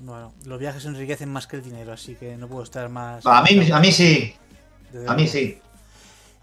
Bueno, 0.00 0.32
los 0.44 0.60
viajes 0.60 0.84
enriquecen 0.84 1.28
más 1.28 1.46
que 1.46 1.56
el 1.56 1.62
dinero, 1.62 1.92
así 1.92 2.14
que 2.14 2.36
no 2.36 2.48
puedo 2.48 2.62
estar 2.62 2.88
más. 2.88 3.26
A 3.26 3.42
mí, 3.42 3.68
a 3.70 3.80
mí 3.80 3.92
sí. 3.92 4.32
A 5.06 5.14
mí 5.14 5.26
sí. 5.26 5.58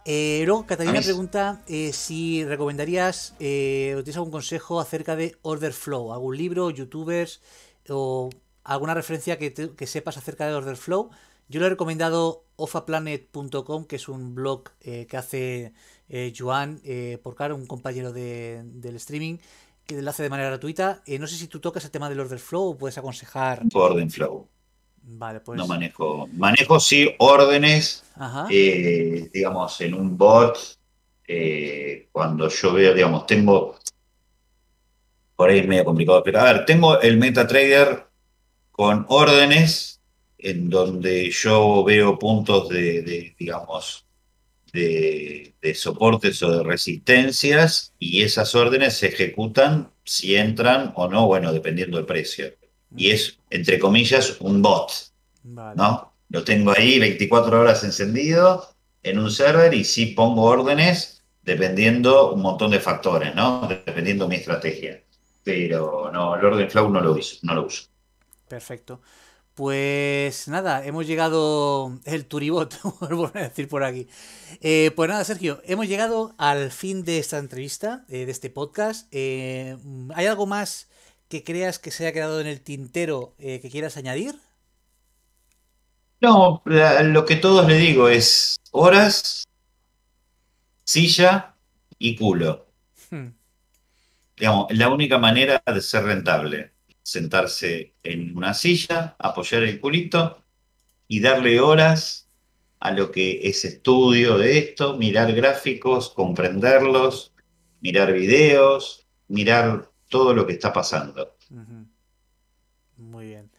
Eh, 0.04 0.44
luego, 0.46 0.68
Catalina 0.68 1.02
pregunta 1.02 1.64
eh, 1.68 1.92
si 1.92 2.46
recomendarías 2.46 3.34
eh, 3.40 3.96
o 3.98 4.04
tienes 4.04 4.18
algún 4.18 4.32
consejo 4.32 4.80
acerca 4.80 5.16
de 5.16 5.36
Order 5.42 5.74
Flow, 5.74 6.14
algún 6.14 6.38
libro, 6.38 6.70
youtubers 6.70 7.42
o 7.90 8.30
alguna 8.64 8.94
referencia 8.94 9.40
que, 9.40 9.52
que 9.54 9.88
sepas 9.88 10.18
acerca 10.18 10.48
de 10.48 10.54
Order 10.54 10.76
Flow. 10.76 11.10
Yo 11.48 11.60
le 11.60 11.68
he 11.68 11.70
recomendado 11.70 12.46
ofaplanet.com, 12.56 13.86
que 13.86 13.96
es 13.98 14.08
un 14.08 14.34
blog 14.34 14.72
que 14.80 15.18
hace 15.18 15.74
Joan 16.36 16.82
Porcar, 17.22 17.54
un 17.54 17.68
compañero 17.68 18.12
del 18.12 18.96
streaming, 18.96 19.38
que 19.86 20.02
lo 20.02 20.10
hace 20.10 20.24
de 20.24 20.30
manera 20.30 20.50
gratuita. 20.50 21.04
no 21.20 21.28
sé 21.28 21.36
si 21.36 21.48
tú 21.48 21.60
tocas 21.60 21.86
el 21.86 21.92
tema 21.92 22.10
del 22.10 22.20
Order 22.20 22.40
Flow 22.40 22.70
o 22.70 22.78
puedes 22.78 22.98
aconsejar. 22.98 23.62
Order 23.74 24.10
Flow. 24.10 24.48
Vale, 25.08 25.40
pues. 25.40 25.58
No 25.58 25.68
manejo. 25.68 26.28
Manejo 26.34 26.80
sí 26.80 27.14
órdenes, 27.20 28.04
eh, 28.50 29.30
digamos, 29.32 29.80
en 29.82 29.94
un 29.94 30.18
bot. 30.18 30.58
Eh, 31.28 32.10
cuando 32.12 32.50
yo 32.50 32.74
veo, 32.74 32.94
digamos, 32.94 33.26
tengo. 33.26 33.76
Por 35.36 35.50
ahí 35.50 35.60
es 35.60 35.68
medio 35.68 35.86
complicado, 35.86 36.24
pero 36.24 36.40
a 36.40 36.46
ver, 36.46 36.66
tengo 36.66 37.00
el 37.02 37.18
MetaTrader 37.18 38.08
con 38.72 39.06
órdenes 39.10 39.95
en 40.46 40.70
donde 40.70 41.32
yo 41.32 41.84
veo 41.84 42.20
puntos 42.20 42.70
de, 42.70 43.36
digamos, 43.38 44.06
de, 44.72 45.56
de, 45.62 45.74
soportes 45.74 46.44
o 46.44 46.52
de 46.52 46.64
resistencias 46.64 47.94
y 47.98 48.22
esas 48.22 48.54
órdenes 48.54 48.98
se 48.98 49.08
ejecutan 49.08 49.90
si 50.04 50.36
entran 50.36 50.92
o 50.96 51.08
no, 51.08 51.26
bueno, 51.26 51.52
dependiendo 51.52 51.98
del 51.98 52.06
precio 52.06 52.54
y 52.96 53.12
es, 53.12 53.40
entre 53.50 53.80
comillas, 53.80 54.38
un 54.40 54.62
bot. 54.62 54.92
¿no? 55.44 56.14
Lo 56.30 56.44
tengo 56.44 56.74
ahí 56.76 57.00
24 57.00 57.62
horas 57.62 57.84
encendido 57.84 58.68
en 59.04 59.20
un 59.20 59.32
server 59.32 59.74
y 59.74 59.84
sí 59.84 60.08
pongo 60.08 60.44
órdenes 60.44 61.24
dependiendo 61.44 62.34
un 62.34 62.42
montón 62.42 62.72
de 62.72 62.80
factores, 62.80 63.36
¿no? 63.36 63.68
Dependiendo 63.68 64.28
mi 64.28 64.36
estrategia. 64.36 65.04
Pero 65.44 66.10
no, 66.12 66.36
el 66.36 66.44
orden 66.44 66.70
flow 66.70 66.90
no 66.90 67.02
lo 67.02 67.14
uso, 67.14 67.38
no 67.44 67.54
lo 67.54 67.66
uso. 67.68 67.84
Perfecto. 68.48 69.02
Pues 69.56 70.50
nada, 70.50 70.86
hemos 70.86 71.08
llegado 71.08 71.98
el 72.04 72.26
Turibot, 72.26 72.78
vuelvo 73.00 73.32
a 73.34 73.40
decir 73.40 73.70
por 73.70 73.86
aquí. 73.86 74.06
Eh, 74.60 74.92
pues 74.98 75.10
nada, 75.10 75.24
Sergio, 75.24 75.62
hemos 75.64 75.88
llegado 75.88 76.36
al 76.38 76.72
fin 76.72 77.06
de 77.06 77.20
esta 77.20 77.38
entrevista, 77.38 78.04
eh, 78.10 78.26
de 78.26 78.32
este 78.34 78.50
podcast. 78.50 79.08
Eh, 79.12 79.78
¿Hay 80.14 80.26
algo 80.26 80.46
más 80.46 80.90
que 81.30 81.46
creas 81.46 81.80
que 81.80 81.92
se 81.92 82.04
haya 82.04 82.14
quedado 82.14 82.42
en 82.42 82.48
el 82.48 82.60
tintero 82.60 83.34
que 83.38 83.70
quieras 83.72 83.96
añadir? 83.96 84.36
No, 86.20 86.62
lo 86.66 87.26
que 87.26 87.38
todos 87.38 87.66
le 87.66 87.78
digo 87.78 88.10
es 88.10 88.58
horas, 88.72 89.48
silla 90.84 91.56
y 91.98 92.18
culo. 92.18 92.68
Hmm. 93.10 93.30
Digamos, 94.36 94.68
la 94.72 94.90
única 94.90 95.18
manera 95.18 95.64
de 95.66 95.80
ser 95.80 96.04
rentable, 96.04 96.75
sentarse 97.06 97.94
en 98.02 98.36
una 98.36 98.56
silla, 98.56 99.16
apoyar 99.20 99.62
el 99.62 99.80
culito 99.80 100.42
y 101.08 101.20
darle 101.20 101.60
horas 101.60 102.28
a 102.80 102.92
lo 102.92 103.12
que 103.12 103.48
es 103.48 103.64
estudio 103.64 104.40
de 104.40 104.58
esto, 104.58 104.98
mirar 104.98 105.32
gráficos, 105.34 106.10
comprenderlos, 106.10 107.32
mirar 107.80 108.12
videos, 108.12 109.06
mirar 109.28 109.92
todo 110.10 110.34
lo 110.34 110.48
que 110.48 110.54
está 110.54 110.74
pasando. 110.74 111.38
Muy 112.98 113.28
bien. 113.28 113.52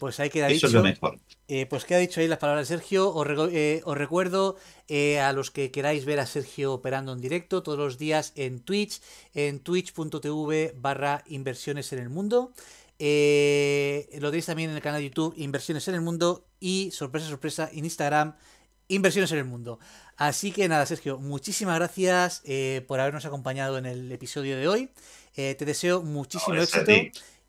Pues 0.00 0.18
ahí 0.18 0.30
queda 0.30 0.48
dicho. 0.48 0.66
Eso 0.66 0.68
es 0.68 0.72
lo 0.72 0.82
mejor. 0.82 1.18
Eh, 1.46 1.66
pues 1.66 1.84
queda 1.84 1.98
dicho 1.98 2.20
ahí 2.20 2.28
las 2.28 2.38
palabras 2.38 2.68
de 2.68 2.76
Sergio. 2.76 3.12
Os, 3.12 3.26
eh, 3.52 3.82
recuerdo 3.86 4.56
eh, 4.88 5.18
a 5.18 5.32
los 5.32 5.50
que 5.50 5.70
queráis 5.70 6.04
ver 6.04 6.20
a 6.20 6.26
Sergio 6.26 6.72
operando 6.72 7.12
en 7.12 7.20
directo 7.20 7.62
todos 7.62 7.76
los 7.76 7.98
días 7.98 8.32
en 8.36 8.60
Twitch, 8.60 9.00
en 9.34 9.58
twitch.tv 9.58 10.74
barra 10.76 11.24
inversiones 11.26 11.92
en 11.92 11.98
el 11.98 12.08
mundo. 12.08 12.52
Lo 13.00 14.30
tenéis 14.30 14.46
también 14.46 14.70
en 14.70 14.76
el 14.76 14.82
canal 14.82 15.00
de 15.00 15.08
YouTube 15.08 15.34
Inversiones 15.36 15.88
en 15.88 15.94
el 15.94 16.00
Mundo 16.02 16.46
y, 16.60 16.90
sorpresa, 16.92 17.28
sorpresa, 17.28 17.70
en 17.72 17.84
Instagram 17.84 18.36
Inversiones 18.88 19.32
en 19.32 19.38
el 19.38 19.44
Mundo. 19.44 19.78
Así 20.16 20.52
que 20.52 20.68
nada, 20.68 20.84
Sergio, 20.84 21.18
muchísimas 21.18 21.76
gracias 21.76 22.42
por 22.86 23.00
habernos 23.00 23.24
acompañado 23.24 23.78
en 23.78 23.86
el 23.86 24.12
episodio 24.12 24.56
de 24.56 24.68
hoy. 24.68 24.90
Eh, 25.36 25.54
te 25.54 25.64
deseo 25.64 26.02
muchísimo 26.02 26.56
éxito 26.56 26.92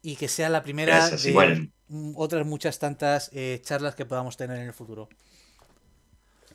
y 0.02 0.16
que 0.16 0.28
sea 0.28 0.50
la 0.50 0.64
primera 0.64 1.10
de 1.10 1.70
otras 2.16 2.46
muchas 2.46 2.80
tantas 2.80 3.30
eh, 3.34 3.60
charlas 3.64 3.96
que 3.96 4.06
podamos 4.06 4.38
tener 4.38 4.58
en 4.58 4.68
el 4.68 4.74
futuro. 4.74 5.10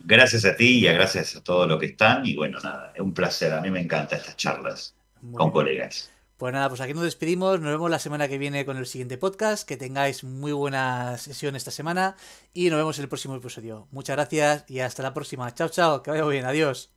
Gracias 0.00 0.44
a 0.44 0.56
ti 0.56 0.78
y 0.78 0.82
gracias 0.84 1.36
a 1.36 1.42
todos 1.42 1.68
los 1.68 1.80
que 1.80 1.86
están. 1.86 2.24
Y 2.24 2.36
bueno, 2.36 2.58
nada, 2.60 2.92
es 2.94 3.00
un 3.00 3.12
placer. 3.12 3.52
A 3.52 3.60
mí 3.60 3.70
me 3.70 3.80
encantan 3.80 4.20
estas 4.20 4.36
charlas 4.36 4.94
con 5.32 5.50
colegas. 5.50 6.10
Pues 6.36 6.52
nada, 6.52 6.68
pues 6.68 6.80
aquí 6.80 6.92
nos 6.92 7.04
despedimos. 7.04 7.60
Nos 7.60 7.70
vemos 7.70 7.90
la 7.90 7.98
semana 7.98 8.28
que 8.28 8.38
viene 8.38 8.66
con 8.66 8.76
el 8.76 8.86
siguiente 8.86 9.16
podcast. 9.18 9.66
Que 9.66 9.76
tengáis 9.76 10.22
muy 10.24 10.52
buena 10.52 11.16
sesión 11.18 11.56
esta 11.56 11.70
semana 11.70 12.16
y 12.52 12.68
nos 12.68 12.78
vemos 12.78 12.98
en 12.98 13.04
el 13.04 13.08
próximo 13.08 13.36
episodio. 13.36 13.88
Muchas 13.90 14.16
gracias 14.16 14.64
y 14.68 14.80
hasta 14.80 15.02
la 15.02 15.14
próxima. 15.14 15.54
Chao, 15.54 15.68
chao. 15.68 16.02
Que 16.02 16.10
vaya 16.10 16.26
bien. 16.26 16.44
Adiós. 16.44 16.95